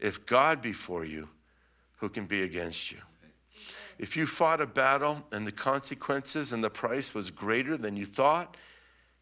If 0.00 0.26
God 0.26 0.60
be 0.60 0.72
for 0.72 1.04
you, 1.04 1.28
who 1.98 2.08
can 2.08 2.26
be 2.26 2.42
against 2.42 2.90
you? 2.90 2.98
If 3.98 4.16
you 4.16 4.26
fought 4.26 4.60
a 4.60 4.66
battle 4.66 5.24
and 5.32 5.46
the 5.46 5.52
consequences 5.52 6.52
and 6.52 6.62
the 6.62 6.70
price 6.70 7.14
was 7.14 7.30
greater 7.30 7.76
than 7.76 7.96
you 7.96 8.04
thought, 8.04 8.56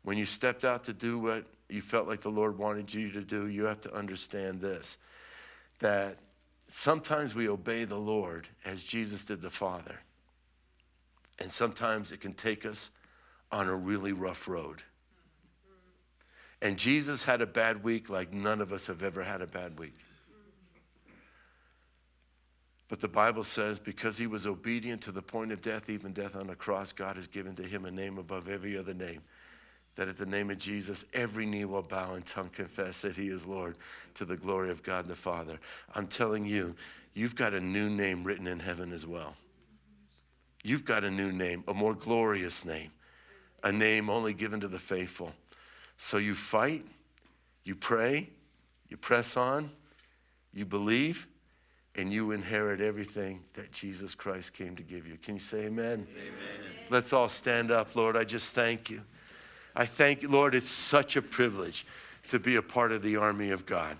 when 0.06 0.16
you 0.16 0.24
stepped 0.24 0.62
out 0.62 0.84
to 0.84 0.92
do 0.92 1.18
what 1.18 1.44
you 1.68 1.80
felt 1.80 2.06
like 2.06 2.20
the 2.20 2.28
Lord 2.28 2.56
wanted 2.56 2.94
you 2.94 3.10
to 3.10 3.22
do, 3.22 3.48
you 3.48 3.64
have 3.64 3.80
to 3.80 3.92
understand 3.92 4.60
this 4.60 4.98
that 5.80 6.16
sometimes 6.68 7.34
we 7.34 7.48
obey 7.48 7.84
the 7.84 7.98
Lord 7.98 8.46
as 8.64 8.84
Jesus 8.84 9.24
did 9.24 9.42
the 9.42 9.50
Father. 9.50 9.98
And 11.40 11.50
sometimes 11.50 12.12
it 12.12 12.20
can 12.20 12.34
take 12.34 12.64
us 12.64 12.90
on 13.50 13.66
a 13.66 13.74
really 13.74 14.12
rough 14.12 14.46
road. 14.46 14.84
And 16.62 16.76
Jesus 16.78 17.24
had 17.24 17.40
a 17.40 17.46
bad 17.46 17.82
week 17.82 18.08
like 18.08 18.32
none 18.32 18.60
of 18.60 18.72
us 18.72 18.86
have 18.86 19.02
ever 19.02 19.24
had 19.24 19.42
a 19.42 19.46
bad 19.48 19.76
week. 19.76 19.98
But 22.88 23.00
the 23.00 23.08
Bible 23.08 23.42
says 23.42 23.80
because 23.80 24.16
he 24.18 24.28
was 24.28 24.46
obedient 24.46 25.02
to 25.02 25.10
the 25.10 25.20
point 25.20 25.50
of 25.50 25.60
death, 25.60 25.90
even 25.90 26.12
death 26.12 26.36
on 26.36 26.48
a 26.48 26.54
cross, 26.54 26.92
God 26.92 27.16
has 27.16 27.26
given 27.26 27.56
to 27.56 27.64
him 27.64 27.84
a 27.86 27.90
name 27.90 28.18
above 28.18 28.48
every 28.48 28.78
other 28.78 28.94
name. 28.94 29.22
That 29.96 30.08
at 30.08 30.18
the 30.18 30.26
name 30.26 30.50
of 30.50 30.58
Jesus, 30.58 31.04
every 31.14 31.46
knee 31.46 31.64
will 31.64 31.82
bow 31.82 32.14
and 32.14 32.24
tongue 32.24 32.50
confess 32.50 33.02
that 33.02 33.16
he 33.16 33.28
is 33.28 33.46
Lord 33.46 33.76
to 34.14 34.24
the 34.24 34.36
glory 34.36 34.70
of 34.70 34.82
God 34.82 35.08
the 35.08 35.14
Father. 35.14 35.58
I'm 35.94 36.06
telling 36.06 36.44
you, 36.44 36.74
you've 37.14 37.34
got 37.34 37.54
a 37.54 37.60
new 37.60 37.88
name 37.88 38.22
written 38.22 38.46
in 38.46 38.60
heaven 38.60 38.92
as 38.92 39.06
well. 39.06 39.34
You've 40.62 40.84
got 40.84 41.04
a 41.04 41.10
new 41.10 41.32
name, 41.32 41.64
a 41.68 41.74
more 41.74 41.94
glorious 41.94 42.64
name, 42.64 42.90
a 43.62 43.72
name 43.72 44.10
only 44.10 44.34
given 44.34 44.60
to 44.60 44.68
the 44.68 44.78
faithful. 44.78 45.32
So 45.96 46.18
you 46.18 46.34
fight, 46.34 46.84
you 47.64 47.74
pray, 47.74 48.28
you 48.88 48.96
press 48.96 49.36
on, 49.36 49.70
you 50.52 50.64
believe 50.64 51.26
and 51.94 52.12
you 52.12 52.32
inherit 52.32 52.80
everything 52.80 53.42
that 53.54 53.72
Jesus 53.72 54.14
Christ 54.14 54.52
came 54.52 54.76
to 54.76 54.82
give 54.82 55.06
you. 55.06 55.16
Can 55.22 55.36
you 55.36 55.40
say 55.40 55.64
amen? 55.64 56.06
amen? 56.10 56.32
Let's 56.90 57.12
all 57.12 57.28
stand 57.28 57.70
up, 57.70 57.96
Lord. 57.96 58.16
I 58.16 58.24
just 58.24 58.52
thank 58.52 58.90
you. 58.90 59.02
I 59.76 59.84
thank 59.84 60.22
you, 60.22 60.28
Lord. 60.28 60.54
It's 60.54 60.70
such 60.70 61.16
a 61.16 61.22
privilege 61.22 61.86
to 62.28 62.38
be 62.38 62.56
a 62.56 62.62
part 62.62 62.92
of 62.92 63.02
the 63.02 63.16
army 63.16 63.50
of 63.50 63.66
God. 63.66 63.98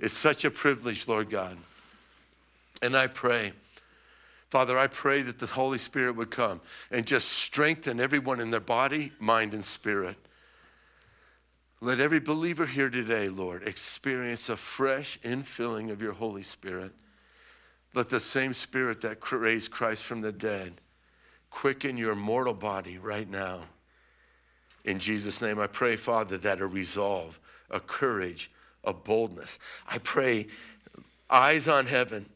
It's 0.00 0.16
such 0.16 0.44
a 0.44 0.50
privilege, 0.50 1.06
Lord 1.06 1.30
God. 1.30 1.56
And 2.82 2.96
I 2.96 3.06
pray, 3.06 3.52
Father, 4.48 4.76
I 4.76 4.88
pray 4.88 5.22
that 5.22 5.38
the 5.38 5.46
Holy 5.46 5.78
Spirit 5.78 6.16
would 6.16 6.30
come 6.30 6.60
and 6.90 7.06
just 7.06 7.28
strengthen 7.28 8.00
everyone 8.00 8.40
in 8.40 8.50
their 8.50 8.58
body, 8.58 9.12
mind, 9.20 9.54
and 9.54 9.64
spirit. 9.64 10.16
Let 11.80 12.00
every 12.00 12.20
believer 12.20 12.66
here 12.66 12.90
today, 12.90 13.28
Lord, 13.28 13.62
experience 13.62 14.48
a 14.48 14.56
fresh 14.56 15.20
infilling 15.22 15.90
of 15.90 16.02
your 16.02 16.12
Holy 16.12 16.42
Spirit. 16.42 16.92
Let 17.94 18.08
the 18.08 18.20
same 18.20 18.54
spirit 18.54 19.00
that 19.02 19.32
raised 19.32 19.70
Christ 19.70 20.04
from 20.04 20.20
the 20.20 20.32
dead 20.32 20.74
quicken 21.48 21.96
your 21.96 22.14
mortal 22.14 22.54
body 22.54 22.98
right 22.98 23.28
now. 23.28 23.62
In 24.84 24.98
Jesus' 24.98 25.42
name, 25.42 25.58
I 25.58 25.66
pray, 25.66 25.96
Father, 25.96 26.38
that 26.38 26.60
a 26.60 26.66
resolve, 26.66 27.38
a 27.70 27.80
courage, 27.80 28.50
a 28.84 28.92
boldness. 28.92 29.58
I 29.86 29.98
pray 29.98 30.46
eyes 31.28 31.68
on 31.68 31.86
heaven, 31.86 32.26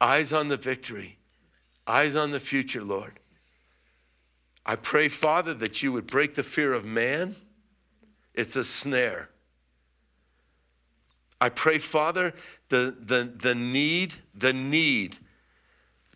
eyes 0.00 0.32
on 0.32 0.48
the 0.48 0.56
victory, 0.56 1.18
eyes 1.86 2.16
on 2.16 2.30
the 2.30 2.40
future, 2.40 2.82
Lord. 2.82 3.20
I 4.64 4.76
pray, 4.76 5.08
Father, 5.08 5.54
that 5.54 5.82
you 5.82 5.92
would 5.92 6.06
break 6.06 6.34
the 6.34 6.42
fear 6.42 6.72
of 6.72 6.84
man. 6.84 7.36
It's 8.34 8.56
a 8.56 8.64
snare. 8.64 9.30
I 11.40 11.48
pray, 11.48 11.78
Father, 11.78 12.34
the, 12.68 12.96
the, 13.00 13.32
the 13.34 13.54
need, 13.54 14.14
the 14.34 14.52
need 14.52 15.16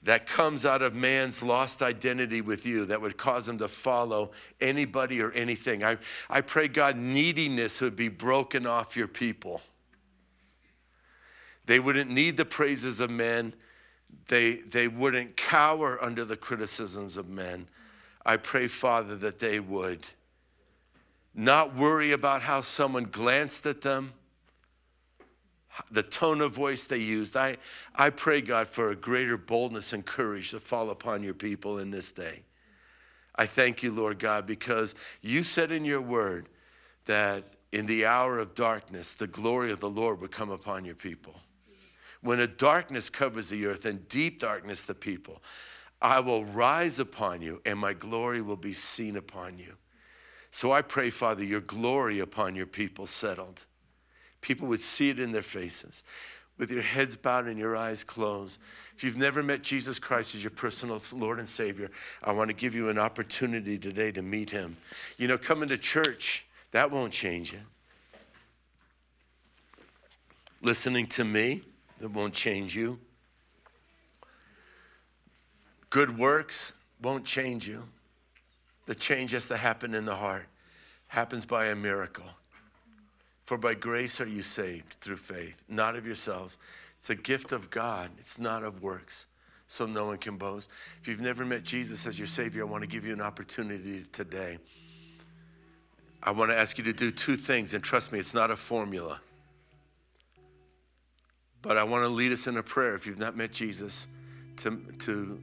that 0.06 0.28
comes 0.28 0.64
out 0.64 0.82
of 0.82 0.94
man's 0.94 1.42
lost 1.42 1.82
identity 1.82 2.40
with 2.40 2.64
you 2.64 2.84
that 2.84 3.00
would 3.00 3.16
cause 3.16 3.48
him 3.48 3.58
to 3.58 3.66
follow 3.66 4.30
anybody 4.60 5.20
or 5.20 5.32
anything. 5.32 5.82
I, 5.82 5.98
I 6.30 6.42
pray, 6.42 6.68
God, 6.68 6.96
neediness 6.96 7.80
would 7.80 7.96
be 7.96 8.06
broken 8.06 8.66
off 8.66 8.96
your 8.96 9.08
people. 9.08 9.60
They 11.66 11.80
wouldn't 11.80 12.08
need 12.08 12.36
the 12.36 12.44
praises 12.44 13.00
of 13.00 13.10
men, 13.10 13.52
they, 14.28 14.58
they 14.58 14.86
wouldn't 14.86 15.36
cower 15.36 16.02
under 16.02 16.24
the 16.24 16.36
criticisms 16.36 17.16
of 17.16 17.28
men. 17.28 17.66
I 18.24 18.36
pray, 18.36 18.68
Father, 18.68 19.16
that 19.16 19.40
they 19.40 19.58
would 19.58 20.06
not 21.34 21.74
worry 21.74 22.12
about 22.12 22.42
how 22.42 22.60
someone 22.60 23.04
glanced 23.10 23.66
at 23.66 23.80
them 23.80 24.12
the 25.90 26.02
tone 26.02 26.40
of 26.40 26.54
voice 26.54 26.84
they 26.84 26.98
used. 26.98 27.36
I, 27.36 27.56
I 27.94 28.10
pray, 28.10 28.40
God, 28.40 28.68
for 28.68 28.90
a 28.90 28.96
greater 28.96 29.36
boldness 29.36 29.92
and 29.92 30.04
courage 30.04 30.50
to 30.50 30.60
fall 30.60 30.90
upon 30.90 31.22
your 31.22 31.34
people 31.34 31.78
in 31.78 31.90
this 31.90 32.12
day. 32.12 32.42
I 33.34 33.46
thank 33.46 33.82
you, 33.82 33.92
Lord 33.92 34.18
God, 34.18 34.46
because 34.46 34.94
you 35.20 35.42
said 35.42 35.70
in 35.70 35.84
your 35.84 36.00
word 36.00 36.48
that 37.04 37.44
in 37.72 37.86
the 37.86 38.06
hour 38.06 38.38
of 38.38 38.54
darkness, 38.54 39.12
the 39.12 39.26
glory 39.26 39.70
of 39.70 39.80
the 39.80 39.90
Lord 39.90 40.20
would 40.20 40.32
come 40.32 40.50
upon 40.50 40.84
your 40.84 40.94
people. 40.94 41.34
When 42.22 42.40
a 42.40 42.46
darkness 42.46 43.10
covers 43.10 43.50
the 43.50 43.66
earth 43.66 43.84
and 43.84 44.08
deep 44.08 44.40
darkness 44.40 44.82
the 44.82 44.94
people, 44.94 45.42
I 46.00 46.20
will 46.20 46.44
rise 46.44 46.98
upon 46.98 47.42
you 47.42 47.60
and 47.64 47.78
my 47.78 47.92
glory 47.92 48.40
will 48.40 48.56
be 48.56 48.72
seen 48.72 49.16
upon 49.16 49.58
you. 49.58 49.74
So 50.50 50.72
I 50.72 50.82
pray, 50.82 51.10
Father, 51.10 51.44
your 51.44 51.60
glory 51.60 52.18
upon 52.18 52.54
your 52.54 52.66
people 52.66 53.06
settled 53.06 53.66
people 54.40 54.68
would 54.68 54.80
see 54.80 55.10
it 55.10 55.18
in 55.18 55.32
their 55.32 55.42
faces. 55.42 56.02
With 56.58 56.70
your 56.70 56.82
heads 56.82 57.16
bowed 57.16 57.46
and 57.46 57.58
your 57.58 57.76
eyes 57.76 58.02
closed. 58.02 58.58
If 58.96 59.04
you've 59.04 59.18
never 59.18 59.42
met 59.42 59.62
Jesus 59.62 59.98
Christ 59.98 60.34
as 60.34 60.42
your 60.42 60.50
personal 60.50 61.02
Lord 61.12 61.38
and 61.38 61.48
Savior, 61.48 61.90
I 62.24 62.32
want 62.32 62.48
to 62.48 62.54
give 62.54 62.74
you 62.74 62.88
an 62.88 62.98
opportunity 62.98 63.76
today 63.76 64.10
to 64.12 64.22
meet 64.22 64.48
Him. 64.48 64.78
You 65.18 65.28
know, 65.28 65.36
coming 65.36 65.68
to 65.68 65.76
church, 65.76 66.46
that 66.70 66.90
won't 66.90 67.12
change 67.12 67.52
you. 67.52 67.60
Listening 70.62 71.06
to 71.08 71.24
me, 71.24 71.62
that 72.00 72.08
won't 72.08 72.32
change 72.32 72.74
you. 72.74 72.98
Good 75.90 76.18
works 76.18 76.72
won't 77.02 77.24
change 77.24 77.68
you. 77.68 77.82
The 78.86 78.94
change 78.94 79.32
has 79.32 79.48
to 79.48 79.56
happen 79.56 79.94
in 79.94 80.04
the 80.04 80.16
heart, 80.16 80.46
happens 81.08 81.44
by 81.44 81.66
a 81.66 81.76
miracle. 81.76 82.26
For 83.46 83.56
by 83.56 83.74
grace 83.74 84.20
are 84.20 84.26
you 84.26 84.42
saved 84.42 84.96
through 85.00 85.16
faith, 85.16 85.62
not 85.68 85.94
of 85.94 86.04
yourselves. 86.04 86.58
It's 86.98 87.10
a 87.10 87.14
gift 87.14 87.52
of 87.52 87.70
God, 87.70 88.10
it's 88.18 88.40
not 88.40 88.64
of 88.64 88.82
works, 88.82 89.26
so 89.68 89.86
no 89.86 90.06
one 90.06 90.18
can 90.18 90.36
boast. 90.36 90.68
If 91.00 91.06
you've 91.06 91.20
never 91.20 91.44
met 91.44 91.62
Jesus 91.62 92.06
as 92.06 92.18
your 92.18 92.26
Savior, 92.26 92.62
I 92.62 92.66
want 92.66 92.82
to 92.82 92.88
give 92.88 93.04
you 93.04 93.12
an 93.12 93.20
opportunity 93.20 94.04
today. 94.12 94.58
I 96.20 96.32
want 96.32 96.50
to 96.50 96.58
ask 96.58 96.76
you 96.76 96.82
to 96.84 96.92
do 96.92 97.12
two 97.12 97.36
things, 97.36 97.72
and 97.72 97.84
trust 97.84 98.10
me, 98.10 98.18
it's 98.18 98.34
not 98.34 98.50
a 98.50 98.56
formula. 98.56 99.20
But 101.62 101.76
I 101.76 101.84
want 101.84 102.02
to 102.02 102.08
lead 102.08 102.32
us 102.32 102.48
in 102.48 102.56
a 102.56 102.64
prayer 102.64 102.96
if 102.96 103.06
you've 103.06 103.18
not 103.18 103.36
met 103.36 103.52
Jesus 103.52 104.08
to, 104.58 104.82
to 105.00 105.40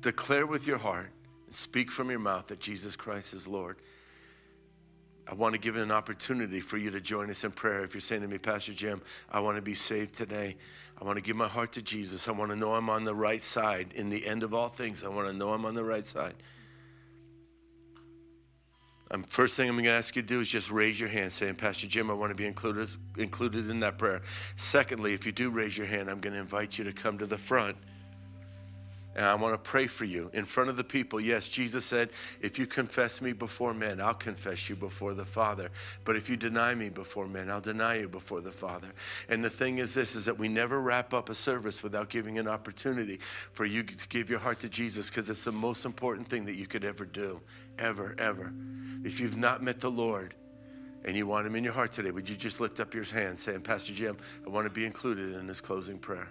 declare 0.00 0.46
with 0.46 0.66
your 0.66 0.78
heart, 0.78 1.10
and 1.46 1.54
speak 1.54 1.92
from 1.92 2.10
your 2.10 2.18
mouth 2.18 2.48
that 2.48 2.58
Jesus 2.58 2.96
Christ 2.96 3.32
is 3.32 3.46
Lord. 3.46 3.76
I 5.30 5.34
want 5.34 5.52
to 5.52 5.60
give 5.60 5.76
an 5.76 5.90
opportunity 5.90 6.60
for 6.60 6.78
you 6.78 6.90
to 6.90 7.00
join 7.00 7.28
us 7.28 7.44
in 7.44 7.50
prayer. 7.50 7.84
If 7.84 7.92
you're 7.92 8.00
saying 8.00 8.22
to 8.22 8.28
me, 8.28 8.38
Pastor 8.38 8.72
Jim, 8.72 9.02
I 9.30 9.40
want 9.40 9.56
to 9.56 9.62
be 9.62 9.74
saved 9.74 10.14
today. 10.14 10.56
I 11.00 11.04
want 11.04 11.16
to 11.16 11.20
give 11.20 11.36
my 11.36 11.48
heart 11.48 11.72
to 11.72 11.82
Jesus. 11.82 12.28
I 12.28 12.32
want 12.32 12.50
to 12.50 12.56
know 12.56 12.74
I'm 12.74 12.88
on 12.88 13.04
the 13.04 13.14
right 13.14 13.42
side. 13.42 13.92
In 13.94 14.08
the 14.08 14.26
end 14.26 14.42
of 14.42 14.54
all 14.54 14.70
things, 14.70 15.04
I 15.04 15.08
want 15.08 15.28
to 15.28 15.34
know 15.34 15.52
I'm 15.52 15.66
on 15.66 15.74
the 15.74 15.84
right 15.84 16.04
side. 16.04 16.34
Um, 19.10 19.22
first 19.22 19.54
thing 19.54 19.68
I'm 19.68 19.74
going 19.74 19.84
to 19.84 19.90
ask 19.90 20.16
you 20.16 20.22
to 20.22 20.28
do 20.28 20.40
is 20.40 20.48
just 20.48 20.70
raise 20.70 20.98
your 20.98 21.08
hand 21.10 21.30
saying, 21.30 21.56
Pastor 21.56 21.86
Jim, 21.86 22.10
I 22.10 22.14
want 22.14 22.30
to 22.30 22.34
be 22.34 22.46
included, 22.46 22.88
included 23.18 23.68
in 23.68 23.80
that 23.80 23.98
prayer. 23.98 24.22
Secondly, 24.56 25.12
if 25.12 25.26
you 25.26 25.32
do 25.32 25.50
raise 25.50 25.76
your 25.76 25.86
hand, 25.86 26.10
I'm 26.10 26.20
going 26.20 26.34
to 26.34 26.40
invite 26.40 26.78
you 26.78 26.84
to 26.84 26.92
come 26.92 27.18
to 27.18 27.26
the 27.26 27.38
front 27.38 27.76
and 29.14 29.24
I 29.24 29.34
want 29.34 29.54
to 29.54 29.58
pray 29.58 29.86
for 29.86 30.04
you 30.04 30.30
in 30.32 30.44
front 30.44 30.70
of 30.70 30.76
the 30.76 30.84
people. 30.84 31.20
Yes, 31.20 31.48
Jesus 31.48 31.84
said, 31.84 32.10
If 32.40 32.58
you 32.58 32.66
confess 32.66 33.20
me 33.20 33.32
before 33.32 33.74
men, 33.74 34.00
I'll 34.00 34.14
confess 34.14 34.68
you 34.68 34.76
before 34.76 35.14
the 35.14 35.24
Father. 35.24 35.70
But 36.04 36.16
if 36.16 36.30
you 36.30 36.36
deny 36.36 36.74
me 36.74 36.88
before 36.88 37.26
men, 37.26 37.50
I'll 37.50 37.60
deny 37.60 38.00
you 38.00 38.08
before 38.08 38.40
the 38.40 38.52
Father. 38.52 38.88
And 39.28 39.42
the 39.42 39.50
thing 39.50 39.78
is 39.78 39.94
this 39.94 40.14
is 40.14 40.26
that 40.26 40.38
we 40.38 40.48
never 40.48 40.80
wrap 40.80 41.12
up 41.12 41.30
a 41.30 41.34
service 41.34 41.82
without 41.82 42.10
giving 42.10 42.38
an 42.38 42.46
opportunity 42.46 43.18
for 43.52 43.64
you 43.64 43.82
to 43.82 44.08
give 44.08 44.30
your 44.30 44.38
heart 44.38 44.60
to 44.60 44.68
Jesus 44.68 45.08
because 45.08 45.28
it's 45.28 45.42
the 45.42 45.52
most 45.52 45.84
important 45.84 46.28
thing 46.28 46.44
that 46.44 46.54
you 46.54 46.66
could 46.66 46.84
ever 46.84 47.04
do. 47.04 47.40
Ever, 47.78 48.14
ever. 48.18 48.52
If 49.04 49.20
you've 49.20 49.36
not 49.36 49.62
met 49.62 49.80
the 49.80 49.90
Lord, 49.90 50.34
and 51.04 51.16
you 51.16 51.26
want 51.26 51.46
him 51.46 51.54
in 51.54 51.64
your 51.64 51.72
heart 51.72 51.92
today, 51.92 52.10
would 52.10 52.28
you 52.28 52.36
just 52.36 52.60
lift 52.60 52.80
up 52.80 52.92
your 52.92 53.04
hand 53.04 53.38
saying, 53.38 53.60
Pastor 53.60 53.94
Jim, 53.94 54.16
I 54.44 54.50
want 54.50 54.66
to 54.66 54.72
be 54.72 54.84
included 54.84 55.34
in 55.34 55.46
this 55.46 55.60
closing 55.60 55.96
prayer? 55.98 56.28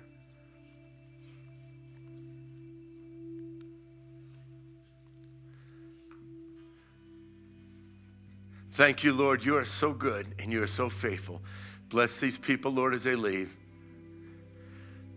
Thank 8.77 9.03
you, 9.03 9.11
Lord. 9.11 9.43
You 9.43 9.57
are 9.57 9.65
so 9.65 9.91
good 9.91 10.35
and 10.37 10.51
you 10.51 10.61
are 10.61 10.67
so 10.67 10.87
faithful. 10.87 11.41
Bless 11.89 12.19
these 12.19 12.37
people, 12.37 12.71
Lord, 12.71 12.93
as 12.93 13.05
they 13.05 13.15
leave. 13.15 13.57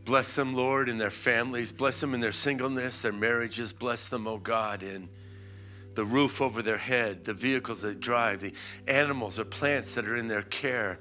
Bless 0.06 0.34
them, 0.34 0.54
Lord, 0.54 0.88
in 0.88 0.96
their 0.96 1.10
families. 1.10 1.70
Bless 1.70 2.00
them 2.00 2.14
in 2.14 2.22
their 2.22 2.32
singleness, 2.32 3.02
their 3.02 3.12
marriages. 3.12 3.74
Bless 3.74 4.06
them, 4.06 4.26
oh 4.26 4.38
God, 4.38 4.82
in 4.82 5.10
the 5.92 6.06
roof 6.06 6.40
over 6.40 6.62
their 6.62 6.78
head, 6.78 7.26
the 7.26 7.34
vehicles 7.34 7.82
they 7.82 7.92
drive, 7.92 8.40
the 8.40 8.54
animals 8.88 9.38
or 9.38 9.44
plants 9.44 9.94
that 9.94 10.08
are 10.08 10.16
in 10.16 10.26
their 10.26 10.40
care. 10.40 10.98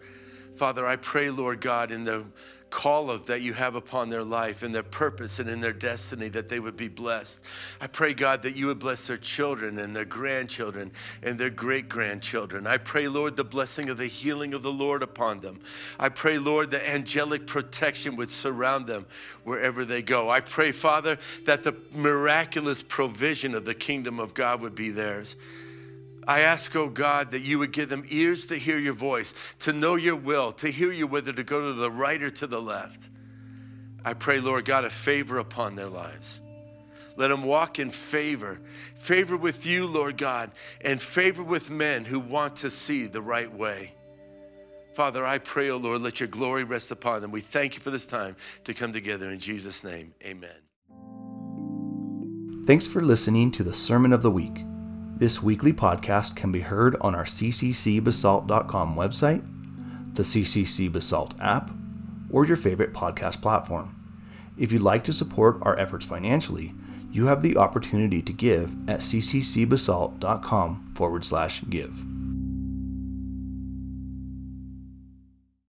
Father, 0.57 0.85
I 0.85 0.97
pray, 0.97 1.29
Lord 1.29 1.61
God, 1.61 1.91
in 1.93 2.03
the 2.03 2.25
call 2.69 3.09
of 3.09 3.25
that 3.25 3.41
you 3.41 3.53
have 3.53 3.75
upon 3.75 4.09
their 4.09 4.23
life 4.23 4.63
and 4.63 4.73
their 4.73 4.83
purpose 4.83 5.39
and 5.39 5.49
in 5.49 5.59
their 5.59 5.73
destiny 5.73 6.29
that 6.29 6.49
they 6.49 6.59
would 6.59 6.77
be 6.77 6.87
blessed. 6.87 7.39
I 7.81 7.87
pray, 7.87 8.13
God, 8.13 8.43
that 8.43 8.55
you 8.55 8.67
would 8.67 8.79
bless 8.79 9.07
their 9.07 9.17
children 9.17 9.79
and 9.79 9.95
their 9.95 10.05
grandchildren 10.05 10.91
and 11.23 11.39
their 11.39 11.49
great 11.49 11.89
grandchildren. 11.89 12.67
I 12.67 12.77
pray, 12.77 13.07
Lord, 13.07 13.35
the 13.35 13.43
blessing 13.43 13.89
of 13.89 13.97
the 13.97 14.07
healing 14.07 14.53
of 14.53 14.61
the 14.61 14.71
Lord 14.71 15.03
upon 15.03 15.39
them. 15.39 15.61
I 15.99 16.09
pray, 16.09 16.37
Lord, 16.37 16.71
the 16.71 16.87
angelic 16.87 17.47
protection 17.47 18.15
would 18.17 18.29
surround 18.29 18.87
them 18.87 19.05
wherever 19.43 19.85
they 19.85 20.01
go. 20.01 20.29
I 20.29 20.39
pray, 20.39 20.71
Father, 20.71 21.17
that 21.45 21.63
the 21.63 21.75
miraculous 21.93 22.81
provision 22.81 23.55
of 23.55 23.65
the 23.65 23.75
kingdom 23.75 24.19
of 24.19 24.33
God 24.33 24.61
would 24.61 24.75
be 24.75 24.89
theirs. 24.89 25.35
I 26.29 26.41
ask, 26.41 26.75
oh 26.75 26.89
God, 26.89 27.31
that 27.31 27.41
you 27.41 27.57
would 27.57 27.71
give 27.71 27.89
them 27.89 28.05
ears 28.07 28.45
to 28.45 28.55
hear 28.55 28.77
your 28.77 28.93
voice, 28.93 29.33
to 29.61 29.73
know 29.73 29.95
your 29.95 30.15
will, 30.15 30.51
to 30.53 30.69
hear 30.69 30.91
you 30.91 31.07
whether 31.07 31.33
to 31.33 31.43
go 31.43 31.69
to 31.69 31.73
the 31.73 31.89
right 31.89 32.21
or 32.21 32.29
to 32.29 32.45
the 32.45 32.61
left. 32.61 33.09
I 34.05 34.13
pray, 34.13 34.39
Lord 34.39 34.63
God, 34.63 34.85
a 34.85 34.91
favor 34.91 35.39
upon 35.39 35.75
their 35.75 35.89
lives. 35.89 36.39
Let 37.15 37.29
them 37.29 37.41
walk 37.41 37.79
in 37.79 37.89
favor, 37.89 38.61
favor 38.99 39.37
with 39.37 39.65
you, 39.65 39.87
Lord 39.87 40.19
God, 40.19 40.51
and 40.81 41.01
favor 41.01 41.41
with 41.41 41.71
men 41.71 42.05
who 42.05 42.19
want 42.19 42.57
to 42.57 42.69
see 42.69 43.07
the 43.07 43.23
right 43.23 43.51
way. 43.51 43.93
Father, 44.93 45.25
I 45.25 45.39
pray, 45.39 45.71
O 45.71 45.75
oh 45.75 45.77
Lord, 45.77 46.03
let 46.03 46.19
your 46.19 46.29
glory 46.29 46.63
rest 46.63 46.91
upon 46.91 47.21
them. 47.21 47.31
We 47.31 47.41
thank 47.41 47.73
you 47.73 47.79
for 47.79 47.89
this 47.89 48.05
time 48.05 48.35
to 48.65 48.75
come 48.75 48.93
together 48.93 49.31
in 49.31 49.39
Jesus' 49.39 49.83
name. 49.83 50.13
Amen. 50.23 50.51
Thanks 52.67 52.85
for 52.85 53.01
listening 53.01 53.49
to 53.53 53.63
the 53.63 53.73
Sermon 53.73 54.13
of 54.13 54.21
the 54.21 54.29
Week. 54.29 54.68
This 55.19 55.43
weekly 55.43 55.73
podcast 55.73 56.37
can 56.37 56.49
be 56.49 56.61
heard 56.61 56.95
on 57.01 57.13
our 57.13 57.25
cccbasalt.com 57.25 58.95
website, 58.95 59.43
the 60.15 60.23
CCC 60.23 60.89
Basalt 60.89 61.33
app, 61.41 61.71
or 62.29 62.45
your 62.45 62.55
favorite 62.55 62.93
podcast 62.93 63.41
platform. 63.41 63.93
If 64.57 64.71
you'd 64.71 64.81
like 64.81 65.03
to 65.03 65.11
support 65.11 65.57
our 65.63 65.77
efforts 65.77 66.05
financially, 66.05 66.73
you 67.11 67.25
have 67.25 67.41
the 67.41 67.57
opportunity 67.57 68.21
to 68.21 68.31
give 68.31 68.71
at 68.89 69.01
cccbasalt.com 69.01 70.93
forward 70.95 71.25
slash 71.25 71.63
give. 71.69 71.93